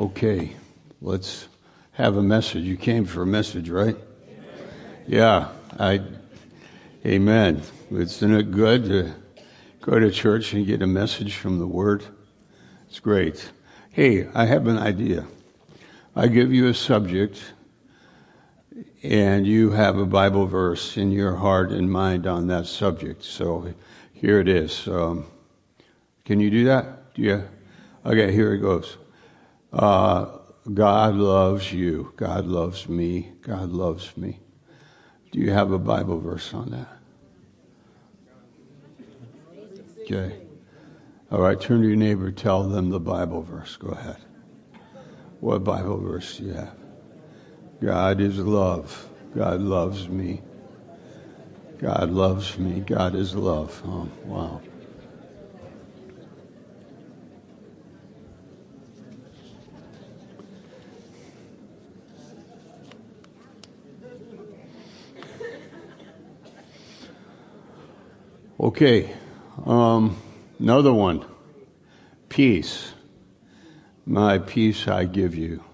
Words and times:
Okay, 0.00 0.56
let's 1.02 1.46
have 1.92 2.16
a 2.16 2.22
message. 2.22 2.64
You 2.64 2.78
came 2.78 3.04
for 3.04 3.20
a 3.20 3.26
message, 3.26 3.68
right? 3.68 3.94
Yeah, 5.06 5.48
I, 5.78 6.00
amen. 7.04 7.60
Isn't 7.90 8.34
it 8.34 8.50
good 8.50 8.84
to 8.84 9.12
go 9.82 9.98
to 9.98 10.10
church 10.10 10.54
and 10.54 10.66
get 10.66 10.80
a 10.80 10.86
message 10.86 11.36
from 11.36 11.58
the 11.58 11.66
Word? 11.66 12.02
It's 12.88 12.98
great. 12.98 13.52
Hey, 13.90 14.26
I 14.34 14.46
have 14.46 14.68
an 14.68 14.78
idea. 14.78 15.26
I 16.16 16.28
give 16.28 16.50
you 16.50 16.68
a 16.68 16.74
subject, 16.74 17.52
and 19.02 19.46
you 19.46 19.72
have 19.72 19.98
a 19.98 20.06
Bible 20.06 20.46
verse 20.46 20.96
in 20.96 21.12
your 21.12 21.36
heart 21.36 21.72
and 21.72 21.92
mind 21.92 22.26
on 22.26 22.46
that 22.46 22.64
subject. 22.64 23.22
So 23.22 23.74
here 24.14 24.40
it 24.40 24.48
is. 24.48 24.88
Um, 24.88 25.26
can 26.24 26.40
you 26.40 26.48
do 26.48 26.64
that? 26.64 26.86
Yeah. 27.16 27.42
Okay, 28.06 28.32
here 28.32 28.54
it 28.54 28.60
goes. 28.60 28.96
Uh, 29.72 30.26
God 30.74 31.14
loves 31.14 31.72
you. 31.72 32.12
God 32.16 32.46
loves 32.46 32.88
me. 32.88 33.32
God 33.42 33.70
loves 33.70 34.16
me. 34.16 34.40
Do 35.32 35.40
you 35.40 35.50
have 35.52 35.72
a 35.72 35.78
Bible 35.78 36.18
verse 36.18 36.52
on 36.52 36.70
that? 36.70 36.88
Okay. 40.02 40.36
All 41.30 41.40
right, 41.40 41.60
turn 41.60 41.82
to 41.82 41.86
your 41.86 41.96
neighbor, 41.96 42.32
tell 42.32 42.64
them 42.64 42.90
the 42.90 42.98
Bible 42.98 43.42
verse. 43.42 43.76
Go 43.76 43.90
ahead. 43.90 44.16
What 45.38 45.62
Bible 45.62 45.98
verse 45.98 46.38
do 46.38 46.44
you 46.44 46.52
have? 46.54 46.76
God 47.80 48.20
is 48.20 48.38
love. 48.38 49.08
God 49.34 49.60
loves 49.60 50.08
me. 50.08 50.42
God 51.78 52.10
loves 52.10 52.58
me. 52.58 52.80
God 52.80 53.14
is 53.14 53.34
love. 53.34 53.80
Oh, 53.86 54.08
wow. 54.24 54.60
Okay, 68.60 69.10
um, 69.64 70.20
another 70.58 70.92
one. 70.92 71.24
Peace. 72.28 72.92
My 74.04 74.36
peace 74.36 74.86
I 74.86 75.06
give 75.06 75.34
you. 75.34 75.64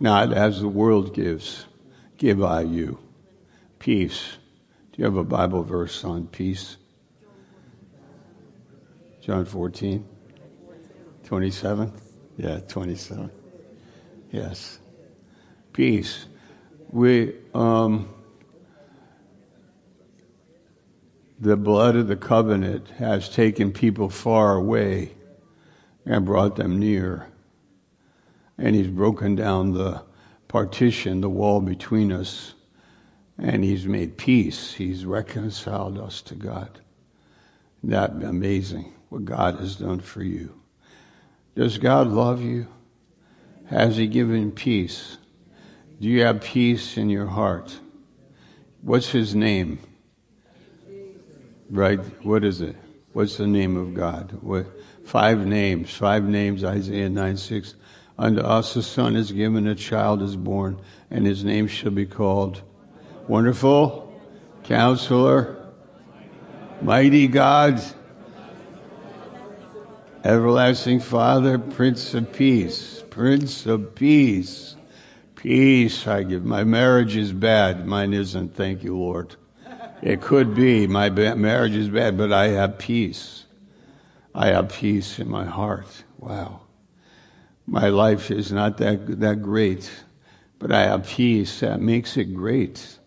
Not 0.00 0.32
as 0.32 0.62
the 0.62 0.68
world 0.68 1.12
gives, 1.12 1.66
give 2.16 2.42
I 2.42 2.62
you. 2.62 2.98
Peace. 3.78 4.38
Do 4.92 5.02
you 5.02 5.04
have 5.04 5.18
a 5.18 5.24
Bible 5.24 5.62
verse 5.62 6.04
on 6.04 6.26
peace? 6.26 6.78
John 9.20 9.44
14? 9.44 10.02
27? 11.24 11.92
Yeah, 12.38 12.60
27. 12.60 13.30
Yes. 14.32 14.78
Peace. 15.74 16.24
We, 16.90 17.34
um, 17.52 18.08
the 21.38 21.56
blood 21.56 21.96
of 21.96 22.08
the 22.08 22.16
covenant 22.16 22.88
has 22.98 23.28
taken 23.28 23.72
people 23.72 24.08
far 24.08 24.56
away 24.56 25.12
and 26.04 26.24
brought 26.24 26.56
them 26.56 26.78
near. 26.78 27.26
And 28.56 28.74
he's 28.74 28.88
broken 28.88 29.34
down 29.34 29.72
the 29.72 30.02
partition, 30.48 31.20
the 31.20 31.28
wall 31.28 31.60
between 31.60 32.10
us, 32.10 32.54
and 33.36 33.62
he's 33.62 33.86
made 33.86 34.16
peace. 34.16 34.72
He's 34.72 35.04
reconciled 35.04 35.98
us 35.98 36.22
to 36.22 36.34
God. 36.34 36.80
That 37.82 38.10
amazing 38.22 38.94
what 39.10 39.26
God 39.26 39.60
has 39.60 39.76
done 39.76 40.00
for 40.00 40.22
you. 40.22 40.58
Does 41.54 41.76
God 41.76 42.08
love 42.08 42.40
you? 42.42 42.66
Has 43.66 43.96
he 43.96 44.06
given 44.06 44.52
peace? 44.52 45.18
Do 46.00 46.08
you 46.08 46.22
have 46.22 46.40
peace 46.40 46.96
in 46.96 47.10
your 47.10 47.26
heart? 47.26 47.78
What's 48.80 49.10
his 49.10 49.34
name? 49.34 49.80
Right? 51.70 52.00
What 52.24 52.44
is 52.44 52.60
it? 52.60 52.76
What's 53.12 53.36
the 53.36 53.46
name 53.46 53.76
of 53.76 53.94
God? 53.94 54.38
What, 54.42 54.66
five 55.04 55.46
names. 55.46 55.94
Five 55.94 56.24
names, 56.24 56.62
Isaiah 56.64 57.08
9 57.08 57.36
6. 57.36 57.74
Unto 58.18 58.40
us 58.40 58.76
a 58.76 58.82
son 58.82 59.16
is 59.16 59.32
given, 59.32 59.66
a 59.66 59.74
child 59.74 60.22
is 60.22 60.36
born, 60.36 60.80
and 61.10 61.26
his 61.26 61.44
name 61.44 61.66
shall 61.66 61.90
be 61.90 62.06
called 62.06 62.62
Wonderful, 63.28 64.20
Counselor, 64.64 65.72
Mighty 66.80 67.28
God, 67.28 67.82
Everlasting 70.24 71.00
Father, 71.00 71.58
Prince 71.58 72.14
of 72.14 72.32
Peace. 72.32 73.04
Prince 73.10 73.64
of 73.66 73.94
Peace. 73.94 74.76
Peace 75.36 76.06
I 76.06 76.22
give. 76.22 76.44
My 76.44 76.64
marriage 76.64 77.16
is 77.16 77.32
bad. 77.32 77.86
Mine 77.86 78.12
isn't. 78.12 78.54
Thank 78.54 78.82
you, 78.82 78.96
Lord. 78.96 79.36
It 80.02 80.20
could 80.20 80.54
be 80.54 80.86
my 80.86 81.08
marriage 81.10 81.74
is 81.74 81.88
bad, 81.88 82.18
but 82.18 82.32
I 82.32 82.48
have 82.48 82.78
peace. 82.78 83.46
I 84.34 84.48
have 84.48 84.68
peace 84.68 85.18
in 85.18 85.28
my 85.28 85.46
heart. 85.46 86.04
Wow. 86.18 86.60
My 87.66 87.88
life 87.88 88.30
is 88.30 88.52
not 88.52 88.76
that, 88.78 89.20
that 89.20 89.42
great, 89.42 89.90
but 90.58 90.70
I 90.70 90.82
have 90.82 91.06
peace 91.06 91.60
that 91.60 91.80
makes 91.80 92.16
it 92.16 92.34
great. 92.34 92.98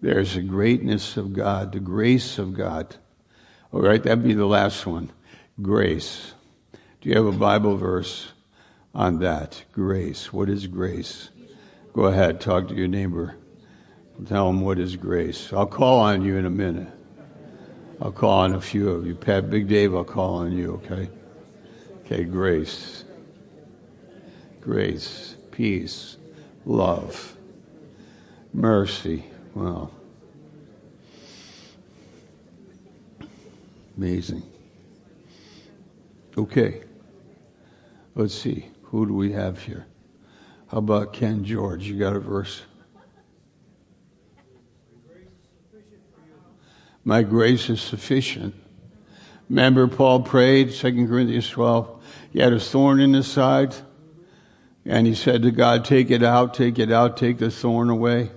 There's 0.00 0.36
a 0.36 0.42
greatness 0.42 1.16
of 1.16 1.32
God, 1.32 1.72
the 1.72 1.80
grace 1.80 2.38
of 2.38 2.54
God. 2.54 2.96
All 3.72 3.80
right, 3.80 4.02
that'd 4.02 4.22
be 4.22 4.34
the 4.34 4.46
last 4.46 4.86
one. 4.86 5.10
Grace. 5.60 6.32
Do 7.00 7.08
you 7.08 7.16
have 7.16 7.26
a 7.26 7.32
Bible 7.36 7.76
verse 7.76 8.28
on 8.94 9.18
that? 9.18 9.64
Grace. 9.72 10.32
What 10.32 10.48
is 10.48 10.66
grace? 10.66 11.30
Go 11.92 12.04
ahead, 12.04 12.40
talk 12.40 12.68
to 12.68 12.74
your 12.74 12.88
neighbor. 12.88 13.36
Tell 14.26 14.46
them 14.46 14.60
what 14.60 14.78
is 14.78 14.96
grace. 14.96 15.52
I'll 15.52 15.66
call 15.66 16.00
on 16.00 16.22
you 16.24 16.36
in 16.36 16.46
a 16.46 16.50
minute. 16.50 16.88
I'll 18.00 18.12
call 18.12 18.40
on 18.40 18.54
a 18.54 18.60
few 18.60 18.88
of 18.88 19.06
you. 19.06 19.14
Pat, 19.14 19.50
Big 19.50 19.68
Dave, 19.68 19.94
I'll 19.94 20.04
call 20.04 20.36
on 20.36 20.52
you, 20.52 20.74
okay? 20.84 21.08
Okay, 22.04 22.24
grace. 22.24 23.04
Grace, 24.60 25.36
peace, 25.50 26.16
love, 26.64 27.36
mercy. 28.52 29.24
Wow. 29.54 29.90
Amazing. 33.96 34.42
Okay. 36.36 36.82
Let's 38.16 38.34
see. 38.34 38.68
Who 38.84 39.06
do 39.06 39.14
we 39.14 39.32
have 39.32 39.62
here? 39.62 39.86
How 40.68 40.78
about 40.78 41.12
Ken 41.12 41.44
George? 41.44 41.84
You 41.84 41.98
got 41.98 42.16
a 42.16 42.20
verse? 42.20 42.62
My 47.04 47.22
grace 47.22 47.68
is 47.68 47.82
sufficient. 47.82 48.54
Remember, 49.48 49.86
Paul 49.86 50.22
prayed, 50.22 50.72
2 50.72 51.06
Corinthians 51.06 51.50
12. 51.50 52.02
He 52.32 52.40
had 52.40 52.54
a 52.54 52.60
thorn 52.60 52.98
in 52.98 53.12
his 53.12 53.26
side, 53.26 53.74
and 54.86 55.06
he 55.06 55.14
said 55.14 55.42
to 55.42 55.50
God, 55.50 55.84
Take 55.84 56.10
it 56.10 56.22
out, 56.22 56.54
take 56.54 56.78
it 56.78 56.90
out, 56.90 57.16
take 57.16 57.38
the 57.38 57.50
thorn 57.50 57.90
away. 57.90 58.30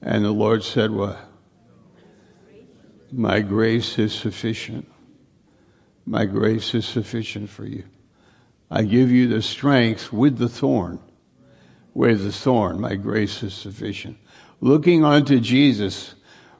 And 0.00 0.24
the 0.24 0.30
Lord 0.30 0.62
said, 0.62 0.92
What? 0.92 1.18
My 3.10 3.40
grace 3.40 3.98
is 3.98 4.14
sufficient. 4.14 4.88
My 6.06 6.24
grace 6.24 6.74
is 6.74 6.86
sufficient 6.86 7.50
for 7.50 7.66
you. 7.66 7.84
I 8.70 8.84
give 8.84 9.10
you 9.10 9.28
the 9.28 9.42
strength 9.42 10.12
with 10.12 10.38
the 10.38 10.48
thorn. 10.48 10.98
With 11.94 12.24
the 12.24 12.32
thorn, 12.32 12.80
my 12.80 12.94
grace 12.94 13.42
is 13.42 13.52
sufficient. 13.52 14.16
Looking 14.60 15.04
unto 15.04 15.40
Jesus, 15.40 16.14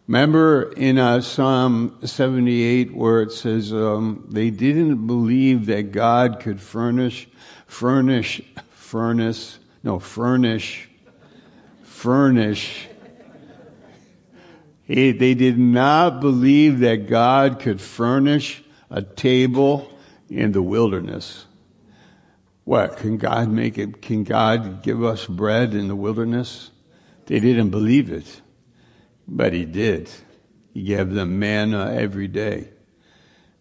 Remember 0.09 0.73
in 0.73 0.99
uh, 0.99 1.21
Psalm 1.21 1.97
78 2.05 2.93
where 2.95 3.23
it 3.23 3.33
says 3.33 3.73
um, 3.73 4.27
they 4.29 4.51
didn't 4.51 5.07
believe 5.07 5.67
that 5.67 5.93
God 5.93 6.41
could 6.41 6.61
furnish, 6.61 7.29
furnish, 7.67 8.43
furnace, 8.73 9.59
no, 9.85 10.01
furnish, 10.01 10.89
furnish. 11.83 12.89
He, 14.85 15.13
they 15.13 15.35
did 15.35 15.57
not 15.57 16.21
believe 16.21 16.81
that 16.81 17.09
God 17.09 17.61
could 17.61 17.81
furnish 17.81 18.63
a 18.91 19.03
table 19.03 19.89
in 20.29 20.53
the 20.53 20.63
wilderness. 20.63 21.47
What? 22.65 22.97
Can 22.97 23.19
God 23.19 23.49
make 23.49 23.79
it? 23.79 24.03
Can 24.03 24.25
God 24.25 24.83
give 24.83 25.03
us 25.05 25.27
bread 25.27 25.75
in 25.75 25.89
the 25.89 25.97
wilderness? 25.97 26.71
They 27.27 27.39
didn't 27.39 27.71
believe 27.71 28.11
it. 28.11 28.41
But 29.27 29.53
he 29.53 29.65
did. 29.65 30.11
He 30.75 30.83
gave 30.85 31.11
them 31.11 31.39
manna 31.39 31.95
every 31.95 32.29
day. 32.29 32.71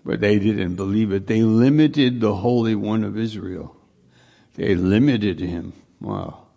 But 0.04 0.20
they 0.22 0.40
didn't 0.40 0.76
believe 0.76 1.12
it. 1.12 1.28
They 1.28 1.44
limited 1.44 2.22
the 2.22 2.36
Holy 2.36 2.76
One 2.76 3.04
of 3.04 3.18
Israel. 3.18 3.76
They 4.56 4.76
limited 4.76 5.40
him. 5.40 5.74
Wow. 6.00 6.48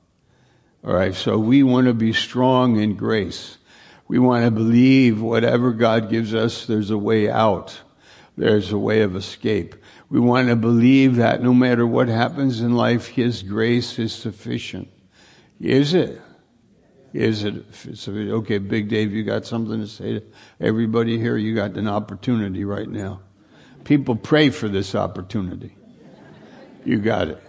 All 0.84 0.94
right, 0.94 1.14
so 1.14 1.38
we 1.38 1.62
want 1.62 1.86
to 1.86 1.94
be 1.94 2.12
strong 2.12 2.78
in 2.78 2.94
grace. 2.94 3.58
We 4.06 4.18
want 4.18 4.44
to 4.44 4.50
believe 4.50 5.20
whatever 5.20 5.72
God 5.72 6.10
gives 6.10 6.34
us, 6.34 6.66
there's 6.66 6.90
a 6.90 6.98
way 6.98 7.30
out. 7.30 7.80
There's 8.36 8.72
a 8.72 8.78
way 8.78 9.02
of 9.02 9.16
escape. 9.16 9.76
We 10.10 10.20
want 10.20 10.48
to 10.48 10.56
believe 10.56 11.16
that 11.16 11.42
no 11.42 11.54
matter 11.54 11.86
what 11.86 12.08
happens 12.08 12.60
in 12.60 12.74
life, 12.74 13.08
His 13.08 13.42
grace 13.42 13.98
is 13.98 14.12
sufficient. 14.12 14.88
Is 15.60 15.94
it? 15.94 16.20
Is 17.14 17.44
it? 17.44 17.54
Okay, 18.08 18.58
Big 18.58 18.88
Dave, 18.88 19.12
you 19.12 19.22
got 19.22 19.46
something 19.46 19.78
to 19.78 19.86
say 19.86 20.14
to 20.14 20.22
everybody 20.60 21.16
here? 21.16 21.36
You 21.36 21.54
got 21.54 21.76
an 21.76 21.86
opportunity 21.86 22.64
right 22.64 22.88
now. 22.88 23.20
People 23.84 24.16
pray 24.16 24.50
for 24.50 24.68
this 24.68 24.96
opportunity. 24.96 25.76
You 26.84 26.98
got 26.98 27.28
it. 27.28 27.42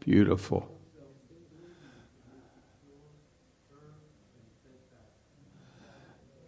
Beautiful. 0.00 0.73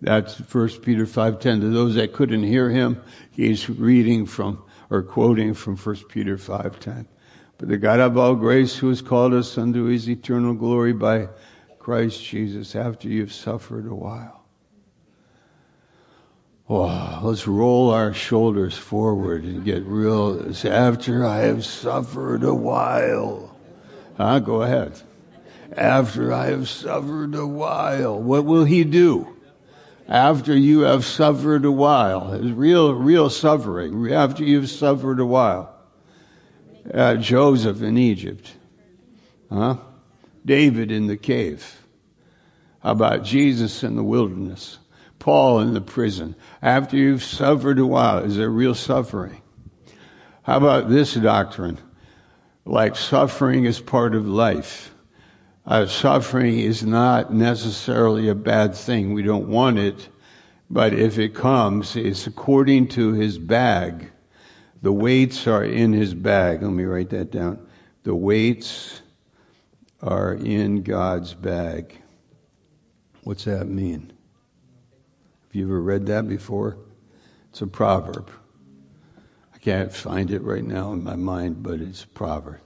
That's 0.00 0.38
1 0.38 0.68
Peter 0.80 1.06
5.10. 1.06 1.60
To 1.60 1.70
those 1.70 1.94
that 1.94 2.12
couldn't 2.12 2.42
hear 2.42 2.70
him, 2.70 3.02
he's 3.30 3.68
reading 3.68 4.26
from 4.26 4.62
or 4.90 5.02
quoting 5.02 5.54
from 5.54 5.76
1 5.76 5.96
Peter 6.08 6.36
5.10. 6.36 7.06
But 7.58 7.68
the 7.68 7.78
God 7.78 8.00
of 8.00 8.18
all 8.18 8.34
grace 8.34 8.76
who 8.76 8.88
has 8.90 9.00
called 9.00 9.32
us 9.32 9.56
unto 9.56 9.84
his 9.84 10.08
eternal 10.08 10.54
glory 10.54 10.92
by 10.92 11.28
Christ 11.78 12.22
Jesus 12.22 12.76
after 12.76 13.08
you've 13.08 13.32
suffered 13.32 13.86
a 13.86 13.94
while. 13.94 14.44
Oh, 16.68 17.20
let's 17.22 17.46
roll 17.46 17.90
our 17.90 18.12
shoulders 18.12 18.76
forward 18.76 19.44
and 19.44 19.64
get 19.64 19.84
real. 19.84 20.52
After 20.64 21.24
I 21.24 21.38
have 21.38 21.64
suffered 21.64 22.42
a 22.42 22.54
while. 22.54 23.56
Huh? 24.16 24.40
Go 24.40 24.62
ahead. 24.62 25.00
After 25.72 26.32
I 26.32 26.46
have 26.46 26.68
suffered 26.68 27.34
a 27.34 27.46
while, 27.46 28.20
what 28.20 28.44
will 28.44 28.64
he 28.64 28.82
do? 28.82 29.35
After 30.08 30.56
you 30.56 30.80
have 30.80 31.04
suffered 31.04 31.64
a 31.64 31.72
while, 31.72 32.32
it's 32.32 32.46
real, 32.46 32.94
real 32.94 33.28
suffering. 33.28 34.12
After 34.12 34.44
you've 34.44 34.70
suffered 34.70 35.18
a 35.18 35.26
while. 35.26 35.74
Uh, 36.92 37.16
Joseph 37.16 37.82
in 37.82 37.98
Egypt. 37.98 38.52
Huh? 39.50 39.78
David 40.44 40.92
in 40.92 41.08
the 41.08 41.16
cave. 41.16 41.82
How 42.80 42.92
about 42.92 43.24
Jesus 43.24 43.82
in 43.82 43.96
the 43.96 44.04
wilderness? 44.04 44.78
Paul 45.18 45.58
in 45.58 45.74
the 45.74 45.80
prison. 45.80 46.36
After 46.62 46.96
you've 46.96 47.24
suffered 47.24 47.80
a 47.80 47.86
while, 47.86 48.18
is 48.18 48.36
there 48.36 48.50
real 48.50 48.76
suffering? 48.76 49.42
How 50.42 50.58
about 50.58 50.88
this 50.88 51.14
doctrine? 51.14 51.78
Like 52.64 52.94
suffering 52.94 53.64
is 53.64 53.80
part 53.80 54.14
of 54.14 54.28
life. 54.28 54.94
Uh, 55.66 55.84
suffering 55.84 56.60
is 56.60 56.84
not 56.84 57.34
necessarily 57.34 58.28
a 58.28 58.34
bad 58.34 58.74
thing. 58.74 59.12
We 59.12 59.22
don't 59.22 59.48
want 59.48 59.78
it. 59.78 60.08
But 60.70 60.94
if 60.94 61.18
it 61.18 61.34
comes, 61.34 61.96
it's 61.96 62.26
according 62.26 62.88
to 62.88 63.12
his 63.12 63.38
bag. 63.38 64.10
The 64.82 64.92
weights 64.92 65.46
are 65.46 65.64
in 65.64 65.92
his 65.92 66.14
bag. 66.14 66.62
Let 66.62 66.70
me 66.70 66.84
write 66.84 67.10
that 67.10 67.32
down. 67.32 67.66
The 68.04 68.14
weights 68.14 69.02
are 70.02 70.34
in 70.34 70.82
God's 70.82 71.34
bag. 71.34 72.00
What's 73.24 73.44
that 73.44 73.66
mean? 73.66 74.12
Have 75.42 75.54
you 75.54 75.64
ever 75.64 75.80
read 75.80 76.06
that 76.06 76.28
before? 76.28 76.78
It's 77.50 77.62
a 77.62 77.66
proverb. 77.66 78.30
I 79.52 79.58
can't 79.58 79.92
find 79.92 80.30
it 80.30 80.42
right 80.42 80.64
now 80.64 80.92
in 80.92 81.02
my 81.02 81.16
mind, 81.16 81.64
but 81.64 81.80
it's 81.80 82.04
a 82.04 82.08
proverb. 82.08 82.60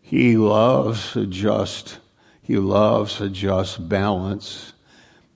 He 0.00 0.36
loves 0.36 1.14
a 1.16 1.26
just 1.26 1.98
he 2.42 2.56
loves 2.58 3.20
a 3.20 3.28
just 3.28 3.88
balance. 3.88 4.72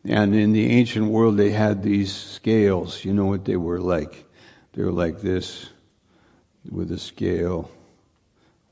And 0.04 0.34
in 0.34 0.52
the 0.52 0.66
ancient 0.70 1.06
world, 1.06 1.36
they 1.36 1.50
had 1.50 1.82
these 1.82 2.12
scales. 2.12 3.04
You 3.04 3.14
know 3.14 3.26
what 3.26 3.44
they 3.44 3.56
were 3.56 3.80
like? 3.80 4.24
They 4.72 4.82
were 4.82 4.92
like 4.92 5.20
this, 5.20 5.70
with 6.70 6.92
a 6.92 6.98
scale, 6.98 7.70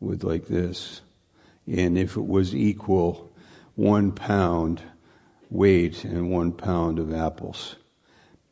with 0.00 0.22
like 0.24 0.46
this. 0.46 1.00
And 1.66 1.96
if 1.96 2.16
it 2.16 2.26
was 2.26 2.54
equal, 2.54 3.32
one 3.74 4.12
pound 4.12 4.82
weight 5.50 6.04
and 6.04 6.30
one 6.30 6.52
pound 6.52 6.98
of 6.98 7.12
apples, 7.14 7.76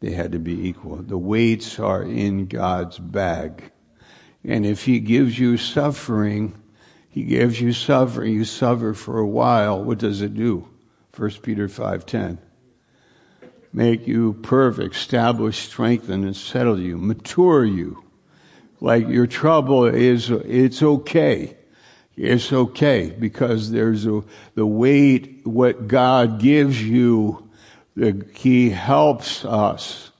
they 0.00 0.12
had 0.12 0.32
to 0.32 0.38
be 0.38 0.68
equal. 0.68 0.96
The 0.96 1.18
weights 1.18 1.78
are 1.78 2.02
in 2.02 2.46
God's 2.46 2.98
bag. 2.98 3.70
And 4.44 4.64
if 4.64 4.84
He 4.84 5.00
gives 5.00 5.38
you 5.38 5.56
suffering, 5.56 6.61
he 7.12 7.24
gives 7.24 7.60
you 7.60 7.74
suffering. 7.74 8.32
You 8.32 8.46
suffer 8.46 8.94
for 8.94 9.18
a 9.18 9.26
while. 9.26 9.84
What 9.84 9.98
does 9.98 10.22
it 10.22 10.34
do? 10.34 10.66
1 11.14 11.30
Peter 11.42 11.68
5.10. 11.68 12.38
Make 13.70 14.06
you 14.06 14.32
perfect, 14.42 14.96
establish, 14.96 15.58
strengthen, 15.58 16.24
and 16.24 16.34
settle 16.34 16.80
you, 16.80 16.96
mature 16.96 17.66
you. 17.66 18.02
Like 18.80 19.08
your 19.08 19.26
trouble 19.26 19.84
is, 19.84 20.30
it's 20.30 20.82
okay. 20.82 21.56
It's 22.16 22.50
okay 22.50 23.14
because 23.18 23.70
there's 23.70 24.06
a, 24.06 24.22
the 24.54 24.66
weight, 24.66 25.46
what 25.46 25.88
God 25.88 26.40
gives 26.40 26.82
you, 26.82 27.50
the, 27.94 28.26
He 28.34 28.70
helps 28.70 29.44
us 29.44 30.12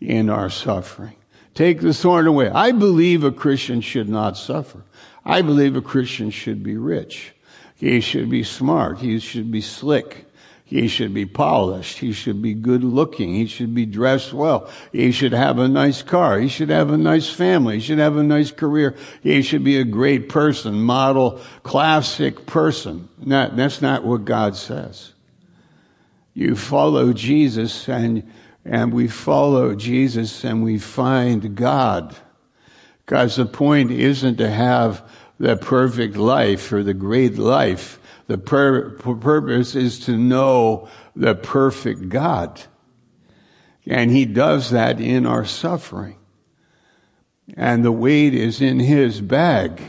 in 0.00 0.28
our 0.28 0.50
suffering. 0.50 1.14
Take 1.54 1.80
the 1.80 1.94
thorn 1.94 2.26
away. 2.26 2.48
I 2.48 2.72
believe 2.72 3.22
a 3.22 3.30
Christian 3.30 3.80
should 3.80 4.08
not 4.08 4.36
suffer. 4.36 4.82
I 5.24 5.42
believe 5.42 5.76
a 5.76 5.82
Christian 5.82 6.30
should 6.30 6.62
be 6.62 6.76
rich. 6.76 7.32
He 7.76 8.00
should 8.00 8.28
be 8.28 8.44
smart. 8.44 8.98
He 8.98 9.18
should 9.18 9.50
be 9.50 9.60
slick. 9.60 10.26
He 10.70 10.86
should 10.86 11.12
be 11.12 11.26
polished. 11.26 11.98
He 11.98 12.12
should 12.12 12.40
be 12.40 12.54
good 12.54 12.84
looking. 12.84 13.34
He 13.34 13.46
should 13.46 13.74
be 13.74 13.86
dressed 13.86 14.32
well. 14.32 14.70
He 14.92 15.10
should 15.10 15.32
have 15.32 15.58
a 15.58 15.66
nice 15.66 16.00
car. 16.00 16.38
He 16.38 16.46
should 16.46 16.68
have 16.68 16.90
a 16.90 16.96
nice 16.96 17.28
family. 17.28 17.74
He 17.76 17.80
should 17.80 17.98
have 17.98 18.16
a 18.16 18.22
nice 18.22 18.52
career. 18.52 18.94
He 19.20 19.42
should 19.42 19.64
be 19.64 19.78
a 19.78 19.84
great 19.84 20.28
person, 20.28 20.80
model, 20.80 21.40
classic 21.64 22.46
person. 22.46 23.08
Not, 23.18 23.56
that's 23.56 23.82
not 23.82 24.04
what 24.04 24.24
God 24.24 24.54
says. 24.54 25.12
You 26.34 26.54
follow 26.54 27.12
Jesus 27.12 27.88
and, 27.88 28.30
and 28.64 28.92
we 28.92 29.08
follow 29.08 29.74
Jesus 29.74 30.44
and 30.44 30.62
we 30.62 30.78
find 30.78 31.56
God. 31.56 32.14
Because 33.10 33.34
the 33.34 33.44
point 33.44 33.90
isn't 33.90 34.36
to 34.36 34.48
have 34.48 35.02
the 35.40 35.56
perfect 35.56 36.16
life 36.16 36.72
or 36.72 36.84
the 36.84 36.94
great 36.94 37.38
life. 37.38 37.98
The 38.28 38.38
pur- 38.38 38.90
purpose 38.90 39.74
is 39.74 39.98
to 40.06 40.16
know 40.16 40.88
the 41.16 41.34
perfect 41.34 42.08
God. 42.08 42.62
And 43.84 44.12
He 44.12 44.26
does 44.26 44.70
that 44.70 45.00
in 45.00 45.26
our 45.26 45.44
suffering. 45.44 46.18
And 47.56 47.84
the 47.84 47.90
weight 47.90 48.32
is 48.32 48.60
in 48.60 48.78
His 48.78 49.20
bag. 49.20 49.82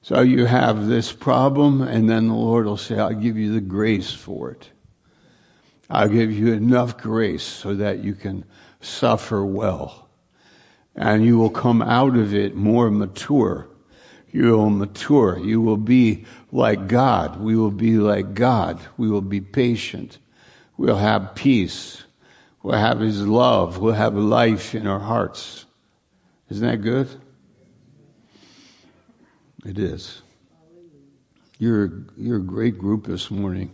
So 0.00 0.22
you 0.22 0.46
have 0.46 0.86
this 0.86 1.12
problem, 1.12 1.82
and 1.82 2.08
then 2.08 2.28
the 2.28 2.34
Lord 2.34 2.64
will 2.64 2.78
say, 2.78 2.98
I'll 2.98 3.12
give 3.12 3.36
you 3.36 3.52
the 3.52 3.60
grace 3.60 4.14
for 4.14 4.50
it. 4.50 4.70
I'll 5.90 6.08
give 6.08 6.32
you 6.32 6.54
enough 6.54 6.96
grace 6.96 7.42
so 7.42 7.74
that 7.74 7.98
you 7.98 8.14
can 8.14 8.46
suffer 8.80 9.44
well 9.44 10.03
and 10.96 11.24
you 11.24 11.38
will 11.38 11.50
come 11.50 11.82
out 11.82 12.16
of 12.16 12.34
it 12.34 12.54
more 12.54 12.90
mature. 12.90 13.68
You 14.32 14.56
will 14.56 14.70
mature. 14.70 15.38
You 15.38 15.60
will 15.60 15.76
be 15.76 16.24
like 16.50 16.88
God. 16.88 17.40
We 17.40 17.56
will 17.56 17.70
be 17.70 17.98
like 17.98 18.34
God. 18.34 18.80
We 18.96 19.08
will 19.08 19.20
be 19.20 19.40
patient. 19.40 20.18
We'll 20.76 20.96
have 20.96 21.34
peace. 21.36 22.02
We'll 22.62 22.78
have 22.78 22.98
His 22.98 23.26
love. 23.26 23.78
We'll 23.78 23.94
have 23.94 24.14
life 24.16 24.74
in 24.74 24.86
our 24.86 24.98
hearts. 24.98 25.66
Isn't 26.50 26.66
that 26.66 26.82
good? 26.82 27.08
It 29.64 29.78
is. 29.78 30.20
You're, 31.58 32.04
you're 32.16 32.38
a 32.38 32.42
great 32.42 32.76
group 32.76 33.06
this 33.06 33.30
morning, 33.30 33.72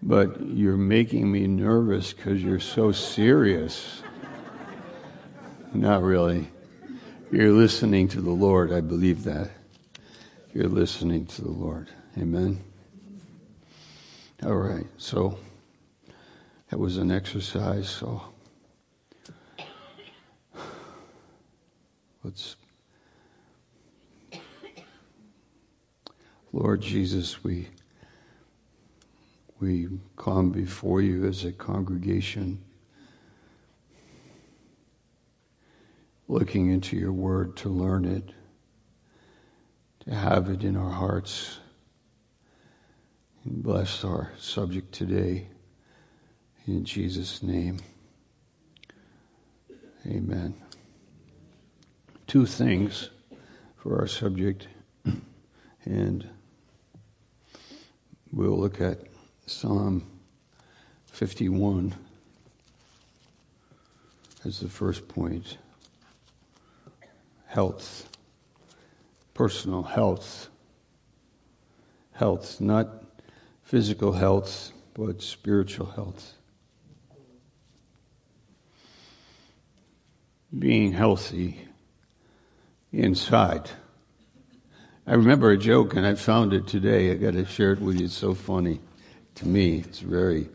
but 0.00 0.40
you're 0.40 0.76
making 0.76 1.30
me 1.30 1.48
nervous 1.48 2.12
because 2.12 2.42
you're 2.42 2.60
so 2.60 2.92
serious. 2.92 4.03
Not 5.74 6.02
really. 6.02 6.46
You're 7.32 7.50
listening 7.50 8.06
to 8.08 8.20
the 8.20 8.30
Lord. 8.30 8.72
I 8.72 8.80
believe 8.80 9.24
that. 9.24 9.50
You're 10.54 10.68
listening 10.68 11.26
to 11.26 11.42
the 11.42 11.50
Lord. 11.50 11.88
Amen. 12.16 12.62
All 14.44 14.54
right. 14.54 14.86
So 14.98 15.36
that 16.70 16.78
was 16.78 16.96
an 16.96 17.10
exercise. 17.10 17.88
So 17.88 18.22
let's. 22.22 22.54
Lord 26.52 26.82
Jesus, 26.82 27.42
we 27.42 27.66
we 29.58 29.88
come 30.16 30.50
before 30.50 31.00
you 31.00 31.26
as 31.26 31.44
a 31.44 31.50
congregation. 31.50 32.62
Looking 36.28 36.70
into 36.70 36.96
your 36.96 37.12
word 37.12 37.56
to 37.58 37.68
learn 37.68 38.04
it, 38.04 38.30
to 40.04 40.14
have 40.14 40.48
it 40.48 40.64
in 40.64 40.76
our 40.76 40.90
hearts, 40.90 41.58
And 43.44 43.62
bless 43.62 44.04
our 44.04 44.32
subject 44.38 44.92
today. 44.92 45.48
In 46.66 46.84
Jesus' 46.84 47.42
name. 47.42 47.78
Amen. 50.06 50.54
Two 52.26 52.46
things 52.46 53.10
for 53.76 54.00
our 54.00 54.06
subject, 54.06 54.66
and 55.84 56.26
we'll 58.32 58.58
look 58.58 58.80
at 58.80 58.98
Psalm 59.46 60.06
51 61.06 61.94
as 64.46 64.60
the 64.60 64.68
first 64.68 65.06
point 65.06 65.58
health, 67.54 68.08
personal 69.32 69.84
health. 69.84 70.48
Health, 72.10 72.60
not 72.60 72.88
physical 73.62 74.12
health, 74.12 74.72
but 74.92 75.22
spiritual 75.22 75.86
health. 75.86 76.34
Being 80.56 80.92
healthy 80.92 81.60
inside. 82.92 83.70
I 85.06 85.14
remember 85.14 85.52
a 85.52 85.56
joke, 85.56 85.94
and 85.94 86.04
I 86.04 86.16
found 86.16 86.52
it 86.52 86.66
today. 86.66 87.12
I 87.12 87.14
got 87.14 87.34
to 87.34 87.44
share 87.44 87.72
it 87.72 87.80
with 87.80 88.00
you. 88.00 88.06
It's 88.06 88.14
so 88.14 88.34
funny 88.34 88.80
to 89.36 89.46
me. 89.46 89.78
It's 89.78 90.00
very. 90.00 90.48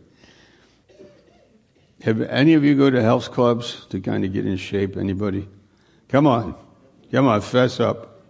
Have 2.01 2.21
any 2.21 2.55
of 2.55 2.65
you 2.65 2.75
go 2.75 2.89
to 2.89 3.01
health 3.01 3.31
clubs 3.31 3.85
to 3.89 4.01
kind 4.01 4.25
of 4.25 4.33
get 4.33 4.45
in 4.45 4.57
shape? 4.57 4.97
Anybody? 4.97 5.47
Come 6.07 6.25
on, 6.27 6.55
come 7.11 7.27
on, 7.27 7.41
fess 7.41 7.79
up. 7.79 8.21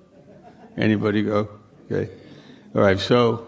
Anybody 0.78 1.24
go? 1.24 1.50
Okay. 1.92 2.12
All 2.74 2.82
right. 2.82 3.00
So, 3.00 3.48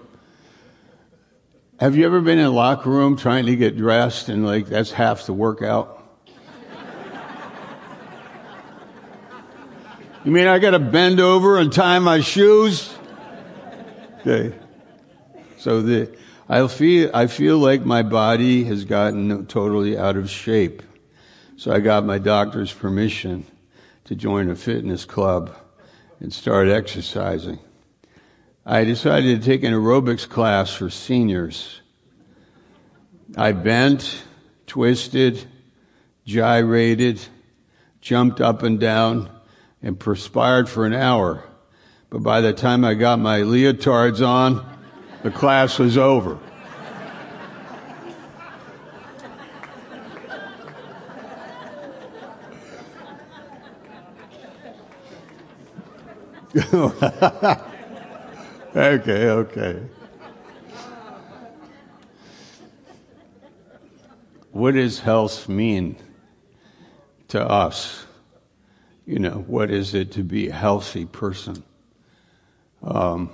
have 1.80 1.96
you 1.96 2.06
ever 2.06 2.22
been 2.22 2.40
in 2.40 2.46
a 2.46 2.52
locker 2.52 2.90
room 2.90 3.16
trying 3.16 3.46
to 3.46 3.56
get 3.56 3.78
dressed 3.78 4.30
and 4.30 4.46
like 4.46 4.68
that's 4.68 4.92
half 4.92 5.26
the 5.26 5.34
workout? 5.34 5.98
You 10.24 10.32
mean 10.32 10.46
I 10.46 10.60
got 10.60 10.72
to 10.72 10.80
bend 10.80 11.20
over 11.20 11.58
and 11.58 11.74
tie 11.74 11.98
my 11.98 12.20
shoes? 12.20 12.94
Okay. 14.20 14.56
So 15.58 15.82
the, 15.82 16.16
I 16.48 16.68
feel, 16.68 17.10
I 17.12 17.26
feel 17.26 17.58
like 17.58 17.86
my 17.86 18.04
body 18.04 18.64
has 18.66 18.86
gotten 18.86 19.48
totally 19.48 19.98
out 19.98 20.18
of 20.18 20.30
shape. 20.30 20.84
So 21.58 21.72
I 21.72 21.80
got 21.80 22.06
my 22.06 22.20
doctor's 22.20 22.72
permission 22.72 23.48
to 24.06 24.16
join 24.16 24.50
a 24.50 24.56
fitness 24.56 25.06
club 25.06 25.56
and 26.20 26.34
start 26.34 26.68
exercising. 26.68 27.60
I 28.66 28.84
decided 28.84 29.42
to 29.42 29.46
take 29.46 29.64
an 29.64 29.74
aerobics 29.74 30.28
class 30.30 30.74
for 30.74 30.90
seniors. 30.90 31.82
I 33.36 33.54
bent, 33.54 34.24
twisted, 34.68 35.46
gyrated, 36.26 37.20
jumped 38.02 38.42
up 38.42 38.64
and 38.64 38.80
down, 38.80 39.30
and 39.82 40.00
perspired 40.00 40.70
for 40.70 40.86
an 40.86 40.94
hour. 40.94 41.44
But 42.10 42.24
by 42.24 42.42
the 42.42 42.54
time 42.54 42.86
I 42.86 42.94
got 42.94 43.20
my 43.20 43.40
leotards 43.40 44.26
on, 44.26 44.66
the 45.24 45.32
class 45.32 45.80
was 45.80 45.98
over. 45.98 46.40
okay, 58.76 59.30
okay. 59.30 59.80
What 64.52 64.74
does 64.74 65.00
health 65.00 65.48
mean 65.48 65.96
to 67.30 67.42
us? 67.42 68.06
you 69.12 69.20
know, 69.20 69.44
what 69.48 69.72
is 69.72 69.94
it 69.94 70.12
to 70.14 70.24
be 70.24 70.48
a 70.48 70.54
healthy 70.54 71.06
person? 71.06 71.62
Um, 72.82 73.30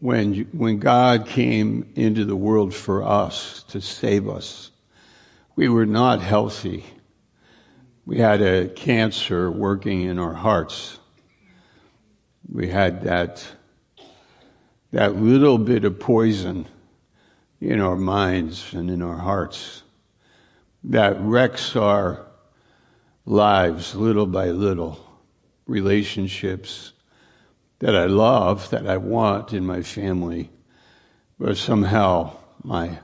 when, 0.00 0.44
when 0.52 0.78
God 0.78 1.26
came 1.26 1.90
into 1.96 2.26
the 2.26 2.36
world 2.36 2.74
for 2.74 3.02
us 3.02 3.62
to 3.68 3.80
save 3.80 4.28
us, 4.28 4.70
we 5.56 5.68
were 5.68 5.86
not 5.86 6.20
healthy. 6.20 6.84
We 8.08 8.16
had 8.16 8.40
a 8.40 8.68
cancer 8.68 9.50
working 9.50 10.00
in 10.00 10.18
our 10.18 10.32
hearts. 10.32 10.98
We 12.50 12.68
had 12.68 13.02
that, 13.02 13.46
that 14.92 15.16
little 15.16 15.58
bit 15.58 15.84
of 15.84 16.00
poison 16.00 16.64
in 17.60 17.82
our 17.82 17.96
minds 17.96 18.72
and 18.72 18.90
in 18.90 19.02
our 19.02 19.18
hearts 19.18 19.82
that 20.84 21.20
wrecks 21.20 21.76
our 21.76 22.24
lives 23.26 23.94
little 23.94 24.26
by 24.26 24.52
little, 24.52 24.98
relationships 25.66 26.94
that 27.80 27.94
I 27.94 28.06
love, 28.06 28.70
that 28.70 28.86
I 28.86 28.96
want 28.96 29.52
in 29.52 29.66
my 29.66 29.82
family, 29.82 30.48
but 31.38 31.58
somehow 31.58 32.38
my, 32.62 33.00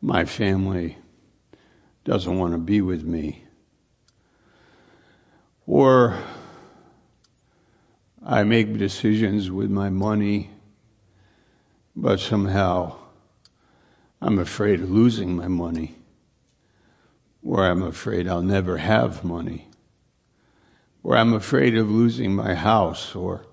my 0.00 0.24
family 0.24 0.96
doesn't 2.04 2.38
want 2.38 2.52
to 2.52 2.58
be 2.58 2.80
with 2.80 3.02
me. 3.02 3.47
Or 5.68 6.18
I 8.24 8.42
make 8.42 8.76
decisions 8.78 9.50
with 9.50 9.70
my 9.70 9.90
money, 9.90 10.50
but 11.94 12.18
somehow 12.18 12.96
I'm 14.20 14.40
afraid 14.40 14.80
of 14.80 14.90
losing 14.90 15.36
my 15.36 15.46
money 15.46 15.94
or 17.44 17.64
I'm 17.64 17.82
afraid 17.82 18.28
I'll 18.28 18.42
never 18.42 18.78
have 18.78 19.24
money, 19.24 19.68
or 21.02 21.16
I'm 21.16 21.32
afraid 21.32 21.76
of 21.76 21.90
losing 21.90 22.34
my 22.34 22.54
house 22.54 23.14
or 23.14 23.46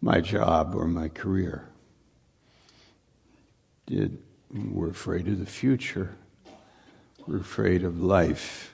my 0.00 0.20
job 0.20 0.74
or 0.74 0.86
my 0.86 1.08
career. 1.08 1.66
We're 4.52 4.90
afraid 4.90 5.28
of 5.28 5.38
the 5.38 5.46
future. 5.46 6.16
We're 7.26 7.40
afraid 7.40 7.84
of 7.84 8.02
life. 8.02 8.69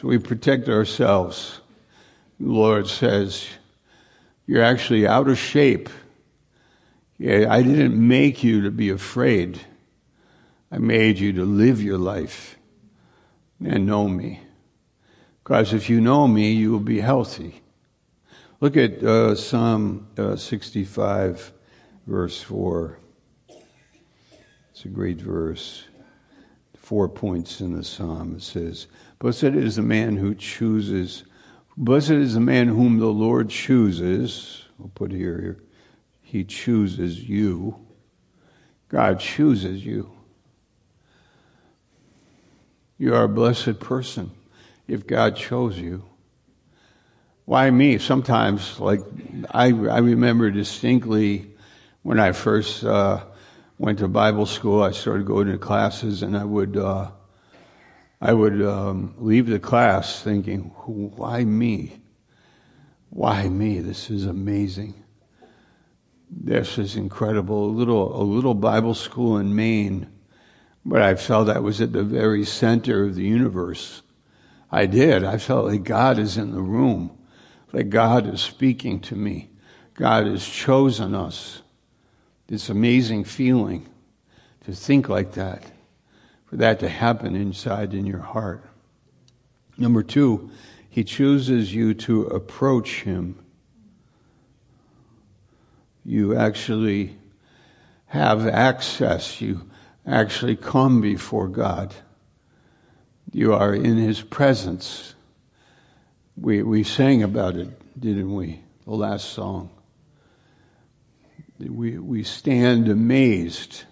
So 0.00 0.08
we 0.08 0.18
protect 0.18 0.68
ourselves. 0.68 1.62
The 2.38 2.50
Lord 2.50 2.86
says, 2.86 3.46
You're 4.46 4.62
actually 4.62 5.06
out 5.06 5.26
of 5.26 5.38
shape. 5.38 5.88
Yeah, 7.16 7.46
I 7.48 7.62
didn't 7.62 7.96
make 7.96 8.44
you 8.44 8.60
to 8.62 8.70
be 8.70 8.90
afraid. 8.90 9.58
I 10.70 10.76
made 10.76 11.18
you 11.18 11.32
to 11.32 11.46
live 11.46 11.82
your 11.82 11.96
life 11.96 12.58
and 13.64 13.86
know 13.86 14.06
me. 14.06 14.42
Because 15.42 15.72
if 15.72 15.88
you 15.88 16.02
know 16.02 16.28
me, 16.28 16.52
you 16.52 16.72
will 16.72 16.78
be 16.78 17.00
healthy. 17.00 17.62
Look 18.60 18.76
at 18.76 19.02
uh, 19.02 19.34
Psalm 19.34 20.08
uh, 20.18 20.36
65, 20.36 21.54
verse 22.06 22.42
4. 22.42 22.98
It's 24.72 24.84
a 24.84 24.88
great 24.88 25.22
verse. 25.22 25.84
Four 26.76 27.08
points 27.08 27.62
in 27.62 27.74
the 27.74 27.82
psalm. 27.82 28.36
It 28.36 28.42
says, 28.42 28.88
Blessed 29.18 29.44
is 29.44 29.76
the 29.76 29.82
man 29.82 30.16
who 30.16 30.34
chooses, 30.34 31.24
blessed 31.76 32.10
is 32.10 32.34
the 32.34 32.40
man 32.40 32.68
whom 32.68 32.98
the 32.98 33.06
Lord 33.06 33.48
chooses. 33.48 34.64
We'll 34.78 34.90
put 34.90 35.10
here, 35.10 35.40
here. 35.40 35.62
He 36.20 36.44
chooses 36.44 37.26
you. 37.26 37.86
God 38.88 39.20
chooses 39.20 39.84
you. 39.84 40.12
You 42.98 43.14
are 43.14 43.24
a 43.24 43.28
blessed 43.28 43.80
person 43.80 44.30
if 44.86 45.06
God 45.06 45.36
chose 45.36 45.78
you. 45.78 46.04
Why 47.46 47.70
me? 47.70 47.98
Sometimes, 47.98 48.80
like, 48.80 49.00
I, 49.50 49.66
I 49.66 49.98
remember 49.98 50.50
distinctly 50.50 51.54
when 52.02 52.18
I 52.18 52.32
first 52.32 52.84
uh, 52.84 53.24
went 53.78 54.00
to 54.00 54.08
Bible 54.08 54.46
school, 54.46 54.82
I 54.82 54.90
started 54.90 55.26
going 55.26 55.46
to 55.48 55.58
classes 55.58 56.22
and 56.22 56.36
I 56.36 56.44
would, 56.44 56.76
uh, 56.76 57.10
I 58.20 58.32
would 58.32 58.62
um, 58.62 59.14
leave 59.18 59.46
the 59.46 59.58
class 59.58 60.22
thinking, 60.22 60.72
why 60.86 61.44
me? 61.44 62.00
Why 63.10 63.48
me? 63.48 63.80
This 63.80 64.10
is 64.10 64.26
amazing. 64.26 65.02
This 66.30 66.78
is 66.78 66.96
incredible. 66.96 67.66
A 67.66 67.72
little, 67.72 68.20
a 68.20 68.24
little 68.24 68.54
Bible 68.54 68.94
school 68.94 69.38
in 69.38 69.54
Maine 69.54 70.10
but 70.86 71.02
I 71.02 71.16
felt 71.16 71.48
I 71.48 71.58
was 71.58 71.80
at 71.80 71.92
the 71.92 72.04
very 72.04 72.44
center 72.44 73.02
of 73.02 73.16
the 73.16 73.24
universe. 73.24 74.02
I 74.70 74.86
did. 74.86 75.24
I 75.24 75.36
felt 75.36 75.66
like 75.66 75.82
God 75.82 76.16
is 76.16 76.36
in 76.36 76.52
the 76.52 76.62
room, 76.62 77.18
like 77.72 77.90
God 77.90 78.32
is 78.32 78.40
speaking 78.40 79.00
to 79.00 79.16
me. 79.16 79.50
God 79.94 80.26
has 80.28 80.46
chosen 80.46 81.14
us. 81.14 81.62
This 82.46 82.68
amazing 82.68 83.24
feeling 83.24 83.88
to 84.64 84.72
think 84.72 85.08
like 85.08 85.32
that, 85.32 85.64
for 86.46 86.56
that 86.56 86.80
to 86.80 86.88
happen 86.88 87.34
inside 87.34 87.92
in 87.92 88.06
your 88.06 88.20
heart. 88.20 88.64
Number 89.76 90.02
two, 90.02 90.50
He 90.88 91.04
chooses 91.04 91.74
you 91.74 91.92
to 91.94 92.22
approach 92.26 93.02
Him. 93.02 93.38
You 96.04 96.36
actually 96.36 97.18
have 98.06 98.46
access. 98.46 99.40
You 99.40 99.68
actually 100.06 100.56
come 100.56 101.00
before 101.00 101.48
God. 101.48 101.94
You 103.32 103.52
are 103.52 103.74
in 103.74 103.96
His 103.96 104.22
presence. 104.22 105.14
We, 106.36 106.62
we 106.62 106.84
sang 106.84 107.22
about 107.22 107.56
it, 107.56 107.68
didn't 108.00 108.32
we? 108.34 108.60
The 108.84 108.92
last 108.94 109.30
song. 109.30 109.70
We, 111.58 111.98
we 111.98 112.22
stand 112.22 112.88
amazed 112.88 113.84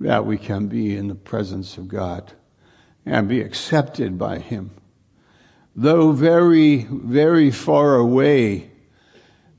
that 0.00 0.24
we 0.24 0.38
can 0.38 0.68
be 0.68 0.96
in 0.96 1.08
the 1.08 1.14
presence 1.14 1.76
of 1.78 1.88
God 1.88 2.32
and 3.04 3.28
be 3.28 3.40
accepted 3.40 4.18
by 4.18 4.38
Him. 4.38 4.70
Though 5.74 6.12
very, 6.12 6.86
very 6.90 7.50
far 7.50 7.96
away, 7.96 8.70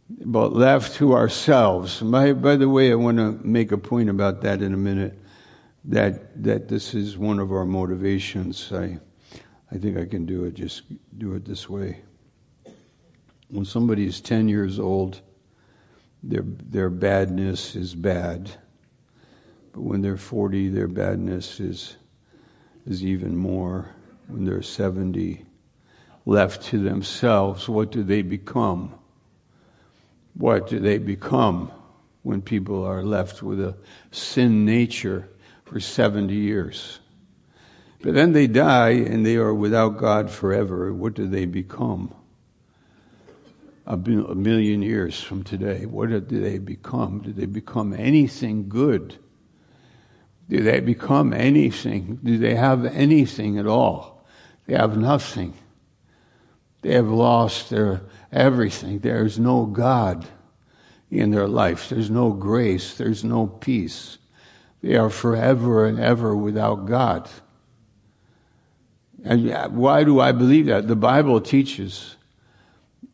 but 0.10 0.54
left 0.54 0.96
to 0.96 1.14
ourselves. 1.14 2.02
By, 2.02 2.34
by 2.34 2.56
the 2.56 2.70
way, 2.70 2.92
I 2.92 2.96
want 2.96 3.18
to 3.18 3.32
make 3.44 3.72
a 3.72 3.78
point 3.78 4.10
about 4.10 4.42
that 4.42 4.62
in 4.62 4.74
a 4.74 4.78
minute. 4.78 5.18
That 5.86 6.44
that 6.44 6.68
this 6.68 6.94
is 6.94 7.18
one 7.18 7.40
of 7.40 7.52
our 7.52 7.66
motivations. 7.66 8.72
I 8.74 9.00
I 9.72 9.78
think 9.78 9.98
I 9.98 10.06
can 10.06 10.26
do 10.26 10.44
it. 10.44 10.56
Just 10.56 10.84
do 11.18 11.36
it 11.36 11.46
this 11.46 11.70
way. 11.70 12.02
When 13.50 13.66
somebody 13.66 14.06
is 14.06 14.20
ten 14.20 14.50
years 14.50 14.78
old, 14.78 15.22
their 16.22 16.44
their 16.44 16.90
badness 16.90 17.76
is 17.76 17.96
bad. 17.96 18.52
But 19.72 19.82
when 19.82 20.02
they're 20.02 20.18
forty, 20.18 20.70
their 20.70 20.88
badness 20.88 21.60
is 21.60 21.98
is 22.86 23.04
even 23.04 23.36
more. 23.36 23.94
When 24.28 24.46
they're 24.46 24.62
seventy, 24.62 25.46
left 26.26 26.64
to 26.68 26.78
themselves, 26.78 27.68
what 27.68 27.92
do 27.92 28.04
they 28.04 28.22
become? 28.22 28.94
What 30.36 30.68
do 30.70 30.80
they 30.80 31.00
become 31.00 31.72
when 32.22 32.42
people 32.42 32.86
are 32.86 33.04
left 33.04 33.42
with 33.42 33.60
a 33.60 33.76
sin 34.12 34.64
nature 34.66 35.28
for 35.66 35.80
70 35.80 36.34
years? 36.34 37.00
But 38.02 38.14
then 38.14 38.32
they 38.32 38.48
die 38.48 38.92
and 38.92 39.26
they 39.26 39.36
are 39.36 39.54
without 39.54 39.98
God 39.98 40.30
forever. 40.30 40.94
What 40.94 41.16
do 41.16 41.28
they 41.28 41.46
become? 41.46 42.14
A 43.86 43.98
million 43.98 44.84
years 44.84 45.20
from 45.20 45.44
today, 45.44 45.88
what 45.88 46.10
do 46.10 46.20
they 46.20 46.60
become? 46.60 47.22
Do 47.22 47.34
they 47.34 47.48
become 47.48 47.92
anything 47.92 48.70
good? 48.70 49.18
Do 50.50 50.64
they 50.64 50.80
become 50.80 51.32
anything? 51.32 52.20
Do 52.24 52.40
they 52.40 52.56
have 52.56 52.84
anything 52.84 53.60
at 53.60 53.68
all? 53.68 54.26
They 54.66 54.76
have 54.76 54.98
nothing. 54.98 55.54
They 56.82 56.94
have 56.94 57.08
lost 57.08 57.70
their 57.70 58.02
everything. 58.32 59.00
There's 59.00 59.38
no 59.38 59.66
God 59.66 60.28
in 61.12 61.32
their 61.32 61.48
life. 61.48 61.90
There's 61.90 62.10
no 62.10 62.32
grace. 62.32 62.96
There's 62.96 63.24
no 63.24 63.46
peace. 63.46 64.18
They 64.82 64.96
are 64.96 65.10
forever 65.10 65.86
and 65.86 66.00
ever 66.00 66.36
without 66.36 66.88
God. 66.88 67.30
And 69.24 69.76
why 69.76 70.04
do 70.04 70.20
I 70.20 70.32
believe 70.32 70.68
that? 70.68 70.88
The 70.88 70.96
Bible 70.96 71.42
teaches. 71.42 72.16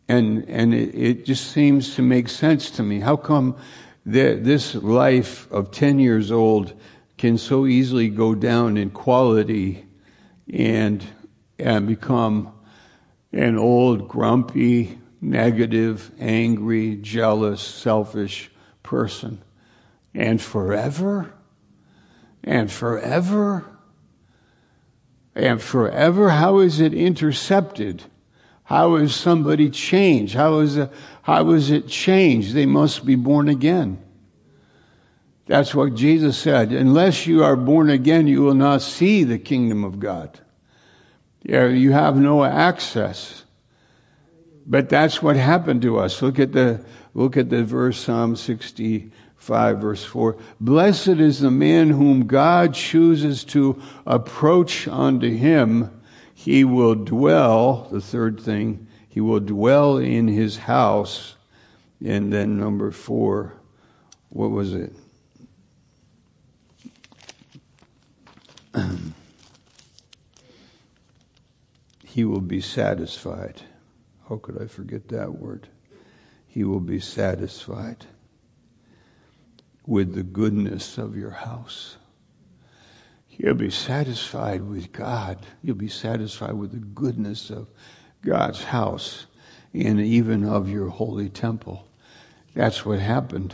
And, 0.08 0.48
and 0.48 0.74
it, 0.74 0.96
it 0.96 1.26
just 1.26 1.52
seems 1.52 1.96
to 1.96 2.02
make 2.02 2.30
sense 2.30 2.70
to 2.72 2.84
me. 2.84 3.00
How 3.00 3.18
come 3.18 3.58
that 4.06 4.44
this 4.44 4.76
life 4.76 5.52
of 5.52 5.72
10 5.72 6.00
years 6.00 6.32
old 6.32 6.74
can 7.26 7.40
so 7.40 7.66
easily 7.66 8.08
go 8.08 8.36
down 8.36 8.78
in 8.78 8.92
quality 8.92 9.84
and, 10.54 11.04
and 11.58 11.88
become 11.88 12.54
an 13.34 13.58
old, 13.58 14.08
grumpy, 14.08 15.00
negative, 15.20 16.12
angry, 16.20 16.96
jealous, 16.98 17.64
selfish 17.64 18.52
person. 18.84 19.42
And 20.14 20.40
forever, 20.40 21.34
and 22.44 22.72
forever, 22.72 23.66
and 25.34 25.60
forever, 25.60 26.30
how 26.30 26.60
is 26.60 26.80
it 26.80 26.94
intercepted? 26.94 28.04
How 28.66 28.98
is 28.98 29.16
somebody 29.16 29.72
changed? 29.72 30.36
How 30.36 30.60
is, 30.60 30.78
it, 30.78 30.92
how 31.24 31.50
is 31.54 31.72
it 31.72 31.88
changed? 31.88 32.54
They 32.54 32.68
must 32.68 33.04
be 33.04 33.16
born 33.16 33.50
again. 33.50 34.05
That's 35.48 35.76
what 35.76 35.94
Jesus 35.94 36.38
said. 36.38 36.72
Unless 36.72 37.28
you 37.28 37.44
are 37.44 37.56
born 37.56 37.90
again, 37.90 38.28
you 38.28 38.42
will 38.42 38.56
not 38.56 38.82
see 38.82 39.24
the 39.24 39.38
kingdom 39.38 39.84
of 39.84 40.00
God. 40.00 40.40
You 41.44 41.92
have 41.92 42.18
no 42.18 42.44
access. 42.44 43.44
But 44.66 44.90
that's 44.90 45.22
what 45.22 45.36
happened 45.36 45.84
to 45.84 46.00
us. 46.00 46.22
Look 46.22 46.40
at 46.40 46.52
the, 46.54 46.84
look 47.14 47.38
at 47.38 47.50
the 47.50 47.64
verse, 47.64 48.00
Psalm 48.00 48.36
65 48.36 49.78
verse 49.80 50.04
4. 50.04 50.38
Blessed 50.60 51.08
is 51.10 51.40
the 51.40 51.52
man 51.52 51.92
whom 51.92 52.26
God 52.26 52.74
chooses 52.74 53.44
to 53.46 53.80
approach 54.08 54.88
unto 54.88 55.30
him. 55.30 55.92
He 56.34 56.64
will 56.64 56.96
dwell, 56.96 57.88
the 57.92 58.02
third 58.02 58.40
thing, 58.40 58.88
he 59.08 59.22
will 59.22 59.40
dwell 59.40 59.98
in 59.98 60.28
his 60.28 60.58
house. 60.58 61.36
And 62.04 62.34
then 62.34 62.58
number 62.58 62.92
four, 62.92 63.54
what 64.30 64.50
was 64.50 64.74
it? 64.74 64.94
he 72.04 72.26
will 72.26 72.42
be 72.42 72.62
satisfied. 72.62 73.62
How 74.30 74.38
could 74.38 74.62
I 74.62 74.68
forget 74.68 75.08
that 75.10 75.36
word? 75.36 75.68
He 76.48 76.64
will 76.64 76.80
be 76.80 77.00
satisfied 77.00 78.06
with 79.86 80.16
the 80.16 80.24
goodness 80.24 80.98
of 80.98 81.16
your 81.16 81.32
house. 81.32 81.98
You'll 83.30 83.56
be 83.56 83.70
satisfied 83.70 84.64
with 84.64 84.92
God. 84.92 85.46
You'll 85.62 85.76
be 85.76 85.90
satisfied 85.90 86.54
with 86.54 86.72
the 86.72 86.80
goodness 86.80 87.50
of 87.50 87.68
God's 88.24 88.64
house 88.64 89.26
and 89.74 90.00
even 90.00 90.46
of 90.46 90.70
your 90.70 90.88
holy 90.88 91.30
temple. 91.30 91.88
That's 92.54 92.86
what 92.86 93.00
happened. 93.00 93.54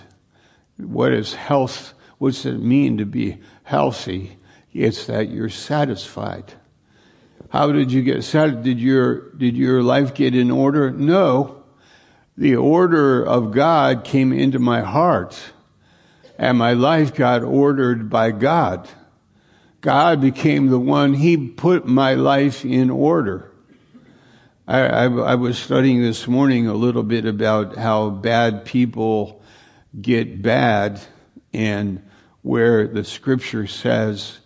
What 0.77 1.11
is 1.11 1.33
health? 1.33 1.93
What's 2.19 2.45
it 2.45 2.59
mean 2.59 2.99
to 2.99 3.05
be 3.05 3.41
healthy? 3.63 4.37
It's 4.73 5.05
that 5.05 5.29
you're 5.29 5.49
satisfied. 5.49 6.53
How 7.49 7.71
did 7.71 7.91
you 7.91 8.01
get 8.01 8.23
satisfied? 8.23 8.63
Did 8.63 8.79
your, 8.79 9.31
did 9.31 9.57
your 9.57 9.83
life 9.83 10.13
get 10.13 10.35
in 10.35 10.51
order? 10.51 10.91
No. 10.91 11.63
The 12.37 12.55
order 12.55 13.23
of 13.23 13.51
God 13.51 14.03
came 14.03 14.31
into 14.31 14.59
my 14.59 14.81
heart 14.81 15.39
and 16.37 16.57
my 16.57 16.73
life 16.73 17.13
got 17.13 17.43
ordered 17.43 18.09
by 18.09 18.31
God. 18.31 18.89
God 19.81 20.21
became 20.21 20.67
the 20.67 20.79
one, 20.79 21.13
He 21.13 21.37
put 21.37 21.85
my 21.85 22.13
life 22.13 22.65
in 22.65 22.89
order. 22.89 23.51
I, 24.67 24.79
I, 24.79 25.03
I, 25.05 25.35
was 25.35 25.57
studying 25.57 26.01
this 26.01 26.27
morning 26.27 26.67
a 26.67 26.73
little 26.73 27.03
bit 27.03 27.25
about 27.25 27.75
how 27.75 28.09
bad 28.09 28.63
people 28.63 29.41
get 29.99 30.41
bad 30.41 31.01
and 31.51 32.01
where 32.41 32.87
the 32.87 33.03
scripture 33.03 33.67
says 33.67 34.39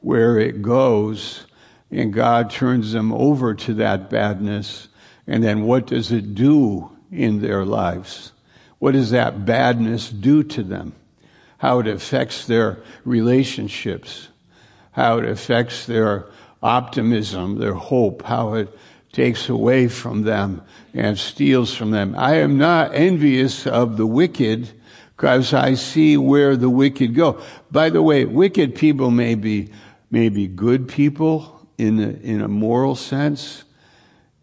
where 0.00 0.38
it 0.38 0.62
goes 0.62 1.46
and 1.90 2.12
God 2.12 2.50
turns 2.50 2.92
them 2.92 3.12
over 3.12 3.54
to 3.54 3.74
that 3.74 4.10
badness. 4.10 4.88
And 5.26 5.42
then 5.42 5.64
what 5.64 5.86
does 5.86 6.12
it 6.12 6.34
do 6.34 6.90
in 7.10 7.40
their 7.40 7.64
lives? 7.64 8.32
What 8.78 8.92
does 8.92 9.10
that 9.10 9.44
badness 9.44 10.08
do 10.08 10.42
to 10.44 10.62
them? 10.62 10.94
How 11.58 11.80
it 11.80 11.86
affects 11.86 12.46
their 12.46 12.78
relationships, 13.04 14.28
how 14.92 15.18
it 15.18 15.26
affects 15.26 15.86
their 15.86 16.26
optimism, 16.62 17.58
their 17.58 17.74
hope, 17.74 18.22
how 18.22 18.54
it 18.54 18.76
takes 19.12 19.48
away 19.48 19.88
from 19.88 20.22
them 20.22 20.62
and 20.94 21.18
steals 21.18 21.74
from 21.74 21.90
them. 21.90 22.14
I 22.16 22.36
am 22.36 22.58
not 22.58 22.94
envious 22.94 23.66
of 23.66 23.96
the 23.96 24.06
wicked 24.06 24.70
because 25.16 25.52
I 25.52 25.74
see 25.74 26.16
where 26.16 26.56
the 26.56 26.70
wicked 26.70 27.14
go. 27.14 27.42
By 27.70 27.90
the 27.90 28.02
way, 28.02 28.24
wicked 28.24 28.74
people 28.74 29.10
may 29.10 29.34
be, 29.34 29.70
may 30.10 30.28
be 30.28 30.46
good 30.46 30.88
people 30.88 31.68
in 31.78 31.98
a, 32.00 32.08
in 32.08 32.40
a 32.40 32.48
moral 32.48 32.94
sense, 32.94 33.64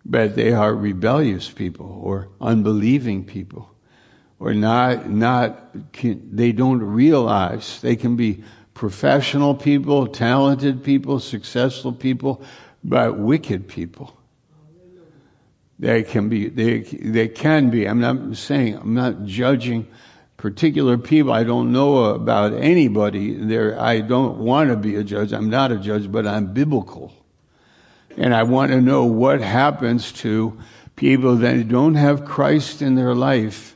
but 0.06 0.36
they 0.36 0.54
are 0.54 0.74
rebellious 0.74 1.50
people 1.50 2.00
or 2.02 2.30
unbelieving 2.40 3.26
people 3.26 3.70
or 4.40 4.54
not, 4.54 5.10
not, 5.10 5.76
they 6.04 6.52
don't 6.52 6.82
realize 6.82 7.82
they 7.82 7.96
can 7.96 8.16
be 8.16 8.44
professional 8.74 9.56
people, 9.56 10.08
talented 10.08 10.84
people, 10.84 11.20
successful 11.20 11.92
people, 11.92 12.44
but 12.84 13.18
wicked 13.18 13.68
people. 13.68 14.16
They 15.80 16.04
can 16.04 16.30
be, 16.30 16.50
they, 16.50 16.80
they 16.80 17.28
can 17.28 17.70
be. 17.70 17.86
I'm 17.88 18.00
not 18.00 18.36
saying, 18.36 18.76
I'm 18.78 18.94
not 18.94 19.26
judging 19.26 19.88
particular 20.38 20.98
people. 20.98 21.32
I 21.32 21.44
don't 21.44 21.72
know 21.72 22.06
about 22.06 22.54
anybody 22.54 23.34
there. 23.34 23.80
I 23.80 24.02
don't 24.02 24.38
want 24.38 24.70
to 24.70 24.76
be 24.76 24.96
a 24.96 25.04
judge. 25.04 25.34
I'm 25.34 25.50
not 25.50 25.72
a 25.72 25.78
judge, 25.78 26.12
but 26.12 26.28
I'm 26.28 26.54
biblical. 26.54 27.12
And 28.16 28.34
I 28.34 28.44
want 28.44 28.72
to 28.72 28.82
know 28.82 29.06
what 29.06 29.42
happens 29.42 30.12
to 30.14 30.58
people 30.96 31.36
that 31.38 31.68
don't 31.68 31.96
have 31.96 32.26
Christ 32.26 32.82
in 32.82 32.96
their 32.96 33.14
life 33.14 33.76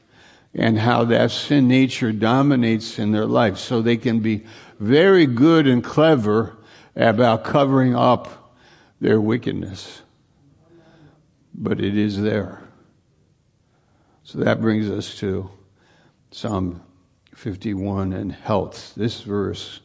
and 0.54 0.78
how 0.78 1.06
that 1.06 1.32
sin 1.32 1.68
nature 1.68 2.12
dominates 2.12 3.00
in 3.00 3.12
their 3.12 3.26
life. 3.26 3.58
So 3.58 3.82
they 3.82 3.98
can 3.98 4.20
be 4.20 4.46
very 4.80 5.26
good 5.26 5.68
and 5.68 5.84
clever 5.84 6.58
about 6.96 7.44
covering 7.44 7.96
up 7.96 8.56
their 9.00 9.20
wickedness. 9.22 10.02
But 11.54 11.80
it 11.80 11.98
is 11.98 12.22
there. 12.22 12.62
So 14.24 14.40
that 14.40 14.62
brings 14.62 14.90
us 14.90 15.16
to 15.20 15.50
Psalm 16.34 16.82
51 17.36 18.14
and 18.14 18.32
health. 18.32 18.94
This 18.96 19.22
verse 19.22 19.82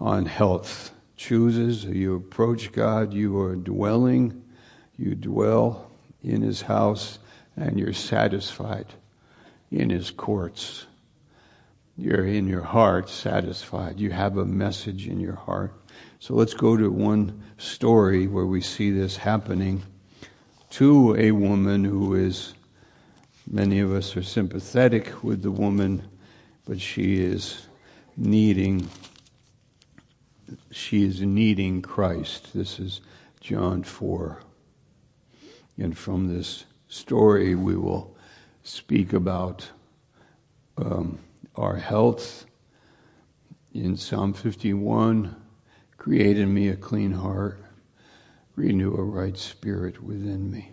on 0.00 0.26
health 0.26 0.90
chooses, 1.16 1.84
you 1.84 2.16
approach 2.16 2.72
God, 2.72 3.14
you 3.14 3.38
are 3.40 3.54
dwelling, 3.54 4.42
you 4.98 5.14
dwell 5.14 5.90
in 6.22 6.42
his 6.42 6.62
house, 6.62 7.20
and 7.56 7.78
you're 7.78 7.92
satisfied 7.92 8.86
in 9.70 9.88
his 9.90 10.10
courts. 10.10 10.86
You're 11.96 12.26
in 12.26 12.48
your 12.48 12.62
heart 12.62 13.08
satisfied. 13.08 14.00
You 14.00 14.10
have 14.10 14.36
a 14.36 14.44
message 14.44 15.06
in 15.06 15.20
your 15.20 15.36
heart. 15.36 15.72
So 16.18 16.34
let's 16.34 16.54
go 16.54 16.76
to 16.76 16.90
one 16.90 17.40
story 17.56 18.26
where 18.26 18.46
we 18.46 18.62
see 18.62 18.90
this 18.90 19.18
happening 19.18 19.84
to 20.70 21.14
a 21.16 21.30
woman 21.30 21.84
who 21.84 22.14
is, 22.14 22.54
many 23.50 23.80
of 23.80 23.92
us 23.92 24.16
are 24.16 24.22
sympathetic 24.22 25.24
with 25.24 25.42
the 25.42 25.50
woman, 25.50 26.08
but 26.64 26.80
she 26.80 27.20
is 27.22 27.66
needing 28.16 28.88
she 30.72 31.04
is 31.04 31.20
needing 31.20 31.80
Christ. 31.80 32.48
This 32.54 32.80
is 32.80 33.00
John 33.40 33.84
4. 33.84 34.42
And 35.78 35.96
from 35.96 36.26
this 36.26 36.64
story, 36.88 37.54
we 37.54 37.76
will 37.76 38.16
speak 38.64 39.12
about 39.12 39.70
um, 40.76 41.20
our 41.54 41.76
health. 41.76 42.46
In 43.72 43.96
Psalm 43.96 44.32
51, 44.32 45.36
create 45.96 46.36
in 46.36 46.52
me 46.52 46.68
a 46.68 46.76
clean 46.76 47.12
heart, 47.12 47.62
renew 48.56 48.94
a 48.94 49.02
right 49.02 49.36
spirit 49.36 50.02
within 50.02 50.50
me. 50.50 50.70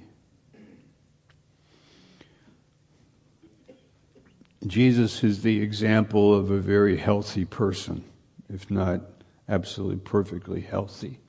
Jesus 4.66 5.24
is 5.24 5.44
the 5.44 5.62
example 5.62 6.34
of 6.34 6.50
a 6.50 6.58
very 6.58 6.98
healthy 6.98 7.46
person, 7.46 8.04
if 8.50 8.72
not 8.72 9.02
absolutely 9.48 9.98
perfectly 9.98 10.62
healthy. 10.62 11.20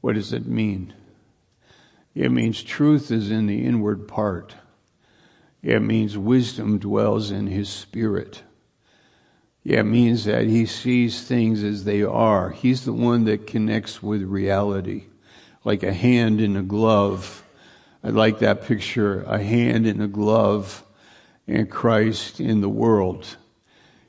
What 0.00 0.14
does 0.14 0.32
it 0.32 0.46
mean? 0.46 0.94
It 2.14 2.32
means 2.32 2.62
truth 2.62 3.10
is 3.10 3.30
in 3.30 3.46
the 3.46 3.64
inward 3.64 4.08
part. 4.08 4.54
It 5.62 5.80
means 5.80 6.16
wisdom 6.16 6.78
dwells 6.78 7.30
in 7.30 7.46
his 7.46 7.68
spirit. 7.68 8.42
It 9.62 9.82
means 9.82 10.24
that 10.24 10.46
he 10.46 10.64
sees 10.64 11.22
things 11.22 11.62
as 11.62 11.84
they 11.84 12.02
are. 12.02 12.50
He's 12.50 12.86
the 12.86 12.94
one 12.94 13.24
that 13.24 13.46
connects 13.46 14.02
with 14.02 14.22
reality, 14.22 15.04
like 15.64 15.82
a 15.82 15.92
hand 15.92 16.40
in 16.40 16.56
a 16.56 16.62
glove. 16.62 17.44
I 18.02 18.08
like 18.08 18.38
that 18.38 18.64
picture, 18.64 19.22
a 19.24 19.38
hand 19.38 19.86
in 19.86 20.00
a 20.00 20.08
glove 20.08 20.82
and 21.46 21.70
Christ 21.70 22.40
in 22.40 22.60
the 22.60 22.68
world. 22.68 23.36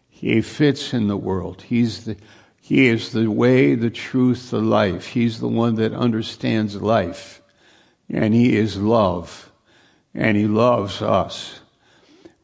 He 0.10 0.41
fits 0.41 0.94
in 0.94 1.08
the 1.08 1.17
world. 1.17 1.63
He's 1.63 2.06
the, 2.06 2.17
he 2.62 2.88
is 2.88 3.12
the 3.12 3.30
way, 3.30 3.76
the 3.76 3.89
truth, 3.89 4.52
the 4.52 4.62
life. 4.62 5.08
He's 5.08 5.39
the 5.39 5.48
one 5.48 5.76
that 5.76 5.94
understands 5.94 6.82
life. 6.82 7.41
And 8.10 8.34
He 8.34 8.56
is 8.56 8.78
love. 8.78 9.52
And 10.13 10.38
He 10.38 10.48
loves 10.48 11.02
us. 11.02 11.60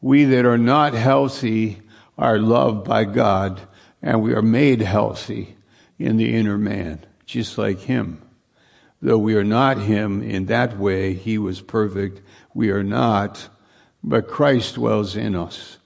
We 0.00 0.24
that 0.24 0.44
are 0.44 0.58
not 0.58 0.92
healthy 0.92 1.80
are 2.18 2.38
loved 2.38 2.84
by 2.84 3.04
God 3.04 3.60
and 4.02 4.22
we 4.22 4.34
are 4.34 4.42
made 4.42 4.80
healthy 4.80 5.56
in 5.98 6.16
the 6.16 6.34
inner 6.34 6.58
man, 6.58 7.04
just 7.26 7.58
like 7.58 7.80
Him. 7.80 8.22
Though 9.00 9.18
we 9.18 9.36
are 9.36 9.44
not 9.44 9.78
Him 9.78 10.22
in 10.22 10.46
that 10.46 10.78
way, 10.78 11.14
He 11.14 11.38
was 11.38 11.60
perfect. 11.60 12.20
We 12.54 12.70
are 12.70 12.84
not, 12.84 13.48
but 14.02 14.28
Christ 14.28 14.76
dwells 14.76 15.16
in 15.16 15.34
us. 15.34 15.78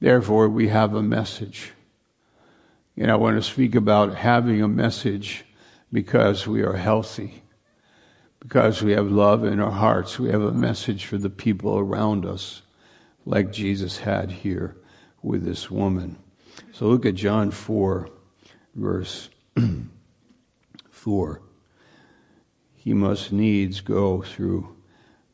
Therefore, 0.00 0.48
we 0.48 0.68
have 0.68 0.94
a 0.94 1.02
message. 1.02 1.72
And 2.96 3.10
I 3.10 3.16
want 3.16 3.36
to 3.36 3.42
speak 3.42 3.74
about 3.74 4.14
having 4.14 4.62
a 4.62 4.68
message 4.68 5.44
because 5.92 6.46
we 6.46 6.62
are 6.62 6.74
healthy, 6.74 7.42
because 8.40 8.82
we 8.82 8.92
have 8.92 9.10
love 9.10 9.44
in 9.44 9.60
our 9.60 9.70
hearts. 9.70 10.18
We 10.18 10.30
have 10.30 10.42
a 10.42 10.52
message 10.52 11.06
for 11.06 11.18
the 11.18 11.30
people 11.30 11.78
around 11.78 12.26
us, 12.26 12.62
like 13.24 13.52
Jesus 13.52 13.98
had 13.98 14.30
here 14.30 14.76
with 15.22 15.44
this 15.44 15.70
woman. 15.70 16.16
So 16.72 16.86
look 16.86 17.06
at 17.06 17.14
John 17.14 17.50
4, 17.50 18.08
verse 18.74 19.28
4. 20.90 21.42
He 22.74 22.94
must 22.94 23.32
needs 23.32 23.80
go 23.80 24.22
through 24.22 24.76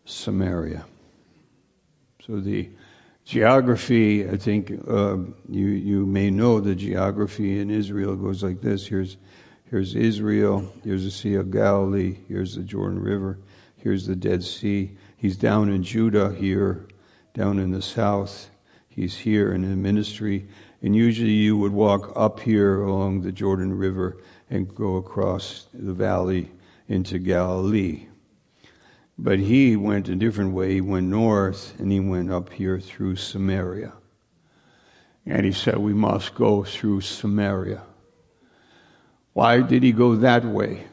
Samaria. 0.05 0.87
So 2.27 2.39
the 2.41 2.71
Geography, 3.25 4.29
I 4.29 4.37
think 4.37 4.73
uh, 4.89 5.17
you, 5.49 5.67
you 5.67 6.05
may 6.05 6.31
know 6.31 6.59
the 6.59 6.75
geography 6.75 7.61
in 7.61 7.71
Israel 7.71 8.17
goes 8.17 8.43
like 8.43 8.61
this. 8.61 8.87
Here's, 8.87 9.17
here's 9.71 9.95
Israel, 9.95 10.73
here's 10.83 11.05
the 11.05 11.11
Sea 11.11 11.35
of 11.35 11.53
Galilee, 11.53 12.19
here's 12.27 12.57
the 12.57 12.63
Jordan 12.63 13.01
River, 13.01 13.39
here's 13.77 14.07
the 14.07 14.17
Dead 14.17 14.43
Sea. 14.43 14.97
He's 15.17 15.37
down 15.37 15.69
in 15.69 15.85
Judah 15.85 16.35
here, 16.35 16.89
down 17.33 17.61
in 17.61 17.71
the 17.71 17.83
south. 17.83 18.51
He's 18.89 19.17
here 19.17 19.53
in 19.53 19.63
the 19.63 19.77
ministry. 19.77 20.49
And 20.83 20.97
usually 20.97 21.31
you 21.31 21.57
would 21.57 21.73
walk 21.73 22.13
up 22.17 22.41
here 22.41 22.83
along 22.83 23.23
the 23.23 23.33
Jordan 23.33 23.73
River 23.73 24.19
and 24.51 24.75
go 24.75 24.97
across 24.97 25.69
the 25.73 25.95
valley 25.95 26.51
into 26.89 27.19
Galilee. 27.21 28.09
But 29.23 29.39
he 29.39 29.77
went 29.77 30.09
a 30.09 30.17
different 30.17 30.53
way. 30.53 30.75
He 30.75 30.81
went 30.81 31.07
north 31.07 31.79
and 31.79 31.93
he 31.93 32.01
went 32.01 32.33
up 32.33 32.53
here 32.53 32.81
through 32.81 33.15
Samaria. 33.15 33.93
And 35.25 35.47
he 35.47 35.53
said, 35.53 35.79
We 35.79 35.95
must 35.95 36.35
go 36.35 36.65
through 36.65 37.03
Samaria. 37.03 37.83
Why 39.33 39.61
did 39.61 39.85
he 39.85 39.93
go 39.93 40.17
that 40.17 40.45
way? 40.45 40.89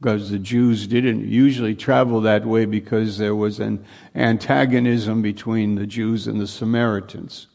Because 0.00 0.30
the 0.30 0.38
Jews 0.38 0.86
didn't 0.86 1.28
usually 1.28 1.74
travel 1.74 2.22
that 2.22 2.46
way 2.46 2.64
because 2.64 3.18
there 3.18 3.36
was 3.36 3.60
an 3.60 3.84
antagonism 4.14 5.20
between 5.20 5.74
the 5.74 5.86
Jews 5.86 6.26
and 6.26 6.40
the 6.40 6.46
Samaritans. 6.46 7.46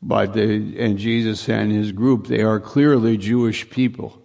But 0.00 0.32
they, 0.32 0.54
and 0.78 0.96
Jesus 0.96 1.46
and 1.50 1.70
his 1.70 1.92
group, 1.92 2.26
they 2.26 2.40
are 2.40 2.58
clearly 2.58 3.18
Jewish 3.18 3.68
people 3.68 4.22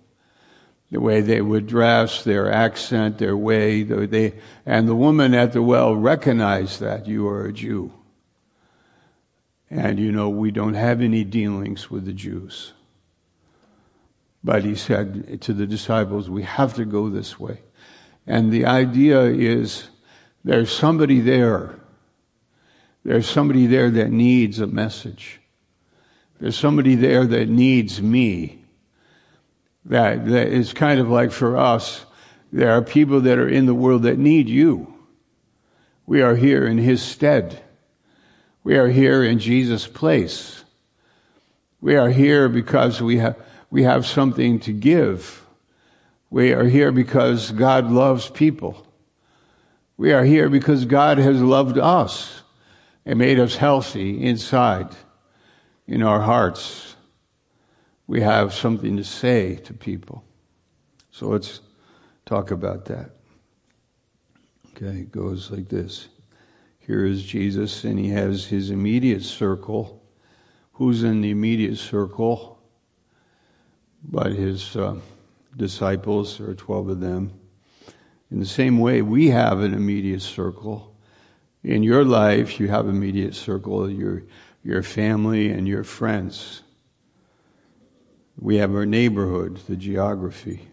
the 0.91 0.99
way 0.99 1.21
they 1.21 1.41
would 1.41 1.67
dress, 1.67 2.23
their 2.23 2.51
accent, 2.51 3.17
their 3.17 3.37
way. 3.37 3.83
They, 3.83 4.33
and 4.65 4.87
the 4.87 4.95
woman 4.95 5.33
at 5.33 5.53
the 5.53 5.61
well 5.61 5.95
recognized 5.95 6.81
that 6.81 7.07
you 7.07 7.27
are 7.29 7.45
a 7.45 7.53
Jew. 7.53 7.93
And 9.69 9.97
you 9.97 10.11
know, 10.11 10.29
we 10.29 10.51
don't 10.51 10.73
have 10.73 11.01
any 11.01 11.23
dealings 11.23 11.89
with 11.89 12.05
the 12.05 12.11
Jews. 12.11 12.73
But 14.43 14.65
he 14.65 14.75
said 14.75 15.41
to 15.41 15.53
the 15.53 15.65
disciples, 15.65 16.29
we 16.29 16.43
have 16.43 16.73
to 16.73 16.83
go 16.83 17.09
this 17.09 17.39
way. 17.39 17.61
And 18.27 18.51
the 18.51 18.65
idea 18.65 19.21
is 19.21 19.87
there's 20.43 20.71
somebody 20.71 21.21
there. 21.21 21.79
There's 23.05 23.29
somebody 23.29 23.65
there 23.65 23.89
that 23.91 24.11
needs 24.11 24.59
a 24.59 24.67
message. 24.67 25.39
There's 26.39 26.57
somebody 26.57 26.95
there 26.95 27.25
that 27.25 27.47
needs 27.47 28.01
me 28.01 28.60
that, 29.85 30.25
that 30.27 30.47
is 30.47 30.73
kind 30.73 30.99
of 30.99 31.09
like 31.09 31.31
for 31.31 31.57
us, 31.57 32.05
there 32.51 32.71
are 32.71 32.81
people 32.81 33.21
that 33.21 33.37
are 33.37 33.47
in 33.47 33.65
the 33.65 33.73
world 33.73 34.03
that 34.03 34.17
need 34.17 34.49
you. 34.49 34.93
We 36.05 36.21
are 36.21 36.35
here 36.35 36.65
in 36.65 36.77
His 36.77 37.01
stead. 37.01 37.61
We 38.63 38.77
are 38.77 38.89
here 38.89 39.23
in 39.23 39.39
Jesus' 39.39 39.87
place. 39.87 40.63
We 41.79 41.95
are 41.95 42.09
here 42.09 42.47
because 42.47 43.01
we 43.01 43.17
have, 43.17 43.37
we 43.69 43.83
have 43.83 44.05
something 44.05 44.59
to 44.61 44.73
give. 44.73 45.45
We 46.29 46.53
are 46.53 46.65
here 46.65 46.91
because 46.91 47.51
God 47.51 47.89
loves 47.89 48.29
people. 48.29 48.85
We 49.97 50.13
are 50.13 50.23
here 50.23 50.49
because 50.49 50.85
God 50.85 51.17
has 51.17 51.41
loved 51.41 51.77
us 51.77 52.41
and 53.05 53.17
made 53.17 53.39
us 53.39 53.55
healthy 53.55 54.23
inside, 54.23 54.89
in 55.87 56.03
our 56.03 56.21
hearts 56.21 56.90
we 58.11 58.19
have 58.19 58.53
something 58.53 58.97
to 58.97 59.05
say 59.05 59.55
to 59.55 59.73
people. 59.73 60.21
So 61.11 61.29
let's 61.29 61.61
talk 62.25 62.51
about 62.51 62.83
that. 62.87 63.11
Okay, 64.71 64.99
it 65.03 65.13
goes 65.13 65.49
like 65.49 65.69
this. 65.69 66.09
Here 66.79 67.05
is 67.05 67.23
Jesus, 67.23 67.85
and 67.85 67.97
he 67.97 68.09
has 68.09 68.43
his 68.43 68.69
immediate 68.69 69.23
circle. 69.23 70.03
Who's 70.73 71.03
in 71.03 71.21
the 71.21 71.31
immediate 71.31 71.77
circle? 71.77 72.61
But 74.03 74.33
his 74.33 74.75
uh, 74.75 74.97
disciples, 75.55 76.37
there 76.37 76.49
are 76.49 76.53
12 76.53 76.89
of 76.89 76.99
them. 76.99 77.31
In 78.29 78.41
the 78.41 78.45
same 78.45 78.79
way, 78.79 79.01
we 79.01 79.29
have 79.29 79.61
an 79.61 79.73
immediate 79.73 80.21
circle. 80.21 80.97
In 81.63 81.81
your 81.81 82.03
life, 82.03 82.59
you 82.59 82.67
have 82.67 82.89
an 82.89 82.95
immediate 82.97 83.35
circle, 83.35 83.89
your, 83.89 84.23
your 84.65 84.83
family 84.83 85.49
and 85.49 85.65
your 85.65 85.85
friends. 85.85 86.63
We 88.39 88.57
have 88.57 88.73
our 88.73 88.85
neighborhood, 88.85 89.59
the 89.67 89.75
geography. 89.75 90.67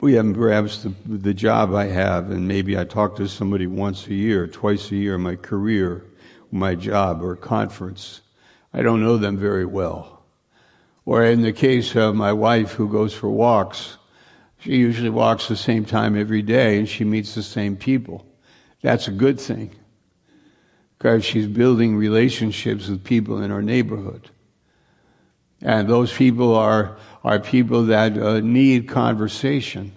We 0.00 0.14
have 0.14 0.34
perhaps 0.34 0.82
the, 0.82 0.92
the 1.06 1.34
job 1.34 1.74
I 1.74 1.86
have, 1.86 2.30
and 2.30 2.46
maybe 2.46 2.78
I 2.78 2.84
talk 2.84 3.16
to 3.16 3.28
somebody 3.28 3.66
once 3.66 4.06
a 4.06 4.14
year, 4.14 4.46
twice 4.46 4.90
a 4.90 4.96
year, 4.96 5.16
my 5.16 5.36
career, 5.36 6.04
my 6.52 6.74
job, 6.74 7.22
or 7.22 7.34
conference. 7.34 8.20
I 8.72 8.82
don't 8.82 9.02
know 9.02 9.16
them 9.16 9.38
very 9.38 9.64
well. 9.64 10.24
Or 11.06 11.24
in 11.24 11.42
the 11.42 11.52
case 11.52 11.94
of 11.96 12.14
my 12.14 12.32
wife 12.32 12.72
who 12.72 12.88
goes 12.88 13.14
for 13.14 13.30
walks, 13.30 13.96
she 14.58 14.76
usually 14.76 15.08
walks 15.10 15.48
the 15.48 15.56
same 15.56 15.84
time 15.84 16.18
every 16.18 16.42
day 16.42 16.78
and 16.78 16.88
she 16.88 17.04
meets 17.04 17.34
the 17.34 17.42
same 17.42 17.76
people. 17.76 18.26
That's 18.82 19.08
a 19.08 19.12
good 19.12 19.40
thing 19.40 19.74
because 20.98 21.24
she's 21.24 21.46
building 21.46 21.96
relationships 21.96 22.88
with 22.88 23.04
people 23.04 23.40
in 23.42 23.50
our 23.50 23.62
neighborhood. 23.62 24.30
And 25.66 25.88
those 25.88 26.12
people 26.12 26.54
are, 26.54 26.96
are 27.24 27.40
people 27.40 27.86
that 27.86 28.16
uh, 28.16 28.38
need 28.38 28.88
conversation. 28.88 29.90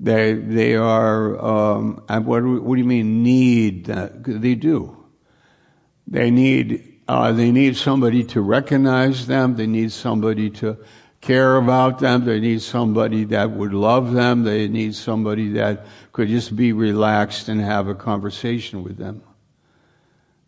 They, 0.00 0.32
they 0.32 0.74
are, 0.74 1.38
um, 1.44 2.02
what, 2.08 2.42
what 2.42 2.74
do 2.76 2.80
you 2.80 2.88
mean 2.88 3.22
need? 3.22 3.84
They 3.84 4.54
do. 4.54 5.04
They 6.06 6.30
need, 6.30 7.02
uh, 7.06 7.32
they 7.32 7.52
need 7.52 7.76
somebody 7.76 8.24
to 8.24 8.40
recognize 8.40 9.26
them. 9.26 9.56
They 9.56 9.66
need 9.66 9.92
somebody 9.92 10.48
to 10.50 10.78
care 11.20 11.56
about 11.56 11.98
them. 11.98 12.24
They 12.24 12.40
need 12.40 12.62
somebody 12.62 13.24
that 13.24 13.50
would 13.50 13.74
love 13.74 14.14
them. 14.14 14.44
They 14.44 14.66
need 14.66 14.94
somebody 14.94 15.50
that 15.50 15.84
could 16.12 16.28
just 16.28 16.56
be 16.56 16.72
relaxed 16.72 17.50
and 17.50 17.60
have 17.60 17.86
a 17.86 17.94
conversation 17.94 18.82
with 18.82 18.96
them. 18.96 19.22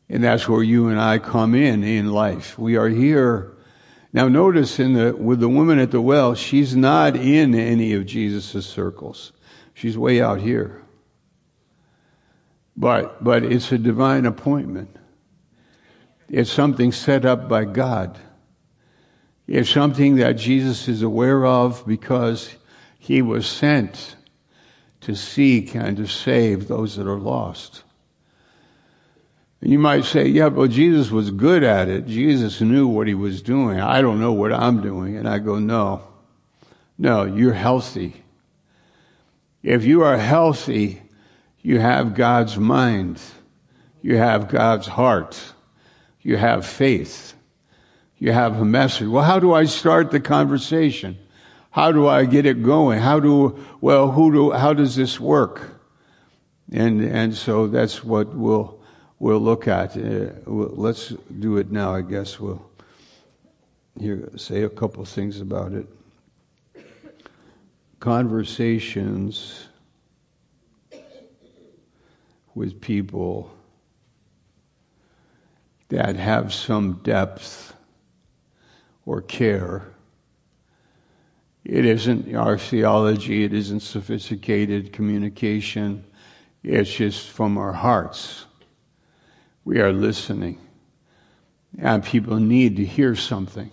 And 0.09 0.25
that's 0.25 0.49
where 0.49 0.63
you 0.63 0.89
and 0.89 0.99
I 0.99 1.19
come 1.19 1.55
in 1.55 1.85
in 1.85 2.11
life. 2.11 2.59
We 2.59 2.77
are 2.77 2.89
here. 2.89 3.59
Now 4.13 4.29
notice 4.29 4.81
in 4.81 4.95
the, 4.95 5.15
with 5.15 5.41
the 5.41 5.49
woman 5.49 5.79
at 5.79 5.93
the 5.93 6.01
well, 6.01 6.35
she's 6.35 6.75
not 6.75 7.15
in 7.17 7.55
any 7.55 7.93
of 7.93 8.07
Jesus' 8.07 8.67
circles. 8.67 9.33
She's 9.75 9.97
way 9.97 10.21
out 10.21 10.41
here. 10.41 10.83
But, 12.77 13.23
but 13.23 13.45
it's 13.45 13.71
a 13.73 13.79
divine 13.79 14.27
appointment. 14.27 14.97
It's 16.29 16.51
something 16.51 16.93
set 16.93 17.25
up 17.25 17.49
by 17.49 17.65
God. 17.65 18.19
It's 19.47 19.71
something 19.71 20.17
that 20.17 20.33
Jesus 20.33 20.89
is 20.89 21.03
aware 21.03 21.45
of 21.45 21.85
because 21.87 22.55
he 22.99 23.21
was 23.21 23.47
sent 23.47 24.17
to 25.01 25.15
seek 25.15 25.75
and 25.75 25.97
to 25.97 26.07
save 26.07 26.69
those 26.69 26.97
that 26.97 27.07
are 27.07 27.19
lost. 27.19 27.83
You 29.63 29.79
might 29.79 30.05
say, 30.05 30.27
yeah, 30.27 30.49
but 30.49 30.71
Jesus 30.71 31.11
was 31.11 31.31
good 31.31 31.63
at 31.63 31.89
it. 31.89 32.07
Jesus 32.07 32.63
knew 32.63 32.89
what 32.89 33.07
he 33.07 33.15
was 33.15 33.43
doing. 33.43 33.79
I 33.79 34.01
don't 34.01 34.19
know 34.19 34.33
what 34.33 34.53
I'm 34.55 34.81
doing. 34.81 35.17
And 35.17 35.29
I 35.29 35.39
go, 35.39 35.59
no, 35.59 36.03
no, 36.97 37.25
you're 37.25 37.53
healthy. 37.53 38.23
If 39.63 39.85
you 39.85 40.03
are 40.03 40.17
healthy, 40.17 41.03
you 41.61 41.79
have 41.79 42.15
God's 42.15 42.57
mind. 42.57 43.21
You 44.01 44.17
have 44.17 44.49
God's 44.49 44.87
heart. 44.87 45.39
You 46.23 46.39
have 46.39 46.65
faith. 46.65 47.35
You 48.17 48.33
have 48.33 48.59
a 48.61 48.65
message. 48.65 49.09
Well, 49.09 49.25
how 49.25 49.39
do 49.39 49.53
I 49.53 49.65
start 49.65 50.11
the 50.11 50.21
conversation? 50.21 51.19
How 51.71 51.93
do 51.93 52.09
I 52.09 52.25
get 52.25 52.47
it 52.47 52.63
going? 52.63 52.99
How 52.99 53.21
do, 53.21 53.63
well, 53.83 54.11
who 54.11 54.33
do, 54.33 54.51
how 54.53 54.73
does 54.73 54.97
this 54.97 55.21
work? 55.21 55.81
And, 56.73 57.03
and 57.03 57.35
so 57.35 57.67
that's 57.67 58.03
what 58.03 58.35
we'll, 58.35 58.80
we'll 59.21 59.39
look 59.39 59.69
at. 59.69 59.97
Uh, 59.97 60.33
we'll, 60.47 60.75
let's 60.75 61.11
do 61.39 61.59
it 61.59 61.71
now, 61.71 61.95
I 61.95 62.01
guess. 62.01 62.41
We'll 62.41 62.69
here, 64.01 64.29
say 64.37 64.63
a 64.63 64.69
couple 64.69 65.05
things 65.05 65.41
about 65.41 65.73
it. 65.73 65.87
Conversations 68.01 69.69
with 72.55 72.81
people 72.81 73.53
that 75.91 76.17
have 76.17 76.53
some 76.53 76.95
depth 77.05 77.75
or 79.07 79.23
care 79.23 79.85
it 81.65 81.85
isn't 81.85 82.35
our 82.35 82.59
theology, 82.59 83.45
it 83.45 83.53
isn't 83.53 83.81
sophisticated 83.81 84.93
communication. 84.93 86.05
It's 86.63 86.93
just 86.93 87.31
from 87.31 87.59
our 87.59 87.73
hearts. 87.73 88.47
We 89.65 89.81
are 89.81 89.93
listening. 89.93 90.59
And 91.79 92.05
people 92.05 92.37
need 92.39 92.77
to 92.77 92.85
hear 92.85 93.15
something. 93.15 93.71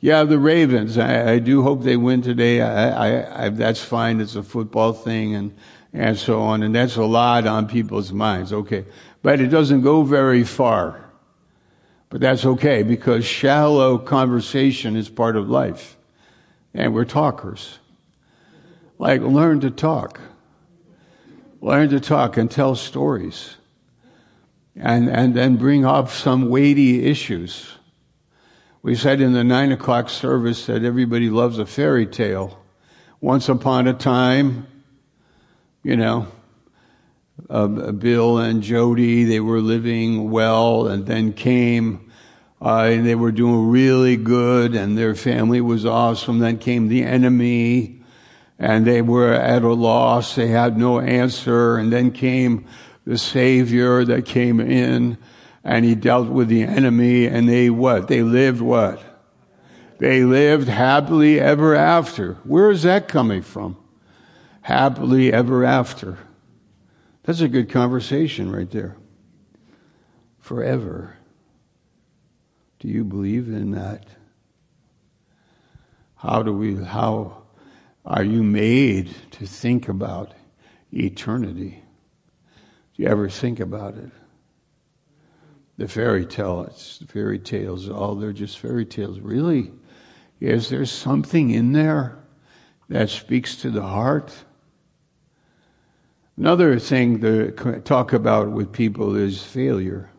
Yeah, 0.00 0.24
the 0.24 0.38
Ravens, 0.38 0.96
I, 0.96 1.32
I 1.32 1.38
do 1.38 1.62
hope 1.62 1.82
they 1.82 1.96
win 1.96 2.22
today. 2.22 2.60
I, 2.60 3.46
I, 3.46 3.48
that's 3.48 3.82
fine. 3.82 4.20
It's 4.20 4.36
a 4.36 4.42
football 4.42 4.92
thing 4.92 5.34
and, 5.34 5.56
and 5.92 6.16
so 6.16 6.40
on. 6.40 6.62
And 6.62 6.74
that's 6.74 6.96
a 6.96 7.04
lot 7.04 7.46
on 7.46 7.66
people's 7.66 8.12
minds. 8.12 8.52
Okay. 8.52 8.84
But 9.22 9.40
it 9.40 9.48
doesn't 9.48 9.82
go 9.82 10.02
very 10.02 10.44
far. 10.44 11.04
But 12.10 12.20
that's 12.20 12.44
okay 12.44 12.82
because 12.82 13.24
shallow 13.24 13.98
conversation 13.98 14.96
is 14.96 15.08
part 15.08 15.36
of 15.36 15.50
life. 15.50 15.96
And 16.74 16.94
we're 16.94 17.04
talkers. 17.04 17.78
Like, 18.98 19.20
learn 19.20 19.60
to 19.60 19.70
talk. 19.70 20.20
Learn 21.60 21.88
to 21.90 22.00
talk 22.00 22.36
and 22.36 22.50
tell 22.50 22.76
stories. 22.76 23.56
And, 24.80 25.08
and 25.08 25.34
then 25.34 25.56
bring 25.56 25.84
up 25.84 26.08
some 26.08 26.48
weighty 26.48 27.04
issues. 27.04 27.78
We 28.82 28.94
said 28.94 29.20
in 29.20 29.32
the 29.32 29.42
nine 29.42 29.72
o'clock 29.72 30.08
service 30.08 30.66
that 30.66 30.84
everybody 30.84 31.30
loves 31.30 31.58
a 31.58 31.66
fairy 31.66 32.06
tale. 32.06 32.62
Once 33.20 33.48
upon 33.48 33.88
a 33.88 33.92
time, 33.92 34.68
you 35.82 35.96
know, 35.96 36.28
uh, 37.50 37.66
Bill 37.66 38.38
and 38.38 38.62
Jody, 38.62 39.24
they 39.24 39.40
were 39.40 39.60
living 39.60 40.30
well, 40.30 40.86
and 40.86 41.06
then 41.06 41.32
came 41.32 42.08
uh, 42.60 42.88
and 42.90 43.06
they 43.06 43.14
were 43.14 43.30
doing 43.30 43.68
really 43.68 44.16
good 44.16 44.74
and 44.74 44.98
their 44.98 45.14
family 45.14 45.60
was 45.60 45.86
awesome. 45.86 46.40
Then 46.40 46.58
came 46.58 46.88
the 46.88 47.04
enemy 47.04 48.02
and 48.58 48.84
they 48.84 49.00
were 49.00 49.32
at 49.32 49.62
a 49.62 49.72
loss. 49.72 50.34
They 50.34 50.48
had 50.48 50.76
no 50.76 50.98
answer. 50.98 51.76
And 51.76 51.92
then 51.92 52.10
came 52.10 52.66
the 53.08 53.16
savior 53.16 54.04
that 54.04 54.26
came 54.26 54.60
in 54.60 55.16
and 55.64 55.82
he 55.82 55.94
dealt 55.94 56.28
with 56.28 56.46
the 56.48 56.62
enemy 56.62 57.26
and 57.26 57.48
they 57.48 57.70
what? 57.70 58.06
They 58.06 58.22
lived 58.22 58.60
what? 58.60 59.00
They 59.98 60.24
lived 60.24 60.68
happily 60.68 61.40
ever 61.40 61.74
after. 61.74 62.34
Where 62.44 62.70
is 62.70 62.82
that 62.82 63.08
coming 63.08 63.40
from? 63.40 63.78
Happily 64.60 65.32
ever 65.32 65.64
after. 65.64 66.18
That's 67.22 67.40
a 67.40 67.48
good 67.48 67.70
conversation 67.70 68.52
right 68.52 68.70
there. 68.70 68.98
Forever. 70.40 71.16
Do 72.78 72.88
you 72.88 73.04
believe 73.04 73.48
in 73.48 73.70
that? 73.70 74.04
How 76.16 76.42
do 76.42 76.52
we, 76.52 76.76
how 76.76 77.44
are 78.04 78.22
you 78.22 78.42
made 78.42 79.14
to 79.30 79.46
think 79.46 79.88
about 79.88 80.34
eternity? 80.92 81.84
You 82.98 83.06
ever 83.06 83.28
think 83.28 83.60
about 83.60 83.96
it? 83.96 84.10
The 85.78 85.86
fairy 85.86 86.26
tales, 86.26 87.04
fairy 87.08 87.38
tales, 87.38 87.88
all 87.88 88.16
they're 88.16 88.32
just 88.32 88.58
fairy 88.58 88.84
tales. 88.84 89.20
Really? 89.20 89.70
Is 90.40 90.68
there 90.68 90.84
something 90.84 91.50
in 91.50 91.72
there 91.72 92.18
that 92.88 93.08
speaks 93.08 93.54
to 93.56 93.70
the 93.70 93.84
heart? 93.84 94.34
Another 96.36 96.80
thing 96.80 97.20
to 97.20 97.52
talk 97.84 98.12
about 98.12 98.50
with 98.50 98.72
people 98.72 99.14
is 99.14 99.44
failure. 99.44 100.10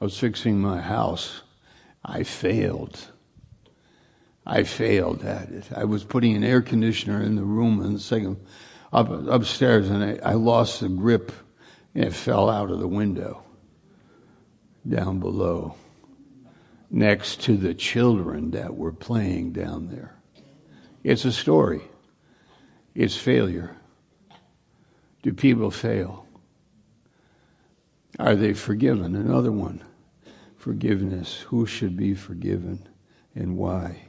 I 0.00 0.04
was 0.04 0.16
fixing 0.16 0.60
my 0.60 0.80
house. 0.80 1.42
I 2.04 2.22
failed. 2.22 3.11
I 4.44 4.64
failed 4.64 5.24
at 5.24 5.50
it. 5.50 5.64
I 5.74 5.84
was 5.84 6.04
putting 6.04 6.34
an 6.34 6.44
air 6.44 6.62
conditioner 6.62 7.22
in 7.22 7.36
the 7.36 7.44
room 7.44 7.80
and 7.80 7.96
the 7.96 8.00
second 8.00 8.44
up 8.92 9.08
upstairs 9.10 9.88
and 9.88 10.02
I, 10.02 10.30
I 10.30 10.34
lost 10.34 10.80
the 10.80 10.88
grip 10.88 11.32
and 11.94 12.04
it 12.04 12.12
fell 12.12 12.50
out 12.50 12.70
of 12.70 12.80
the 12.80 12.88
window 12.88 13.42
down 14.88 15.20
below 15.20 15.76
next 16.90 17.40
to 17.42 17.56
the 17.56 17.72
children 17.72 18.50
that 18.50 18.76
were 18.76 18.92
playing 18.92 19.52
down 19.52 19.88
there. 19.88 20.14
It's 21.02 21.24
a 21.24 21.32
story. 21.32 21.82
It's 22.94 23.16
failure. 23.16 23.76
Do 25.22 25.32
people 25.32 25.70
fail? 25.70 26.26
Are 28.18 28.36
they 28.36 28.52
forgiven? 28.52 29.14
Another 29.16 29.52
one 29.52 29.82
forgiveness. 30.56 31.40
Who 31.48 31.66
should 31.66 31.96
be 31.96 32.14
forgiven 32.14 32.88
and 33.34 33.56
why? 33.56 34.08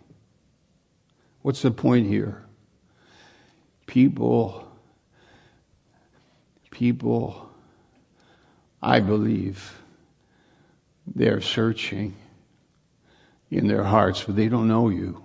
What's 1.44 1.62
the 1.62 1.72
point 1.72 2.08
here? 2.08 2.44
people, 3.94 4.68
people, 6.72 7.48
I 8.82 9.00
believe, 9.00 9.80
they're 11.06 11.42
searching 11.42 12.16
in 13.52 13.68
their 13.68 13.84
hearts, 13.84 14.24
but 14.24 14.36
they 14.36 14.48
don't 14.48 14.68
know 14.68 14.90
you. 14.90 15.24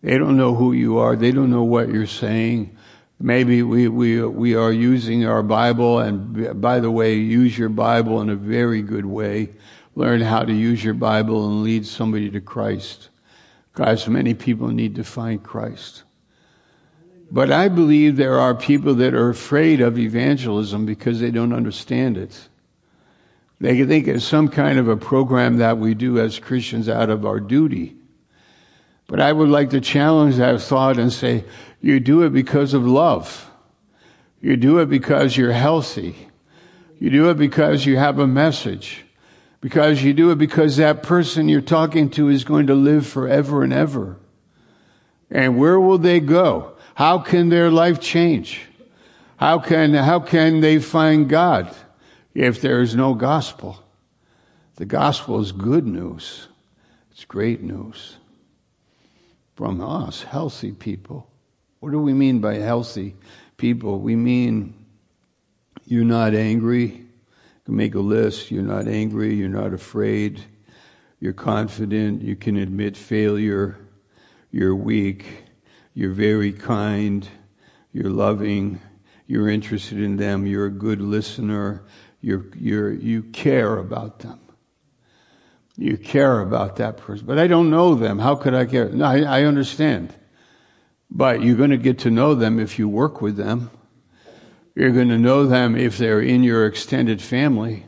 They 0.00 0.16
don't 0.16 0.36
know 0.36 0.54
who 0.54 0.72
you 0.72 0.98
are. 0.98 1.16
They 1.16 1.32
don't 1.32 1.50
know 1.50 1.64
what 1.64 1.88
you're 1.88 2.06
saying. 2.06 2.76
Maybe 3.18 3.64
we, 3.64 3.88
we, 3.88 4.24
we 4.24 4.54
are 4.54 4.72
using 4.72 5.24
our 5.26 5.42
Bible, 5.42 5.98
and 5.98 6.60
by 6.60 6.78
the 6.78 6.90
way, 6.90 7.14
use 7.14 7.58
your 7.58 7.68
Bible 7.68 8.20
in 8.20 8.30
a 8.30 8.36
very 8.36 8.82
good 8.82 9.06
way. 9.06 9.50
Learn 9.96 10.20
how 10.20 10.44
to 10.44 10.52
use 10.52 10.84
your 10.84 10.94
Bible 10.94 11.48
and 11.48 11.64
lead 11.64 11.84
somebody 11.84 12.30
to 12.30 12.40
Christ. 12.40 13.08
Guys, 13.74 14.06
many 14.06 14.34
people 14.34 14.68
need 14.68 14.94
to 14.96 15.04
find 15.04 15.42
Christ. 15.42 16.02
But 17.30 17.50
I 17.50 17.68
believe 17.68 18.16
there 18.16 18.38
are 18.38 18.54
people 18.54 18.94
that 18.96 19.14
are 19.14 19.30
afraid 19.30 19.80
of 19.80 19.98
evangelism 19.98 20.84
because 20.84 21.20
they 21.20 21.30
don't 21.30 21.54
understand 21.54 22.18
it. 22.18 22.48
They 23.58 23.84
think 23.86 24.06
it's 24.06 24.24
some 24.24 24.48
kind 24.48 24.78
of 24.78 24.88
a 24.88 24.96
program 24.96 25.56
that 25.58 25.78
we 25.78 25.94
do 25.94 26.18
as 26.18 26.38
Christians 26.38 26.88
out 26.88 27.08
of 27.08 27.24
our 27.24 27.40
duty. 27.40 27.96
But 29.06 29.20
I 29.20 29.32
would 29.32 29.48
like 29.48 29.70
to 29.70 29.80
challenge 29.80 30.36
that 30.36 30.60
thought 30.60 30.98
and 30.98 31.12
say, 31.12 31.44
you 31.80 32.00
do 32.00 32.22
it 32.22 32.30
because 32.30 32.74
of 32.74 32.86
love. 32.86 33.50
You 34.40 34.56
do 34.56 34.78
it 34.80 34.90
because 34.90 35.36
you're 35.36 35.52
healthy. 35.52 36.28
You 36.98 37.08
do 37.08 37.30
it 37.30 37.38
because 37.38 37.86
you 37.86 37.96
have 37.96 38.18
a 38.18 38.26
message. 38.26 39.04
Because 39.62 40.02
you 40.02 40.12
do 40.12 40.30
it 40.30 40.36
because 40.36 40.76
that 40.76 41.02
person 41.02 41.48
you're 41.48 41.62
talking 41.62 42.10
to 42.10 42.28
is 42.28 42.44
going 42.44 42.66
to 42.66 42.74
live 42.74 43.06
forever 43.06 43.62
and 43.62 43.72
ever. 43.72 44.18
And 45.30 45.56
where 45.56 45.80
will 45.80 45.96
they 45.96 46.20
go? 46.20 46.74
How 46.94 47.18
can 47.18 47.48
their 47.48 47.70
life 47.70 47.98
change? 48.00 48.60
How 49.38 49.58
can, 49.58 49.94
how 49.94 50.20
can 50.20 50.60
they 50.60 50.78
find 50.78 51.26
God? 51.26 51.74
if 52.34 52.60
there 52.60 52.80
is 52.80 52.94
no 52.94 53.14
gospel. 53.14 53.82
The 54.76 54.86
gospel 54.86 55.40
is 55.40 55.52
good 55.52 55.86
news. 55.86 56.48
It's 57.10 57.24
great 57.24 57.62
news 57.62 58.16
from 59.54 59.80
us, 59.80 60.22
healthy 60.22 60.72
people. 60.72 61.30
What 61.80 61.92
do 61.92 62.00
we 62.00 62.14
mean 62.14 62.40
by 62.40 62.54
healthy 62.54 63.14
people? 63.56 64.00
We 64.00 64.16
mean 64.16 64.74
you're 65.84 66.04
not 66.04 66.34
angry. 66.34 67.01
Can 67.64 67.76
make 67.76 67.94
a 67.94 68.00
list. 68.00 68.50
You're 68.50 68.62
not 68.62 68.88
angry. 68.88 69.34
You're 69.34 69.48
not 69.48 69.72
afraid. 69.72 70.42
You're 71.20 71.32
confident. 71.32 72.22
You 72.22 72.34
can 72.34 72.56
admit 72.56 72.96
failure. 72.96 73.78
You're 74.50 74.74
weak. 74.74 75.24
You're 75.94 76.12
very 76.12 76.52
kind. 76.52 77.28
You're 77.92 78.10
loving. 78.10 78.80
You're 79.26 79.48
interested 79.48 80.00
in 80.00 80.16
them. 80.16 80.46
You're 80.46 80.66
a 80.66 80.70
good 80.70 81.00
listener. 81.00 81.84
You're, 82.20 82.46
you're, 82.56 82.92
you 82.92 83.22
care 83.22 83.78
about 83.78 84.20
them. 84.20 84.40
You 85.76 85.96
care 85.96 86.40
about 86.40 86.76
that 86.76 86.96
person. 86.98 87.26
But 87.26 87.38
I 87.38 87.46
don't 87.46 87.70
know 87.70 87.94
them. 87.94 88.18
How 88.18 88.34
could 88.34 88.54
I 88.54 88.66
care? 88.66 88.88
No, 88.88 89.04
I, 89.04 89.20
I 89.20 89.42
understand. 89.44 90.14
But 91.10 91.42
you're 91.42 91.56
going 91.56 91.70
to 91.70 91.76
get 91.76 92.00
to 92.00 92.10
know 92.10 92.34
them 92.34 92.58
if 92.58 92.78
you 92.78 92.88
work 92.88 93.20
with 93.20 93.36
them. 93.36 93.70
You're 94.74 94.92
going 94.92 95.08
to 95.08 95.18
know 95.18 95.46
them 95.46 95.76
if 95.76 95.98
they're 95.98 96.22
in 96.22 96.42
your 96.42 96.66
extended 96.66 97.20
family. 97.20 97.86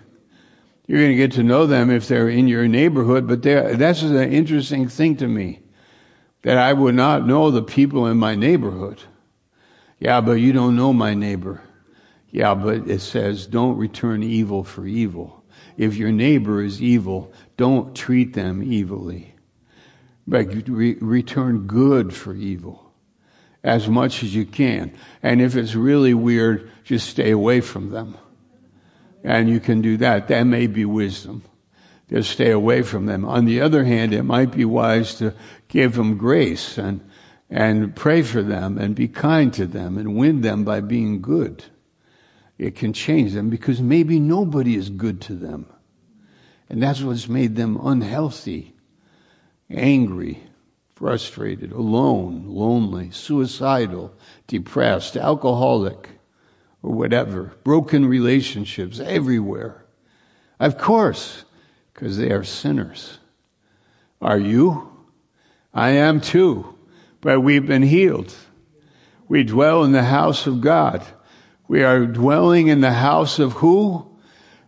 You're 0.87 1.01
going 1.01 1.12
to 1.12 1.16
get 1.16 1.33
to 1.33 1.42
know 1.42 1.66
them 1.66 1.90
if 1.90 2.07
they're 2.09 2.29
in 2.29 2.47
your 2.47 2.68
neighborhood. 2.68 3.27
But 3.27 3.42
that's 3.42 4.03
an 4.03 4.33
interesting 4.33 4.88
thing 4.88 5.16
to 5.16 5.27
me 5.27 5.61
that 6.42 6.59
I 6.59 6.75
would 6.75 6.94
not 6.94 7.27
know 7.27 7.51
the 7.51 7.62
people 7.62 8.07
in 8.07 8.18
my 8.18 8.35
neighborhood. 8.35 9.01
Yeah, 9.99 10.20
but 10.20 10.33
you 10.33 10.53
don't 10.53 10.77
know 10.77 10.92
my 10.92 11.14
neighbor. 11.14 11.62
Yeah, 12.31 12.55
but 12.55 12.88
it 12.88 13.01
says 13.01 13.47
don't 13.47 13.79
return 13.79 14.23
evil 14.23 14.62
for 14.62 14.87
evil. 14.87 15.42
If 15.79 15.97
your 15.97 16.12
neighbor 16.12 16.62
is 16.62 16.83
evil, 16.83 17.33
don't 17.57 17.97
treat 17.97 18.35
them 18.35 18.61
evilly. 18.61 19.35
But 20.27 20.68
re- 20.68 20.99
return 21.01 21.66
good 21.66 22.12
for 22.12 22.35
evil 22.35 22.92
as 23.62 23.88
much 23.88 24.23
as 24.23 24.35
you 24.35 24.44
can. 24.44 24.92
And 25.23 25.40
if 25.40 25.57
it's 25.57 25.75
really 25.75 26.12
weird, 26.12 26.70
just 26.85 27.09
stay 27.09 27.31
away 27.31 27.61
from 27.61 27.90
them. 27.90 28.16
And 29.23 29.49
you 29.49 29.59
can 29.59 29.81
do 29.81 29.97
that. 29.99 30.29
That 30.29 30.44
may 30.44 30.66
be 30.66 30.85
wisdom. 30.85 31.42
Just 32.11 32.31
stay 32.31 32.51
away 32.51 32.83
from 32.83 33.07
them. 33.07 33.25
On 33.25 33.47
the 33.47 33.61
other 33.61 33.85
hand, 33.85 34.12
it 34.12 34.23
might 34.23 34.51
be 34.51 34.64
wise 34.64 35.14
to 35.16 35.35
give 35.68 35.94
them 35.94 36.18
grace 36.18 36.77
and, 36.77 37.01
and 37.49 37.97
pray 37.97 38.23
for 38.23 38.42
them 38.42 38.77
and 38.77 38.94
be 38.94 39.09
kind 39.09 39.53
to 39.55 39.66
them 39.66 39.97
and 39.97 40.16
win 40.16 40.42
them 40.42 40.64
by 40.64 40.81
being 40.81 41.23
good 41.23 41.64
it 42.59 42.77
can 42.77 42.92
change 42.92 43.33
them 43.33 43.51
because 43.51 43.81
maybe 43.81 44.20
nobody 44.20 44.77
is 44.77 44.90
good 44.90 45.20
to 45.23 45.35
them. 45.35 45.66
And 46.68 46.83
that's 46.83 47.03
what's 47.03 47.29
made 47.29 47.57
them 47.57 47.79
unhealthy, 47.83 48.75
angry, 49.70 50.42
frustrated, 50.94 51.73
alone, 51.73 52.44
lonely, 52.47 53.11
suicidal, 53.11 54.14
depressed, 54.47 55.16
alcoholic, 55.16 56.09
or 56.85 56.92
whatever. 56.92 57.51
Broken 57.64 58.05
relationships 58.05 59.01
everywhere. 59.01 59.87
Of 60.61 60.77
course, 60.77 61.44
because 61.92 62.18
they 62.18 62.31
are 62.31 62.44
sinners. 62.44 63.18
Are 64.20 64.38
you? 64.38 64.90
I 65.73 65.90
am 65.90 66.20
too. 66.20 66.75
But 67.23 67.40
we've 67.40 67.66
been 67.66 67.83
healed. 67.83 68.35
We 69.29 69.44
dwell 69.44 69.83
in 69.85 69.92
the 69.92 70.05
house 70.05 70.47
of 70.47 70.61
God. 70.61 71.03
We 71.66 71.83
are 71.83 72.05
dwelling 72.05 72.68
in 72.68 72.83
the 72.83 72.92
house 72.92 73.38
of 73.38 73.53
who? 73.55 74.07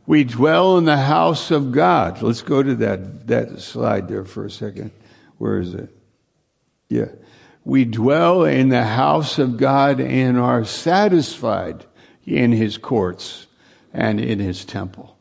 We 0.07 0.25
dwell 0.25 0.79
in 0.79 0.87
the 0.87 0.97
house 0.97 1.51
of 1.51 1.71
God. 1.71 2.23
Let's 2.23 2.41
go 2.41 2.63
to 2.63 2.75
that, 2.77 3.27
that 3.27 3.61
slide 3.61 4.09
there 4.09 4.25
for 4.25 4.47
a 4.47 4.51
second. 4.51 4.91
Where 5.37 5.61
is 5.61 5.75
it? 5.75 5.95
Yeah. 6.89 7.11
We 7.65 7.85
dwell 7.85 8.45
in 8.45 8.71
the 8.71 8.85
house 8.85 9.39
of 9.39 9.59
God 9.59 10.01
and 10.01 10.39
are 10.39 10.65
satisfied 10.65 11.85
in 12.27 12.53
his 12.53 12.77
courts 12.77 13.47
and 13.93 14.21
in 14.21 14.39
his 14.39 14.65
temple. 14.65 15.17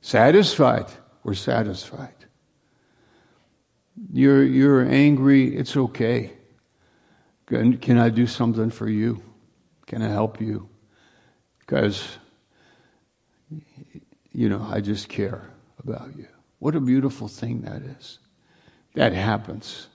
Satisfied. 0.00 0.86
We're 1.22 1.34
satisfied. 1.34 2.14
You're, 4.12 4.42
you're 4.42 4.84
angry. 4.84 5.54
It's 5.54 5.76
okay. 5.76 6.32
Can, 7.46 7.76
can 7.76 7.98
I 7.98 8.08
do 8.08 8.26
something 8.26 8.70
for 8.70 8.88
you? 8.88 9.22
Can 9.86 10.02
I 10.02 10.08
help 10.08 10.40
you? 10.40 10.70
because, 11.70 12.18
you 14.32 14.48
know, 14.48 14.66
I 14.68 14.80
just 14.80 15.08
care 15.08 15.48
about 15.78 16.16
you. 16.16 16.26
What 16.58 16.74
a 16.74 16.80
beautiful 16.80 17.28
thing 17.28 17.60
that 17.60 17.82
is. 17.82 18.18
That 18.94 19.12
happens. 19.12 19.86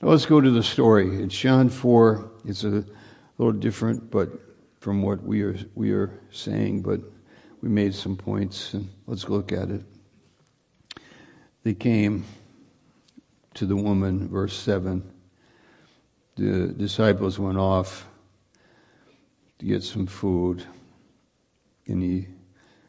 Now 0.00 0.08
let's 0.08 0.24
go 0.24 0.40
to 0.40 0.50
the 0.50 0.62
story. 0.62 1.22
It's 1.22 1.36
John 1.36 1.68
4. 1.68 2.30
It's 2.46 2.64
a 2.64 2.82
little 3.36 3.52
different, 3.52 4.10
but 4.10 4.30
from 4.82 5.00
what 5.00 5.22
we 5.22 5.42
are, 5.42 5.56
we 5.76 5.92
are 5.92 6.10
saying, 6.32 6.82
but 6.82 7.00
we 7.60 7.68
made 7.68 7.94
some 7.94 8.16
points, 8.16 8.74
and 8.74 8.88
let's 9.06 9.28
look 9.28 9.52
at 9.52 9.70
it. 9.70 9.84
They 11.62 11.72
came 11.72 12.24
to 13.54 13.64
the 13.64 13.76
woman, 13.76 14.26
verse 14.26 14.54
7. 14.56 15.08
The 16.34 16.74
disciples 16.76 17.38
went 17.38 17.58
off 17.58 18.08
to 19.60 19.66
get 19.66 19.84
some 19.84 20.08
food 20.08 20.64
and 21.86 22.02
he 22.02 22.26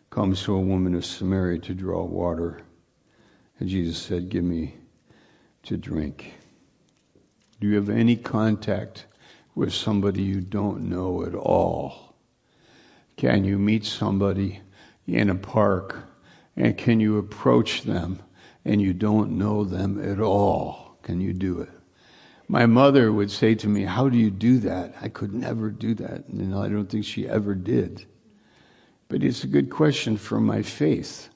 comes 0.10 0.42
to 0.44 0.56
a 0.56 0.60
woman 0.60 0.96
of 0.96 1.06
Samaria 1.06 1.60
to 1.60 1.76
draw 1.76 2.04
water. 2.04 2.62
And 3.60 3.70
Jesus 3.70 4.00
said, 4.00 4.30
Give 4.30 4.44
me 4.44 4.78
to 5.64 5.78
drink. 5.78 6.34
Do 7.60 7.68
you 7.68 7.76
have 7.76 7.90
any 7.90 8.16
contact 8.16 9.06
with 9.56 9.74
somebody 9.74 10.24
you 10.24 10.42
don't 10.42 10.82
know 10.90 11.24
at 11.26 11.36
all? 11.36 12.16
Can 13.18 13.44
you 13.44 13.58
meet 13.60 13.86
somebody 13.86 14.62
in 15.08 15.30
a 15.30 15.36
park 15.36 15.98
and 16.56 16.78
can 16.78 17.00
you 17.00 17.18
approach 17.18 17.84
them 17.84 18.20
and 18.66 18.82
you 18.82 18.94
don't 18.94 19.38
know 19.38 19.64
them 19.64 20.04
at 20.04 20.20
all? 20.20 20.98
Can 21.04 21.22
you 21.22 21.34
do 21.34 21.60
it? 21.62 21.70
My 22.48 22.66
mother 22.66 23.12
would 23.12 23.32
say 23.32 23.56
to 23.56 23.68
me, 23.68 23.84
How 23.84 24.10
do 24.10 24.18
you 24.18 24.30
do 24.30 24.60
that? 24.60 24.96
I 25.02 25.10
could 25.10 25.34
never 25.34 25.70
do 25.70 25.94
that. 25.96 26.28
And 26.28 26.56
I 26.56 26.68
don't 26.68 26.90
think 26.90 27.06
she 27.06 27.28
ever 27.28 27.56
did. 27.56 28.06
But 29.08 29.24
it's 29.24 29.44
a 29.44 29.48
good 29.48 29.70
question 29.70 30.18
for 30.18 30.40
my 30.40 30.62
faith. 30.62 31.30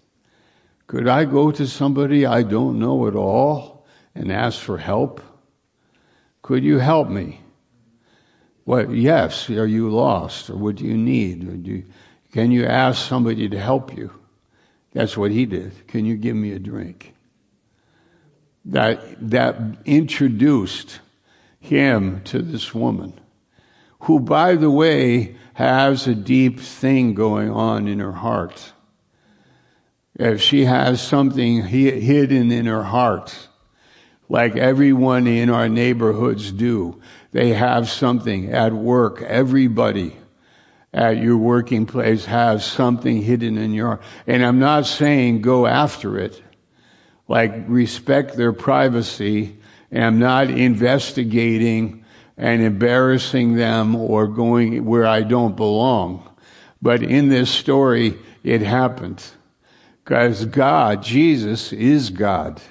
Could 0.88 1.08
I 1.08 1.26
go 1.26 1.52
to 1.52 1.68
somebody 1.68 2.26
I 2.26 2.44
don't 2.44 2.80
know 2.80 3.08
at 3.08 3.16
all 3.16 3.86
and 4.16 4.32
ask 4.32 4.60
for 4.60 4.78
help? 4.78 5.22
Could 6.42 6.64
you 6.64 6.78
help 6.80 7.10
me? 7.10 7.42
What, 8.68 8.92
yes, 8.92 9.50
are 9.50 9.66
you 9.66 9.90
lost? 9.90 10.50
Or 10.50 10.58
what 10.58 10.76
do 10.76 10.84
you 10.84 10.98
need? 10.98 11.66
You, 11.66 11.86
can 12.34 12.52
you 12.52 12.66
ask 12.66 13.08
somebody 13.08 13.48
to 13.48 13.58
help 13.58 13.96
you? 13.96 14.12
That's 14.92 15.16
what 15.16 15.32
he 15.32 15.46
did. 15.46 15.88
Can 15.88 16.06
you 16.06 16.18
give 16.18 16.36
me 16.36 16.52
a 16.52 16.60
drink? 16.60 17.14
That, 18.66 19.00
that 19.30 19.56
introduced 19.86 21.00
him 21.62 22.22
to 22.26 22.42
this 22.42 22.76
woman. 22.76 23.18
who, 24.02 24.20
by 24.20 24.56
the 24.56 24.72
way, 24.72 25.36
has 25.54 26.08
a 26.08 26.16
deep 26.16 26.60
thing 26.60 27.14
going 27.14 27.50
on 27.50 27.88
in 27.88 28.00
her 28.00 28.12
heart. 28.12 28.74
If 30.16 30.42
she 30.42 30.66
has 30.66 31.02
something 31.02 31.64
hidden 31.64 32.52
in 32.52 32.66
her 32.66 32.84
heart, 32.84 33.48
like 34.30 34.56
everyone 34.56 35.28
in 35.28 35.50
our 35.50 35.70
neighborhoods 35.70 36.52
do, 36.52 37.02
they 37.32 37.54
have 37.54 37.90
something 37.90 38.52
at 38.52 38.74
work. 38.74 39.22
Everybody 39.22 40.18
at 40.94 41.18
your 41.18 41.38
working 41.38 41.86
place 41.86 42.26
has 42.26 42.66
something 42.66 43.22
hidden 43.22 43.58
in 43.58 43.74
your, 43.74 44.00
and 44.26 44.44
I'm 44.44 44.60
not 44.60 44.86
saying 44.86 45.42
go 45.42 45.68
after 45.68 46.18
it, 46.18 46.42
like 47.28 47.54
respect 47.68 48.36
their 48.36 48.54
privacy, 48.54 49.58
and 49.92 50.04
I'm 50.04 50.20
not 50.20 50.50
investigating 50.50 52.04
and 52.38 52.62
embarrassing 52.62 53.56
them 53.56 53.96
or 53.96 54.28
going 54.28 54.86
where 54.86 55.06
I 55.06 55.22
don't 55.22 55.56
belong. 55.56 56.28
But 56.82 57.02
in 57.02 57.30
this 57.30 57.50
story, 57.50 58.18
it 58.44 58.62
happened. 58.62 59.24
Because 60.04 60.46
God, 60.46 61.04
Jesus 61.04 61.74
is 61.74 62.12
God. 62.12 62.62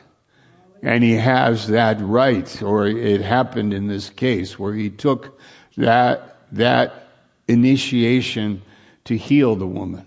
And 0.82 1.02
he 1.02 1.14
has 1.14 1.68
that 1.68 2.00
right, 2.00 2.62
or 2.62 2.86
it 2.86 3.20
happened 3.20 3.72
in 3.72 3.86
this 3.86 4.10
case 4.10 4.58
where 4.58 4.74
he 4.74 4.90
took 4.90 5.40
that, 5.76 6.38
that 6.52 7.08
initiation 7.48 8.62
to 9.04 9.16
heal 9.16 9.56
the 9.56 9.66
woman, 9.66 10.06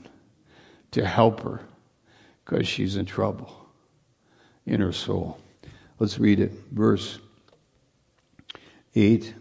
to 0.92 1.06
help 1.06 1.42
her, 1.42 1.62
because 2.46 2.68
she's 2.68 2.96
in 2.96 3.06
trouble 3.06 3.56
in 4.66 4.82
her 4.82 4.92
soul. 4.92 5.40
Let's 5.98 6.20
read 6.20 6.40
it. 6.40 6.52
Verse 6.72 7.20
8. 8.96 9.34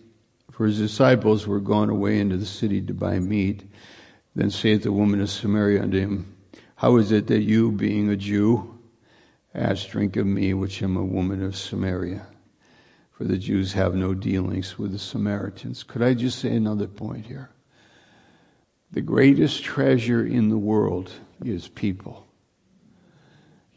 For 0.51 0.67
his 0.67 0.79
disciples 0.79 1.47
were 1.47 1.61
gone 1.61 1.89
away 1.89 2.19
into 2.19 2.37
the 2.37 2.47
city 2.47 2.81
to 2.83 2.95
buy 2.95 3.19
meat. 3.21 3.63
Then 4.35 4.51
saith 4.51 4.83
the 4.83 4.93
woman 4.93 5.21
of 5.21 5.31
Samaria 5.31 5.83
unto 5.83 5.99
him, 5.99 6.35
How 6.77 6.97
is 6.97 7.13
it 7.13 7.27
that 7.29 7.43
you, 7.43 7.71
being 7.71 8.09
a 8.09 8.17
Jew, 8.17 8.78
ask 9.59 9.89
drink 9.89 10.17
of 10.17 10.27
me, 10.27 10.55
which 10.55 10.83
am 10.83 10.97
a 10.97 11.05
woman 11.05 11.43
of 11.43 11.57
Samaria? 11.57 12.27
For 13.11 13.25
the 13.25 13.37
Jews 13.37 13.73
have 13.73 13.95
no 13.95 14.15
dealings 14.15 14.79
with 14.79 14.93
the 14.93 14.99
Samaritans. 14.99 15.83
Could 15.83 16.03
I 16.03 16.15
just 16.15 16.39
say 16.39 16.55
another 16.55 16.87
point 16.87 17.27
here? 17.27 17.51
The 18.93 19.01
greatest 19.01 19.65
treasure 19.65 20.25
in 20.25 20.49
the 20.49 20.57
world 20.57 21.11
is 21.45 21.69
people. 21.69 22.27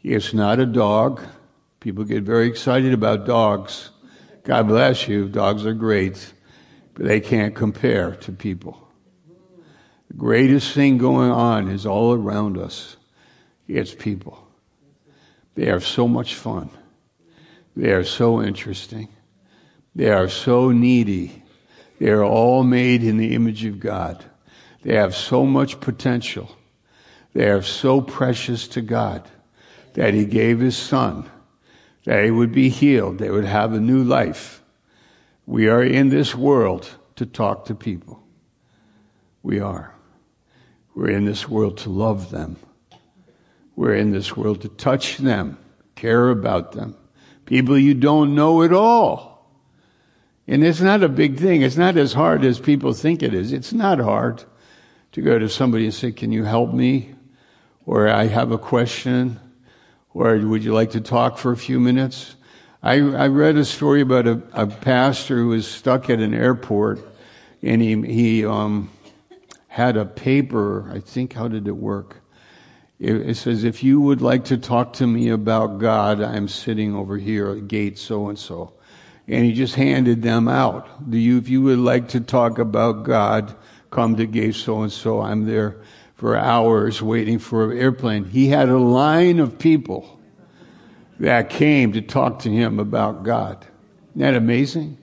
It's 0.02 0.32
not 0.32 0.60
a 0.60 0.66
dog. 0.66 1.20
People 1.80 2.04
get 2.04 2.22
very 2.22 2.46
excited 2.46 2.92
about 2.92 3.26
dogs. 3.26 3.90
God 4.44 4.68
bless 4.68 5.06
you. 5.08 5.28
Dogs 5.28 5.66
are 5.66 5.74
great, 5.74 6.32
but 6.94 7.06
they 7.06 7.20
can't 7.20 7.54
compare 7.54 8.12
to 8.16 8.32
people. 8.32 8.78
The 10.08 10.14
greatest 10.14 10.72
thing 10.72 10.98
going 10.98 11.30
on 11.30 11.68
is 11.68 11.86
all 11.86 12.14
around 12.14 12.58
us. 12.58 12.96
It's 13.66 13.94
people. 13.94 14.41
They 15.54 15.70
are 15.70 15.80
so 15.80 16.08
much 16.08 16.34
fun. 16.34 16.70
They 17.76 17.92
are 17.92 18.04
so 18.04 18.42
interesting. 18.42 19.08
They 19.94 20.10
are 20.10 20.28
so 20.28 20.70
needy. 20.70 21.42
They 21.98 22.10
are 22.10 22.24
all 22.24 22.64
made 22.64 23.02
in 23.02 23.18
the 23.18 23.34
image 23.34 23.64
of 23.64 23.80
God. 23.80 24.24
They 24.82 24.94
have 24.94 25.14
so 25.14 25.46
much 25.46 25.80
potential. 25.80 26.56
They 27.34 27.48
are 27.48 27.62
so 27.62 28.00
precious 28.00 28.68
to 28.68 28.80
God 28.80 29.28
that 29.94 30.14
He 30.14 30.24
gave 30.24 30.58
His 30.58 30.76
Son, 30.76 31.30
that 32.04 32.16
they 32.16 32.30
would 32.30 32.52
be 32.52 32.68
healed, 32.68 33.18
they 33.18 33.30
would 33.30 33.44
have 33.44 33.72
a 33.72 33.80
new 33.80 34.02
life. 34.02 34.62
We 35.46 35.68
are 35.68 35.82
in 35.82 36.08
this 36.08 36.34
world 36.34 36.88
to 37.16 37.26
talk 37.26 37.66
to 37.66 37.74
people. 37.74 38.22
We 39.42 39.60
are. 39.60 39.94
We're 40.94 41.10
in 41.10 41.24
this 41.24 41.48
world 41.48 41.78
to 41.78 41.90
love 41.90 42.30
them. 42.30 42.56
We're 43.76 43.94
in 43.94 44.12
this 44.12 44.36
world 44.36 44.62
to 44.62 44.68
touch 44.68 45.18
them, 45.18 45.58
care 45.94 46.30
about 46.30 46.72
them. 46.72 46.96
People 47.46 47.78
you 47.78 47.94
don't 47.94 48.34
know 48.34 48.62
at 48.62 48.72
all. 48.72 49.32
And 50.46 50.64
it's 50.64 50.80
not 50.80 51.02
a 51.02 51.08
big 51.08 51.38
thing. 51.38 51.62
It's 51.62 51.76
not 51.76 51.96
as 51.96 52.12
hard 52.12 52.44
as 52.44 52.58
people 52.58 52.92
think 52.92 53.22
it 53.22 53.32
is. 53.32 53.52
It's 53.52 53.72
not 53.72 53.98
hard 53.98 54.44
to 55.12 55.22
go 55.22 55.38
to 55.38 55.48
somebody 55.48 55.84
and 55.84 55.94
say, 55.94 56.12
Can 56.12 56.32
you 56.32 56.44
help 56.44 56.72
me? 56.72 57.14
Or 57.86 58.08
I 58.08 58.26
have 58.26 58.52
a 58.52 58.58
question. 58.58 59.40
Or 60.14 60.36
would 60.38 60.64
you 60.64 60.74
like 60.74 60.90
to 60.90 61.00
talk 61.00 61.38
for 61.38 61.52
a 61.52 61.56
few 61.56 61.80
minutes? 61.80 62.34
I, 62.82 62.94
I 62.94 63.28
read 63.28 63.56
a 63.56 63.64
story 63.64 64.00
about 64.00 64.26
a, 64.26 64.42
a, 64.52 64.66
pastor 64.66 65.36
who 65.36 65.48
was 65.48 65.68
stuck 65.68 66.10
at 66.10 66.18
an 66.18 66.34
airport 66.34 67.00
and 67.62 67.80
he, 67.80 68.00
he 68.02 68.44
um, 68.44 68.90
had 69.68 69.96
a 69.96 70.04
paper. 70.04 70.90
I 70.92 70.98
think, 70.98 71.32
how 71.32 71.46
did 71.46 71.68
it 71.68 71.76
work? 71.76 72.21
It, 73.02 73.34
says, 73.34 73.64
If 73.64 73.82
you 73.82 74.00
would 74.00 74.22
like 74.22 74.44
to 74.44 74.56
talk 74.56 74.92
to 74.94 75.06
me 75.08 75.30
about 75.30 75.80
God, 75.80 76.20
I'm 76.20 76.46
sitting 76.46 76.94
over 76.94 77.18
here 77.18 77.50
at 77.50 77.66
gate 77.66 77.98
so 77.98 78.28
and 78.28 78.38
so. 78.38 78.74
And 79.26 79.44
he 79.44 79.52
just 79.52 79.74
handed 79.74 80.22
them 80.22 80.46
out. 80.46 81.10
Do 81.10 81.18
you, 81.18 81.36
if 81.36 81.48
you 81.48 81.62
would 81.62 81.80
like 81.80 82.10
to 82.10 82.20
talk 82.20 82.60
about 82.60 83.02
God, 83.02 83.56
come 83.90 84.14
to 84.16 84.26
gate 84.26 84.54
so 84.54 84.82
and 84.82 84.92
so. 84.92 85.20
I'm 85.20 85.46
there 85.46 85.80
for 86.14 86.36
hours 86.36 87.02
waiting 87.02 87.40
for 87.40 87.72
an 87.72 87.78
airplane. 87.78 88.24
He 88.24 88.46
had 88.46 88.68
a 88.68 88.78
line 88.78 89.40
of 89.40 89.58
people 89.58 90.20
that 91.18 91.50
came 91.50 91.94
to 91.94 92.02
talk 92.02 92.38
to 92.40 92.50
him 92.50 92.78
about 92.78 93.24
God. 93.24 93.66
Isn't 94.10 94.20
that 94.20 94.34
amazing? 94.36 94.96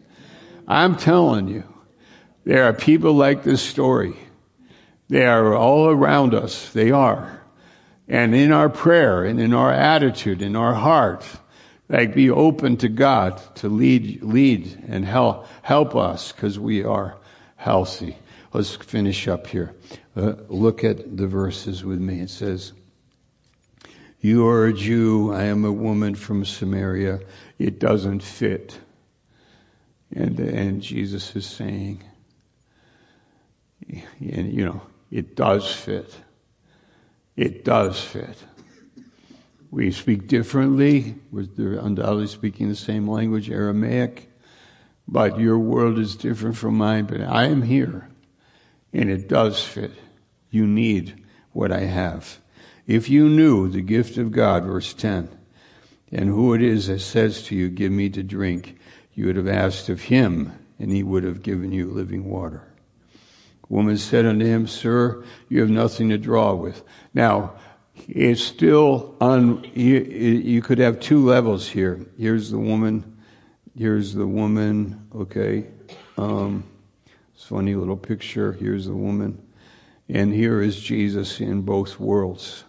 I'm 0.70 0.96
telling 0.96 1.50
you, 1.50 1.66
there 2.46 2.64
are 2.64 2.74
people 2.74 3.12
like 3.12 3.44
this 3.44 3.62
story. 3.62 4.16
They 5.10 5.26
are 5.26 5.54
all 5.54 5.90
around 5.90 6.34
us. 6.34 6.72
They 6.72 6.92
are. 6.92 7.39
And 8.10 8.34
in 8.34 8.52
our 8.52 8.70
prayer 8.70 9.24
and 9.24 9.40
in 9.40 9.54
our 9.54 9.72
attitude, 9.72 10.42
in 10.42 10.56
our 10.56 10.74
heart, 10.74 11.24
like 11.88 12.16
be 12.16 12.32
open 12.32 12.78
to 12.78 12.90
God 12.90 13.40
to 13.58 13.70
lead, 13.70 14.24
lead 14.24 14.84
and 14.88 15.06
help, 15.06 15.48
help 15.62 15.96
us 15.96 16.32
because 16.32 16.58
we 16.58 16.84
are 16.84 17.18
healthy. 17.56 18.18
Let's 18.52 18.76
finish 18.76 19.28
up 19.28 19.46
here. 19.46 19.76
Uh, 20.16 20.34
look 20.48 20.84
at 20.84 21.18
the 21.18 21.28
verses 21.28 21.86
with 21.86 22.00
me. 22.00 22.20
It 22.20 22.32
says, 22.32 22.74
You 24.20 24.48
are 24.48 24.66
a 24.66 24.74
Jew, 24.74 25.32
I 25.32 25.44
am 25.44 25.64
a 25.64 25.72
woman 25.72 26.16
from 26.16 26.46
Samaria. 26.46 27.20
It 27.60 27.80
doesn't 27.80 28.24
fit. 28.24 28.80
And, 30.12 30.40
and 30.40 30.82
Jesus 30.82 31.36
is 31.36 31.46
saying, 31.46 32.04
and 33.88 34.52
you 34.52 34.66
know, 34.66 34.82
it 35.12 35.36
does 35.36 35.72
fit. 35.72 36.16
It 37.40 37.64
does 37.64 37.98
fit. 38.02 38.36
We 39.72 39.94
speak 39.94 40.28
differently. 40.28 41.16
We're 41.32 41.80
undoubtedly 41.80 42.28
speaking 42.28 42.68
the 42.68 42.76
same 42.76 43.08
language, 43.10 43.50
Aramaic, 43.50 44.30
but 45.08 45.40
your 45.40 45.58
world 45.58 46.00
is 46.00 46.18
different 46.18 46.58
from 46.58 46.76
mine. 46.76 47.06
But 47.06 47.22
I 47.22 47.46
am 47.46 47.62
here 47.62 48.10
and 48.92 49.10
it 49.10 49.30
does 49.30 49.64
fit. 49.64 49.94
You 50.52 50.68
need 50.68 51.24
what 51.54 51.72
I 51.72 51.86
have. 51.86 52.40
If 52.86 53.10
you 53.10 53.30
knew 53.30 53.70
the 53.70 53.80
gift 53.80 54.18
of 54.18 54.34
God, 54.34 54.66
verse 54.66 54.94
10, 54.94 55.30
and 56.12 56.28
who 56.28 56.54
it 56.54 56.62
is 56.62 56.88
that 56.88 57.00
says 57.00 57.42
to 57.44 57.56
you, 57.56 57.70
Give 57.70 57.94
me 57.94 58.10
to 58.10 58.22
drink, 58.22 58.78
you 59.14 59.28
would 59.28 59.38
have 59.38 59.48
asked 59.48 59.88
of 59.88 60.02
him, 60.02 60.52
and 60.78 60.92
he 60.92 61.04
would 61.04 61.24
have 61.24 61.42
given 61.42 61.72
you 61.72 61.90
living 61.90 62.26
water. 62.26 62.69
Woman 63.70 63.98
said 63.98 64.26
unto 64.26 64.46
him, 64.46 64.68
Sir, 64.68 65.24
you 65.48 65.62
have 65.62 65.70
nothing 65.70 66.10
to 66.10 66.18
draw 66.18 66.54
with. 66.54 66.84
Now, 67.14 67.54
it's 68.08 68.44
still 68.44 69.16
on, 69.22 69.64
you, 69.74 70.00
you 70.00 70.62
could 70.62 70.80
have 70.80 71.00
two 71.00 71.24
levels 71.24 71.68
here. 71.68 72.06
Here's 72.18 72.50
the 72.50 72.58
woman, 72.58 73.18
here's 73.78 74.14
the 74.14 74.28
woman, 74.28 75.08
okay. 75.16 75.68
Um, 76.18 76.64
funny 77.50 77.74
little 77.74 77.98
picture. 77.98 78.54
Here's 78.54 78.86
the 78.86 78.96
woman. 78.96 79.42
And 80.08 80.32
here 80.32 80.62
is 80.62 80.80
Jesus 80.80 81.42
in 81.42 81.64
both 81.64 82.00
worlds. 82.00 82.64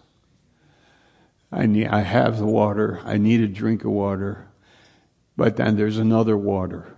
I, 1.51 1.67
need, 1.67 1.87
I 1.87 2.01
have 2.01 2.39
the 2.39 2.47
water. 2.47 2.99
I 3.05 3.17
need 3.17 3.41
a 3.41 3.47
drink 3.47 3.83
of 3.83 3.91
water. 3.91 4.47
But 5.37 5.55
then 5.57 5.75
there's 5.75 5.99
another 5.99 6.35
water. 6.35 6.95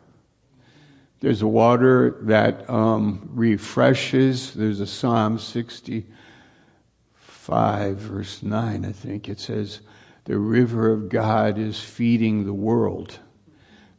There's 1.24 1.42
a 1.42 1.48
water 1.48 2.18
that 2.24 2.70
um, 2.70 3.30
refreshes. 3.32 4.54
There's 4.54 4.82
a 4.82 4.86
Psalm 4.86 5.40
65, 5.40 7.96
verse 7.96 8.44
9, 8.44 8.84
I 8.84 8.92
think. 8.92 9.30
It 9.30 9.40
says, 9.40 9.80
The 10.26 10.38
river 10.38 10.92
of 10.92 11.08
God 11.08 11.58
is 11.58 11.80
feeding 11.80 12.44
the 12.44 12.52
world. 12.52 13.20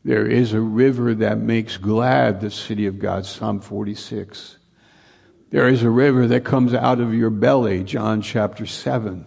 There 0.05 0.27
is 0.27 0.53
a 0.53 0.61
river 0.61 1.15
that 1.15 1.39
makes 1.39 1.79
glad 1.79 2.43
the 2.43 2.51
city 2.51 2.85
of 2.85 2.99
God, 2.99 3.25
Psalm 3.25 3.59
46. 3.59 4.59
There 5.49 5.67
is 5.67 5.83
a 5.83 5.89
river 5.89 6.27
that 6.27 6.45
comes 6.45 6.75
out 6.75 7.01
of 7.01 7.15
your 7.15 7.31
belly, 7.31 7.85
John 7.85 8.21
chapter 8.21 8.67
7. 8.67 9.27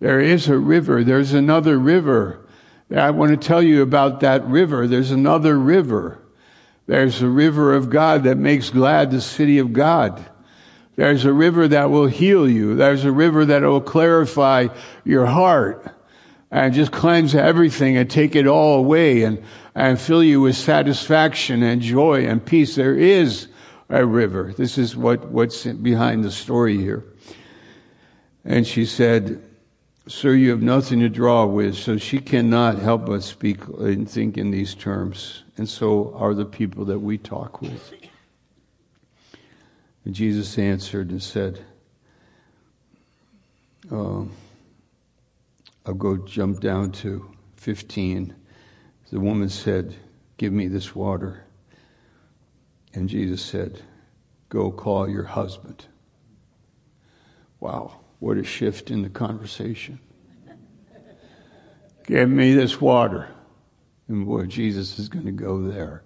There 0.00 0.18
is 0.18 0.48
a 0.48 0.58
river. 0.58 1.04
There's 1.04 1.32
another 1.32 1.78
river. 1.78 2.48
I 2.92 3.12
want 3.12 3.40
to 3.40 3.46
tell 3.48 3.62
you 3.62 3.82
about 3.82 4.18
that 4.18 4.44
river. 4.46 4.88
There's 4.88 5.12
another 5.12 5.56
river 5.56 6.24
There's 6.88 7.20
a 7.20 7.28
river 7.28 7.74
of 7.74 7.90
God 7.90 8.24
that 8.24 8.38
makes 8.38 8.70
glad 8.70 9.10
the 9.10 9.20
city 9.20 9.58
of 9.58 9.74
God. 9.74 10.24
There's 10.96 11.26
a 11.26 11.32
river 11.34 11.68
that 11.68 11.90
will 11.90 12.06
heal 12.06 12.48
you. 12.48 12.76
There's 12.76 13.04
a 13.04 13.12
river 13.12 13.44
that 13.44 13.60
will 13.60 13.82
clarify 13.82 14.68
your 15.04 15.26
heart 15.26 15.94
and 16.50 16.72
just 16.72 16.90
cleanse 16.90 17.34
everything 17.34 17.98
and 17.98 18.10
take 18.10 18.34
it 18.34 18.46
all 18.46 18.78
away 18.78 19.24
and, 19.24 19.44
and 19.74 20.00
fill 20.00 20.22
you 20.22 20.40
with 20.40 20.56
satisfaction 20.56 21.62
and 21.62 21.82
joy 21.82 22.26
and 22.26 22.44
peace. 22.44 22.74
There 22.74 22.96
is 22.96 23.48
a 23.90 24.06
river. 24.06 24.54
This 24.56 24.78
is 24.78 24.96
what, 24.96 25.26
what's 25.28 25.66
behind 25.66 26.24
the 26.24 26.30
story 26.30 26.78
here. 26.78 27.04
And 28.46 28.66
she 28.66 28.86
said, 28.86 29.42
Sir, 30.06 30.32
you 30.32 30.48
have 30.50 30.62
nothing 30.62 31.00
to 31.00 31.10
draw 31.10 31.44
with, 31.44 31.76
so 31.76 31.98
she 31.98 32.18
cannot 32.18 32.78
help 32.78 33.04
but 33.04 33.22
speak 33.22 33.58
and 33.78 34.08
think 34.08 34.38
in 34.38 34.50
these 34.50 34.74
terms. 34.74 35.44
And 35.58 35.68
so 35.68 36.14
are 36.14 36.34
the 36.34 36.44
people 36.44 36.84
that 36.86 37.00
we 37.00 37.18
talk 37.18 37.60
with. 37.60 37.92
And 40.04 40.14
Jesus 40.14 40.56
answered 40.56 41.10
and 41.10 41.22
said, 41.22 41.64
uh, 43.90 44.24
I'll 45.86 45.94
go 45.94 46.18
jump 46.18 46.60
down 46.60 46.92
to 46.92 47.30
15. 47.56 48.34
The 49.10 49.20
woman 49.20 49.48
said, 49.48 49.96
Give 50.36 50.52
me 50.52 50.68
this 50.68 50.94
water. 50.94 51.44
And 52.94 53.08
Jesus 53.08 53.42
said, 53.42 53.82
Go 54.50 54.70
call 54.70 55.08
your 55.08 55.24
husband. 55.24 55.86
Wow. 57.60 58.00
What 58.18 58.36
a 58.36 58.44
shift 58.44 58.90
in 58.90 59.02
the 59.02 59.08
conversation. 59.08 59.98
Give 62.06 62.28
me 62.28 62.54
this 62.54 62.80
water. 62.80 63.28
And 64.08 64.26
boy, 64.26 64.46
Jesus 64.46 64.98
is 64.98 65.08
going 65.08 65.26
to 65.26 65.32
go 65.32 65.62
there 65.62 66.02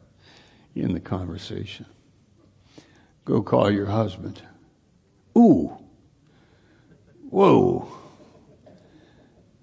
in 0.75 0.93
the 0.93 1.01
conversation. 1.01 1.87
Go 3.25 3.43
call 3.43 3.71
your 3.71 3.87
husband. 3.87 4.43
Ooh. 5.39 5.77
Whoa. 7.31 7.89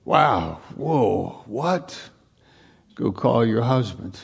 Wow. 0.05 0.61
Whoa. 0.75 1.43
What? 1.45 2.09
Go 2.95 3.11
call 3.11 3.45
your 3.45 3.61
husband. 3.61 4.19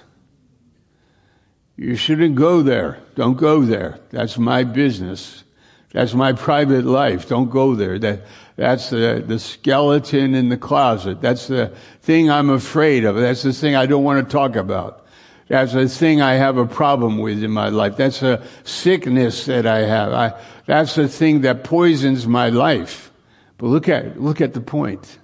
You 1.76 1.96
shouldn't 1.96 2.36
go 2.36 2.62
there. 2.62 3.00
Don't 3.16 3.36
go 3.38 3.62
there. 3.62 4.00
That's 4.12 4.38
my 4.38 4.64
business. 4.64 5.44
That's 5.92 6.14
my 6.14 6.34
private 6.34 6.86
life. 6.86 7.28
Don't 7.28 7.50
go 7.50 7.76
there. 7.76 8.00
That, 8.00 8.26
that's 8.56 8.90
the, 8.90 9.24
the 9.26 9.38
skeleton 9.38 10.34
in 10.34 10.50
the 10.50 10.58
closet. 10.58 11.20
That's 11.20 11.48
the 11.48 11.74
thing 12.02 12.30
I'm 12.30 12.50
afraid 12.50 13.04
of. 13.04 13.16
That's 13.16 13.44
the 13.44 13.52
thing 13.52 13.76
I 13.76 13.86
don't 13.86 14.04
want 14.04 14.26
to 14.26 14.32
talk 14.32 14.56
about. 14.56 15.06
That's 15.48 15.74
the 15.74 15.88
thing 15.88 16.22
I 16.22 16.34
have 16.36 16.58
a 16.58 16.66
problem 16.66 17.20
with 17.20 17.44
in 17.44 17.52
my 17.52 17.70
life. 17.70 17.98
That's 17.98 18.24
a 18.24 18.42
sickness 18.64 19.46
that 19.46 19.68
I 19.68 19.80
have. 19.80 20.14
I, 20.14 20.42
that's 20.66 20.96
the 20.96 21.08
thing 21.08 21.42
that 21.42 21.64
poisons 21.64 22.26
my 22.26 22.50
life. 22.50 23.12
But 23.58 23.68
look 23.68 23.90
at, 23.90 24.20
look 24.20 24.42
at 24.42 24.54
the 24.54 24.62
point. 24.62 25.20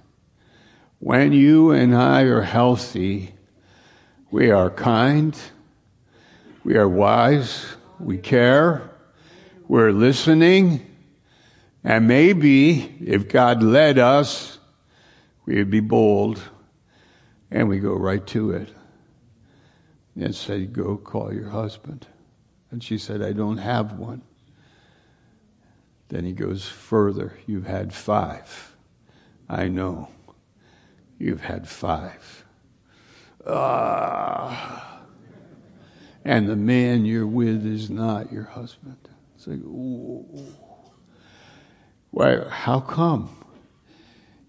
When 1.00 1.32
you 1.32 1.72
and 1.72 1.94
I 1.96 2.22
are 2.22 2.42
healthy, 2.42 3.34
we 4.30 4.50
are 4.50 4.70
kind, 4.70 5.36
we 6.62 6.76
are 6.76 6.88
wise, 6.88 7.66
we 7.98 8.18
care, 8.18 8.90
we're 9.66 9.90
listening, 9.90 10.86
and 11.84 12.06
maybe 12.06 12.80
if 13.00 13.28
God 13.28 13.62
led 13.62 13.98
us, 13.98 14.58
we'd 15.46 15.70
be 15.70 15.80
bold 15.80 16.40
and 17.50 17.68
we 17.68 17.78
go 17.78 17.94
right 17.94 18.26
to 18.28 18.52
it 18.52 18.68
and 20.16 20.34
said, 20.34 20.72
Go 20.72 20.96
call 20.96 21.32
your 21.32 21.48
husband. 21.48 22.06
And 22.70 22.82
she 22.82 22.98
said, 22.98 23.22
I 23.22 23.32
don't 23.32 23.58
have 23.58 23.92
one. 23.98 24.22
Then 26.08 26.24
he 26.24 26.32
goes 26.32 26.66
further. 26.66 27.38
You've 27.46 27.66
had 27.66 27.92
five. 27.92 28.76
I 29.48 29.68
know. 29.68 30.08
You've 31.18 31.40
had 31.40 31.68
five. 31.68 32.44
Ah. 33.46 35.00
And 36.24 36.48
the 36.48 36.56
man 36.56 37.04
you're 37.04 37.26
with 37.26 37.66
is 37.66 37.90
not 37.90 38.32
your 38.32 38.44
husband. 38.44 39.08
It's 39.34 39.46
like, 39.46 39.60
ooh. 39.60 40.26
Why, 42.12 42.44
how 42.48 42.80
come? 42.80 43.34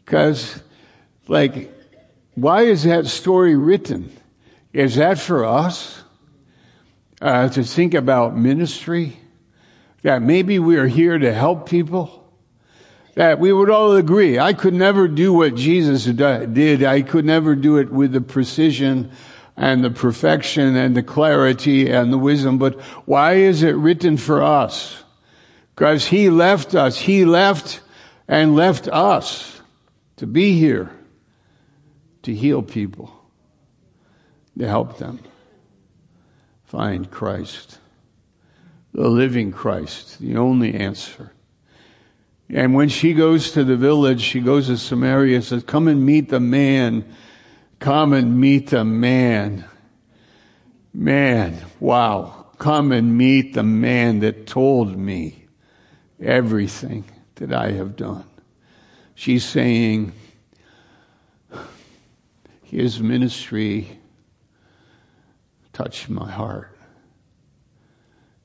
Because, 0.03 0.61
like, 1.27 1.73
why 2.35 2.63
is 2.63 2.83
that 2.83 3.07
story 3.07 3.55
written? 3.55 4.11
Is 4.73 4.95
that 4.95 5.17
for 5.17 5.45
us 5.45 6.03
uh, 7.21 7.47
to 7.49 7.63
think 7.63 7.93
about 7.93 8.35
ministry? 8.37 9.17
That 10.01 10.21
maybe 10.21 10.59
we 10.59 10.75
are 10.75 10.87
here 10.87 11.17
to 11.17 11.33
help 11.33 11.69
people? 11.69 12.19
That 13.15 13.39
we 13.39 13.53
would 13.53 13.69
all 13.69 13.95
agree. 13.95 14.39
I 14.39 14.51
could 14.51 14.73
never 14.73 15.07
do 15.07 15.31
what 15.31 15.55
Jesus 15.55 16.03
did. 16.03 16.83
I 16.83 17.01
could 17.01 17.23
never 17.23 17.55
do 17.55 17.77
it 17.77 17.89
with 17.91 18.11
the 18.11 18.21
precision 18.21 19.11
and 19.55 19.83
the 19.83 19.91
perfection 19.91 20.75
and 20.75 20.97
the 20.97 21.03
clarity 21.03 21.89
and 21.89 22.11
the 22.11 22.17
wisdom. 22.17 22.57
But 22.57 22.81
why 23.05 23.35
is 23.35 23.63
it 23.63 23.75
written 23.75 24.17
for 24.17 24.41
us? 24.43 25.02
Because 25.75 26.05
He 26.05 26.29
left 26.29 26.75
us. 26.75 26.97
He 26.97 27.25
left 27.25 27.81
and 28.27 28.55
left 28.55 28.87
us 28.87 29.61
to 30.17 30.27
be 30.27 30.57
here 30.57 30.91
to 32.23 32.33
heal 32.33 32.61
people, 32.61 33.13
to 34.57 34.67
help 34.67 34.97
them 34.97 35.19
find 36.63 37.09
Christ, 37.11 37.79
the 38.93 39.09
living 39.09 39.51
Christ, 39.51 40.19
the 40.19 40.37
only 40.37 40.73
answer. 40.73 41.33
And 42.49 42.73
when 42.73 42.89
she 42.89 43.13
goes 43.13 43.51
to 43.51 43.63
the 43.63 43.75
village, 43.75 44.21
she 44.21 44.39
goes 44.39 44.67
to 44.67 44.77
Samaria 44.77 45.37
and 45.37 45.43
says, 45.43 45.63
Come 45.63 45.87
and 45.87 46.05
meet 46.05 46.29
the 46.29 46.39
man 46.39 47.03
Come 47.83 48.13
and 48.13 48.39
meet 48.39 48.69
the 48.69 48.85
man. 48.85 49.65
Man, 50.93 51.57
wow. 51.81 52.45
Come 52.57 52.93
and 52.93 53.17
meet 53.17 53.55
the 53.55 53.63
man 53.63 54.21
that 54.21 54.47
told 54.47 54.97
me 54.97 55.42
everything 56.23 57.05
that 57.35 57.53
I 57.53 57.71
have 57.71 57.95
done. 57.95 58.25
She's 59.15 59.43
saying, 59.43 60.13
his 62.63 62.99
ministry 62.99 63.99
touched 65.73 66.09
my 66.09 66.29
heart, 66.29 66.75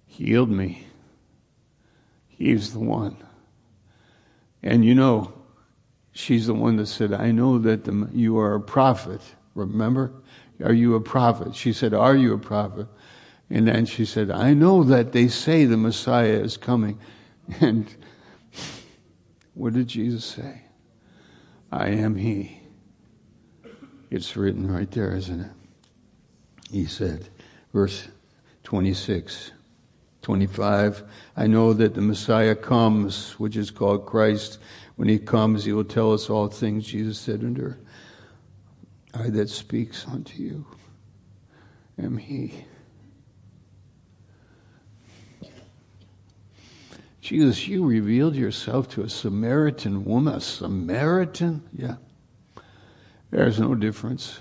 healed 0.07 0.51
me. 0.51 0.85
He's 2.27 2.73
the 2.73 2.81
one. 2.81 3.17
And 4.63 4.85
you 4.85 4.95
know, 4.95 5.33
she's 6.13 6.47
the 6.47 6.55
one 6.55 6.77
that 6.77 6.87
said, 6.87 7.13
I 7.13 7.31
know 7.31 7.59
that 7.59 7.85
the, 7.85 8.09
you 8.13 8.39
are 8.39 8.55
a 8.55 8.61
prophet. 8.61 9.21
Remember? 9.55 10.13
Are 10.63 10.73
you 10.73 10.95
a 10.95 11.01
prophet? 11.01 11.55
She 11.55 11.73
said, 11.73 11.95
Are 11.95 12.17
you 12.17 12.35
a 12.35 12.39
prophet? 12.39 12.87
And 13.51 13.67
then 13.67 13.87
she 13.87 14.05
said, 14.05 14.31
I 14.31 14.53
know 14.53 14.85
that 14.85 15.13
they 15.13 15.29
say 15.29 15.65
the 15.65 15.77
Messiah 15.77 16.27
is 16.27 16.57
coming. 16.57 16.99
And 17.61 17.95
what 19.55 19.73
did 19.73 19.89
Jesus 19.89 20.25
say? 20.25 20.63
I 21.73 21.89
am 21.89 22.17
He. 22.17 22.61
It's 24.11 24.37
written 24.37 24.71
right 24.71 24.91
there, 24.91 25.15
isn't 25.15 25.41
it? 25.41 25.51
He 26.71 26.87
said, 26.87 27.29
verse 27.73 28.09
26. 28.65 29.53
25, 30.23 31.05
I 31.39 31.47
know 31.47 31.73
that 31.73 31.95
the 31.95 32.03
Messiah 32.03 32.55
comes, 32.55 33.33
which 33.39 33.57
is 33.57 33.71
called 33.71 34.05
Christ. 34.05 34.59
When 34.97 35.09
he 35.09 35.19
comes, 35.19 35.65
he 35.65 35.73
will 35.73 35.85
tell 35.85 36.13
us 36.13 36.29
all 36.29 36.49
things. 36.49 36.85
Jesus 36.85 37.19
said 37.19 37.41
unto 37.41 37.63
her, 37.63 37.79
I 39.15 39.31
that 39.31 39.49
speaks 39.49 40.07
unto 40.07 40.43
you 40.43 40.67
am 41.99 42.19
he. 42.19 42.67
Jesus, 47.29 47.69
you 47.69 47.85
revealed 47.85 48.35
yourself 48.35 48.89
to 48.89 49.03
a 49.03 49.09
Samaritan 49.11 50.07
woman. 50.07 50.37
A 50.37 50.41
Samaritan? 50.41 51.63
Yeah. 51.77 51.97
There's 53.31 53.61
no 53.61 53.75
difference 53.75 54.41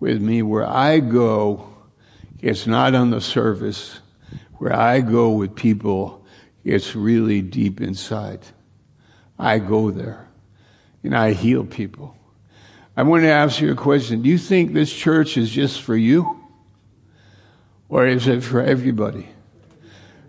with 0.00 0.22
me. 0.22 0.40
Where 0.40 0.66
I 0.66 1.00
go, 1.00 1.68
it's 2.40 2.66
not 2.66 2.94
on 2.94 3.10
the 3.10 3.20
surface 3.20 4.00
where 4.54 4.72
I 4.72 5.02
go 5.02 5.32
with 5.32 5.54
people, 5.54 6.24
it's 6.64 6.96
really 6.96 7.42
deep 7.42 7.82
inside. 7.82 8.40
I 9.38 9.58
go 9.58 9.90
there 9.90 10.30
and 11.02 11.14
I 11.14 11.32
heal 11.34 11.66
people. 11.66 12.16
I 12.96 13.02
want 13.02 13.24
to 13.24 13.28
ask 13.28 13.60
you 13.60 13.70
a 13.70 13.76
question. 13.76 14.22
Do 14.22 14.30
you 14.30 14.38
think 14.38 14.72
this 14.72 14.90
church 14.90 15.36
is 15.36 15.50
just 15.50 15.82
for 15.82 15.94
you? 15.94 16.40
Or 17.90 18.06
is 18.06 18.28
it 18.28 18.42
for 18.42 18.62
everybody? 18.62 19.28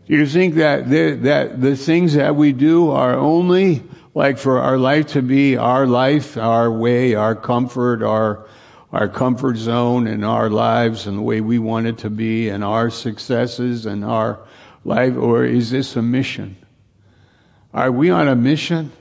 Do 0.06 0.18
you 0.18 0.26
think 0.26 0.56
that 0.56 0.90
the, 0.90 1.12
that 1.22 1.62
the 1.62 1.78
things 1.78 2.16
that 2.16 2.36
we 2.36 2.52
do 2.52 2.92
are 2.92 3.14
only 3.14 3.84
like 4.14 4.38
for 4.38 4.60
our 4.60 4.78
life 4.78 5.08
to 5.14 5.22
be 5.22 5.56
our 5.56 5.88
life, 5.88 6.36
our 6.36 6.70
way, 6.70 7.16
our 7.16 7.36
comfort, 7.36 8.04
our, 8.04 8.46
our 8.92 9.08
comfort 9.08 9.56
zone 9.56 10.08
and 10.08 10.26
our 10.26 10.50
lives 10.50 11.08
and 11.08 11.18
the 11.18 11.22
way 11.22 11.40
we 11.40 11.58
want 11.58 11.88
it 11.88 12.00
to 12.00 12.10
be 12.10 12.50
and 12.50 12.66
our 12.66 12.90
successes 12.90 13.86
and 13.86 14.04
our 14.04 14.40
life, 14.84 15.16
or 15.16 15.46
is 15.46 15.72
this 15.72 15.96
a 15.96 16.02
mission? 16.02 16.58
Are 17.74 17.92
we 17.92 18.10
on 18.10 18.28
a 18.28 18.36
mission? 18.36 18.92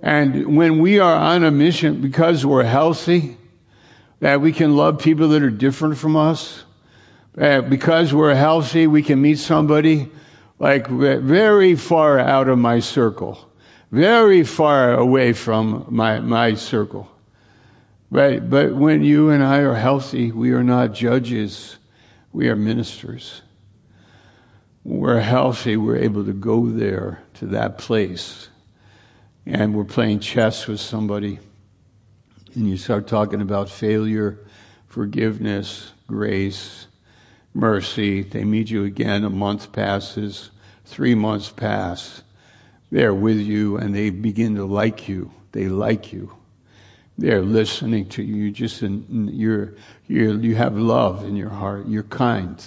And 0.00 0.56
when 0.56 0.80
we 0.80 0.98
are 0.98 1.14
on 1.14 1.44
a 1.44 1.50
mission 1.50 2.00
because 2.00 2.46
we're 2.46 2.64
healthy, 2.64 3.36
that 4.20 4.40
we 4.40 4.52
can 4.52 4.74
love 4.74 4.98
people 5.00 5.28
that 5.28 5.42
are 5.42 5.50
different 5.50 5.98
from 5.98 6.16
us, 6.16 6.64
Uh, 7.36 7.62
because 7.62 8.12
we're 8.12 8.34
healthy, 8.34 8.86
we 8.86 9.02
can 9.02 9.20
meet 9.20 9.38
somebody 9.38 10.10
like 10.58 10.86
very 10.86 11.74
far 11.74 12.18
out 12.18 12.48
of 12.48 12.58
my 12.58 12.78
circle, 12.78 13.50
very 13.90 14.44
far 14.44 14.92
away 14.92 15.32
from 15.32 15.86
my, 15.88 16.20
my 16.20 16.54
circle. 16.54 17.10
Right? 18.10 18.48
But 18.48 18.74
when 18.74 19.02
you 19.02 19.30
and 19.30 19.42
I 19.42 19.58
are 19.60 19.74
healthy, 19.74 20.30
we 20.30 20.52
are 20.52 20.62
not 20.62 20.92
judges, 20.92 21.78
we 22.32 22.50
are 22.50 22.56
ministers. 22.56 23.40
When 24.82 25.00
we're 25.00 25.20
healthy, 25.20 25.78
we're 25.78 25.96
able 25.96 26.24
to 26.26 26.34
go 26.34 26.68
there 26.68 27.22
to 27.34 27.46
that 27.46 27.78
place. 27.78 28.50
And 29.46 29.74
we're 29.74 29.84
playing 29.84 30.20
chess 30.20 30.66
with 30.66 30.80
somebody, 30.80 31.38
and 32.54 32.68
you 32.68 32.76
start 32.76 33.08
talking 33.08 33.40
about 33.40 33.70
failure, 33.70 34.38
forgiveness, 34.86 35.92
grace, 36.06 36.81
mercy. 37.54 38.22
They 38.22 38.44
meet 38.44 38.70
you 38.70 38.84
again, 38.84 39.24
a 39.24 39.30
month 39.30 39.72
passes, 39.72 40.50
three 40.84 41.14
months 41.14 41.50
pass. 41.50 42.22
They're 42.90 43.14
with 43.14 43.38
you 43.38 43.76
and 43.78 43.94
they 43.94 44.10
begin 44.10 44.56
to 44.56 44.64
like 44.64 45.08
you. 45.08 45.32
They 45.52 45.68
like 45.68 46.12
you. 46.12 46.36
They're 47.18 47.42
listening 47.42 48.08
to 48.10 48.22
you. 48.22 48.50
Just 48.50 48.82
in, 48.82 49.30
you're, 49.32 49.74
you're, 50.08 50.34
you 50.34 50.54
have 50.56 50.76
love 50.76 51.24
in 51.24 51.36
your 51.36 51.50
heart. 51.50 51.86
You're 51.86 52.02
kind. 52.04 52.62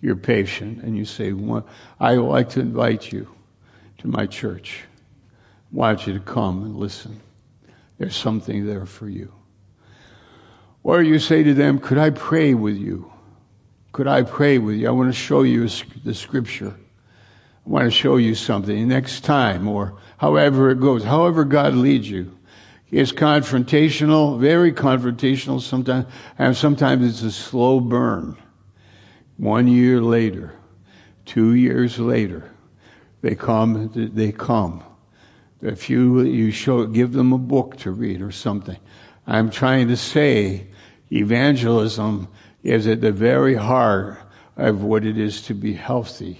You're 0.00 0.16
patient. 0.16 0.82
And 0.82 0.96
you 0.96 1.04
say, 1.04 1.32
well, 1.32 1.66
I 1.98 2.18
would 2.18 2.28
like 2.28 2.50
to 2.50 2.60
invite 2.60 3.12
you 3.12 3.28
to 3.98 4.08
my 4.08 4.26
church. 4.26 4.82
I 5.72 5.76
want 5.76 6.06
you 6.06 6.14
to 6.14 6.20
come 6.20 6.64
and 6.64 6.76
listen. 6.76 7.20
There's 7.98 8.16
something 8.16 8.66
there 8.66 8.86
for 8.86 9.08
you. 9.08 9.32
Or 10.82 11.02
you 11.02 11.18
say 11.18 11.42
to 11.42 11.54
them, 11.54 11.80
Could 11.80 11.98
I 11.98 12.10
pray 12.10 12.54
with 12.54 12.76
you? 12.76 13.10
Could 13.96 14.08
I 14.08 14.24
pray 14.24 14.58
with 14.58 14.76
you? 14.76 14.88
I 14.88 14.90
want 14.90 15.08
to 15.08 15.18
show 15.18 15.40
you 15.40 15.66
the 16.04 16.12
scripture. 16.12 16.74
I 16.76 17.68
want 17.70 17.86
to 17.86 17.90
show 17.90 18.18
you 18.18 18.34
something 18.34 18.86
next 18.86 19.24
time, 19.24 19.66
or 19.66 19.96
however 20.18 20.68
it 20.68 20.80
goes, 20.80 21.02
however 21.02 21.44
God 21.44 21.72
leads 21.72 22.10
you. 22.10 22.36
It's 22.90 23.10
confrontational, 23.10 24.38
very 24.38 24.70
confrontational 24.70 25.62
sometimes, 25.62 26.04
and 26.38 26.54
sometimes 26.54 27.08
it's 27.08 27.22
a 27.22 27.32
slow 27.32 27.80
burn. 27.80 28.36
One 29.38 29.66
year 29.66 30.02
later, 30.02 30.52
two 31.24 31.54
years 31.54 31.98
later, 31.98 32.50
they 33.22 33.34
come, 33.34 33.90
they 33.94 34.30
come. 34.30 34.84
If 35.62 35.88
you, 35.88 36.20
you 36.20 36.50
show, 36.50 36.84
give 36.84 37.14
them 37.14 37.32
a 37.32 37.38
book 37.38 37.78
to 37.78 37.92
read 37.92 38.20
or 38.20 38.30
something. 38.30 38.76
I'm 39.26 39.48
trying 39.48 39.88
to 39.88 39.96
say 39.96 40.66
evangelism 41.10 42.28
is 42.66 42.88
at 42.88 43.00
the 43.00 43.12
very 43.12 43.54
heart 43.54 44.18
of 44.56 44.82
what 44.82 45.04
it 45.04 45.16
is 45.16 45.42
to 45.42 45.54
be 45.54 45.72
healthy. 45.72 46.36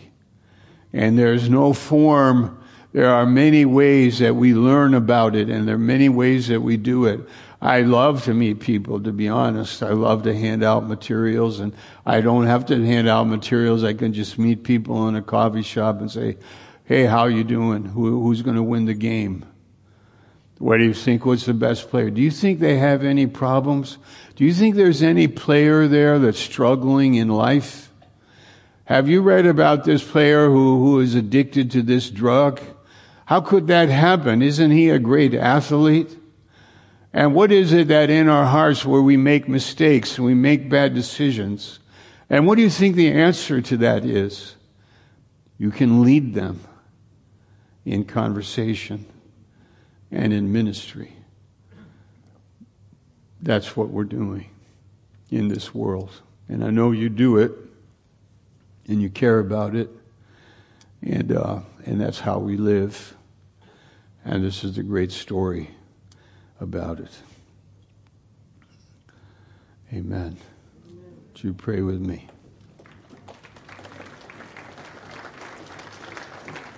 And 0.92 1.16
there's 1.16 1.48
no 1.48 1.72
form, 1.72 2.60
there 2.92 3.08
are 3.10 3.24
many 3.24 3.64
ways 3.64 4.18
that 4.18 4.34
we 4.34 4.52
learn 4.52 4.94
about 4.94 5.36
it, 5.36 5.48
and 5.48 5.68
there 5.68 5.76
are 5.76 5.78
many 5.78 6.08
ways 6.08 6.48
that 6.48 6.60
we 6.60 6.76
do 6.76 7.04
it. 7.04 7.20
I 7.62 7.82
love 7.82 8.24
to 8.24 8.34
meet 8.34 8.58
people, 8.58 9.00
to 9.02 9.12
be 9.12 9.28
honest. 9.28 9.84
I 9.84 9.90
love 9.90 10.24
to 10.24 10.36
hand 10.36 10.64
out 10.64 10.88
materials, 10.88 11.60
and 11.60 11.72
I 12.04 12.20
don't 12.20 12.46
have 12.46 12.66
to 12.66 12.84
hand 12.84 13.08
out 13.08 13.28
materials. 13.28 13.84
I 13.84 13.94
can 13.94 14.12
just 14.12 14.36
meet 14.36 14.64
people 14.64 15.08
in 15.08 15.14
a 15.14 15.22
coffee 15.22 15.62
shop 15.62 16.00
and 16.00 16.10
say, 16.10 16.38
Hey, 16.84 17.04
how 17.04 17.26
you 17.26 17.44
doing? 17.44 17.84
Who, 17.84 18.22
who's 18.22 18.42
going 18.42 18.56
to 18.56 18.62
win 18.62 18.84
the 18.84 18.94
game? 18.94 19.44
What 20.58 20.78
do 20.78 20.84
you 20.84 20.94
think? 20.94 21.26
What's 21.26 21.44
the 21.44 21.54
best 21.54 21.90
player? 21.90 22.10
Do 22.10 22.22
you 22.22 22.30
think 22.30 22.60
they 22.60 22.78
have 22.78 23.04
any 23.04 23.26
problems? 23.26 23.98
Do 24.36 24.44
you 24.44 24.54
think 24.54 24.74
there's 24.74 25.02
any 25.02 25.28
player 25.28 25.86
there 25.86 26.18
that's 26.18 26.38
struggling 26.38 27.14
in 27.14 27.28
life? 27.28 27.90
Have 28.84 29.08
you 29.08 29.20
read 29.20 29.46
about 29.46 29.84
this 29.84 30.02
player 30.02 30.46
who, 30.48 30.78
who 30.80 31.00
is 31.00 31.14
addicted 31.14 31.72
to 31.72 31.82
this 31.82 32.08
drug? 32.08 32.60
How 33.26 33.40
could 33.40 33.66
that 33.66 33.88
happen? 33.88 34.40
Isn't 34.40 34.70
he 34.70 34.88
a 34.88 34.98
great 34.98 35.34
athlete? 35.34 36.16
And 37.12 37.34
what 37.34 37.50
is 37.50 37.72
it 37.72 37.88
that 37.88 38.08
in 38.08 38.28
our 38.28 38.44
hearts 38.44 38.84
where 38.84 39.02
we 39.02 39.16
make 39.16 39.48
mistakes 39.48 40.18
we 40.18 40.34
make 40.34 40.70
bad 40.70 40.94
decisions? 40.94 41.80
And 42.30 42.46
what 42.46 42.56
do 42.56 42.62
you 42.62 42.70
think 42.70 42.96
the 42.96 43.12
answer 43.12 43.60
to 43.60 43.76
that 43.78 44.04
is? 44.04 44.54
You 45.58 45.70
can 45.70 46.02
lead 46.02 46.34
them 46.34 46.60
in 47.84 48.04
conversation 48.04 49.06
and 50.10 50.32
in 50.32 50.52
ministry. 50.52 51.12
That's 53.40 53.76
what 53.76 53.88
we're 53.88 54.04
doing 54.04 54.50
in 55.30 55.48
this 55.48 55.74
world. 55.74 56.10
And 56.48 56.64
I 56.64 56.70
know 56.70 56.92
you 56.92 57.08
do 57.08 57.38
it 57.38 57.52
and 58.88 59.02
you 59.02 59.10
care 59.10 59.38
about 59.38 59.74
it. 59.74 59.90
And, 61.02 61.32
uh, 61.32 61.60
and 61.84 62.00
that's 62.00 62.20
how 62.20 62.38
we 62.38 62.56
live. 62.56 63.14
And 64.24 64.44
this 64.44 64.64
is 64.64 64.76
the 64.76 64.82
great 64.82 65.12
story 65.12 65.70
about 66.60 67.00
it. 67.00 67.12
Amen. 69.92 70.36
Would 71.32 71.44
you 71.44 71.52
pray 71.52 71.82
with 71.82 72.00
me? 72.00 72.28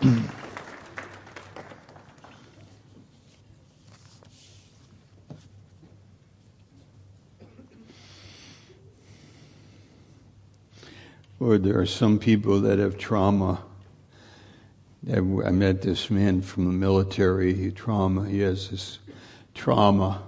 Lord, 11.41 11.63
there 11.63 11.79
are 11.79 11.87
some 11.87 12.19
people 12.19 12.61
that 12.63 12.81
have 12.81 12.99
trauma. 12.99 13.63
I 15.09 15.21
met 15.21 15.83
this 15.83 16.11
man 16.11 16.43
from 16.43 16.65
the 16.65 16.73
military. 16.73 17.55
He 17.55 17.71
trauma. 17.71 18.29
He 18.29 18.41
has 18.41 18.71
this 18.71 18.99
trauma. 19.55 20.23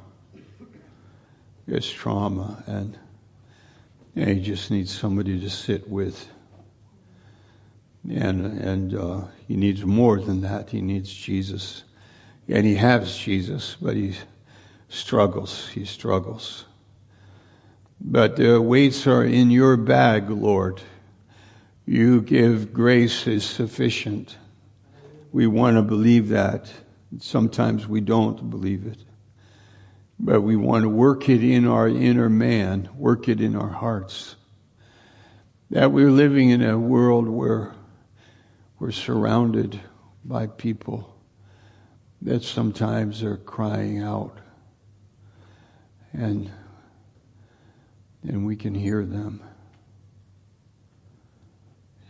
Has 1.68 1.90
trauma, 1.90 2.64
and, 2.66 2.98
and 4.16 4.28
he 4.28 4.40
just 4.40 4.72
needs 4.72 4.96
somebody 4.96 5.40
to 5.40 5.48
sit 5.48 5.88
with. 5.88 6.28
And 8.08 8.58
and 8.58 8.94
uh, 8.94 9.22
he 9.46 9.56
needs 9.56 9.84
more 9.84 10.18
than 10.20 10.40
that. 10.40 10.70
He 10.70 10.80
needs 10.80 11.12
Jesus, 11.12 11.84
and 12.48 12.66
he 12.66 12.74
has 12.76 13.16
Jesus, 13.16 13.76
but 13.80 13.94
he 13.94 14.14
struggles. 14.88 15.68
He 15.68 15.84
struggles. 15.84 16.64
But 18.00 18.36
the 18.36 18.60
weights 18.60 19.06
are 19.06 19.24
in 19.24 19.52
your 19.52 19.76
bag, 19.76 20.28
Lord. 20.28 20.80
You 21.90 22.22
give 22.22 22.72
grace 22.72 23.26
is 23.26 23.44
sufficient. 23.44 24.36
We 25.32 25.48
want 25.48 25.76
to 25.76 25.82
believe 25.82 26.28
that. 26.28 26.72
Sometimes 27.18 27.88
we 27.88 28.00
don't 28.00 28.48
believe 28.48 28.86
it. 28.86 28.98
But 30.16 30.42
we 30.42 30.54
want 30.54 30.84
to 30.84 30.88
work 30.88 31.28
it 31.28 31.42
in 31.42 31.66
our 31.66 31.88
inner 31.88 32.28
man, 32.28 32.88
work 32.94 33.28
it 33.28 33.40
in 33.40 33.56
our 33.56 33.70
hearts. 33.70 34.36
That 35.70 35.90
we're 35.90 36.12
living 36.12 36.50
in 36.50 36.62
a 36.62 36.78
world 36.78 37.26
where 37.26 37.74
we're 38.78 38.92
surrounded 38.92 39.80
by 40.24 40.46
people 40.46 41.16
that 42.22 42.44
sometimes 42.44 43.24
are 43.24 43.36
crying 43.36 44.00
out. 44.00 44.38
And, 46.12 46.52
and 48.22 48.46
we 48.46 48.54
can 48.54 48.76
hear 48.76 49.04
them. 49.04 49.42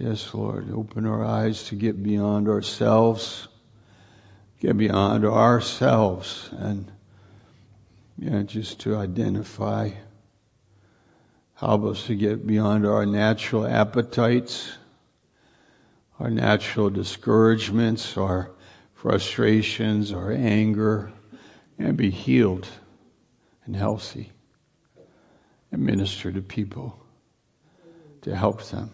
Yes, 0.00 0.32
Lord, 0.32 0.72
open 0.72 1.04
our 1.04 1.22
eyes 1.22 1.64
to 1.64 1.74
get 1.74 2.02
beyond 2.02 2.48
ourselves, 2.48 3.48
get 4.58 4.78
beyond 4.78 5.26
ourselves, 5.26 6.48
and 6.52 6.90
yeah, 8.16 8.40
just 8.40 8.80
to 8.80 8.96
identify. 8.96 9.90
Help 11.52 11.84
us 11.84 12.06
to 12.06 12.14
get 12.14 12.46
beyond 12.46 12.86
our 12.86 13.04
natural 13.04 13.66
appetites, 13.66 14.72
our 16.18 16.30
natural 16.30 16.88
discouragements, 16.88 18.16
our 18.16 18.52
frustrations, 18.94 20.14
our 20.14 20.32
anger, 20.32 21.12
and 21.78 21.98
be 21.98 22.08
healed 22.08 22.66
and 23.66 23.76
healthy 23.76 24.32
and 25.70 25.84
minister 25.84 26.32
to 26.32 26.40
people 26.40 26.98
to 28.22 28.34
help 28.34 28.62
them 28.64 28.90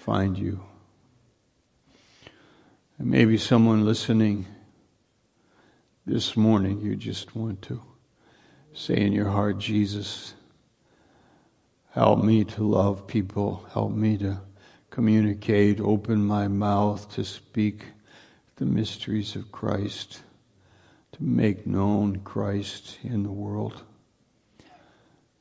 find 0.00 0.36
you. 0.36 0.60
And 2.98 3.08
maybe 3.10 3.38
someone 3.38 3.84
listening 3.84 4.46
this 6.04 6.36
morning, 6.36 6.80
you 6.80 6.96
just 6.96 7.34
want 7.34 7.62
to 7.62 7.80
Say 8.72 8.96
in 8.98 9.12
your 9.12 9.28
heart, 9.28 9.58
Jesus, 9.58 10.34
help 11.90 12.22
me 12.22 12.44
to 12.44 12.62
love 12.62 13.06
people. 13.06 13.66
Help 13.72 13.90
me 13.90 14.16
to 14.18 14.40
communicate. 14.90 15.80
Open 15.80 16.24
my 16.24 16.46
mouth 16.46 17.12
to 17.14 17.24
speak 17.24 17.86
the 18.56 18.64
mysteries 18.64 19.34
of 19.34 19.50
Christ, 19.50 20.22
to 21.12 21.22
make 21.22 21.66
known 21.66 22.20
Christ 22.20 22.98
in 23.02 23.24
the 23.24 23.32
world. 23.32 23.82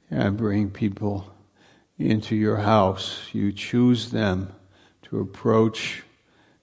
And 0.09 0.35
bring 0.35 0.71
people 0.71 1.31
into 1.99 2.35
your 2.35 2.57
house. 2.57 3.21
You 3.33 3.51
choose 3.51 4.09
them 4.09 4.53
to 5.03 5.19
approach, 5.19 6.03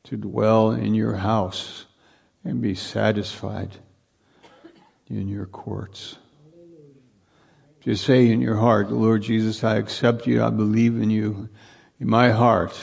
to 0.04 0.16
dwell 0.16 0.70
in 0.70 0.94
your 0.94 1.14
house, 1.14 1.84
and 2.42 2.60
be 2.60 2.74
satisfied 2.74 3.76
in 5.08 5.28
your 5.28 5.46
courts. 5.46 6.16
Just 7.80 8.04
say 8.04 8.30
in 8.30 8.40
your 8.40 8.56
heart, 8.56 8.90
Lord 8.90 9.22
Jesus, 9.22 9.62
I 9.62 9.76
accept 9.76 10.26
you, 10.26 10.42
I 10.42 10.50
believe 10.50 11.00
in 11.00 11.10
you 11.10 11.48
in 12.00 12.08
my 12.08 12.30
heart 12.30 12.76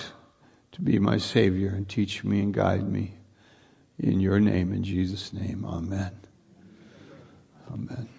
to 0.74 0.82
be 0.82 0.98
my 1.00 1.18
Savior 1.18 1.70
and 1.70 1.88
teach 1.88 2.24
me 2.24 2.40
and 2.40 2.54
guide 2.54 2.88
me. 2.88 3.16
In 4.00 4.20
your 4.20 4.40
name, 4.40 4.74
in 4.74 4.84
Jesus' 4.84 5.34
name, 5.34 5.66
amen. 5.66 6.12
Amen. 7.72 8.10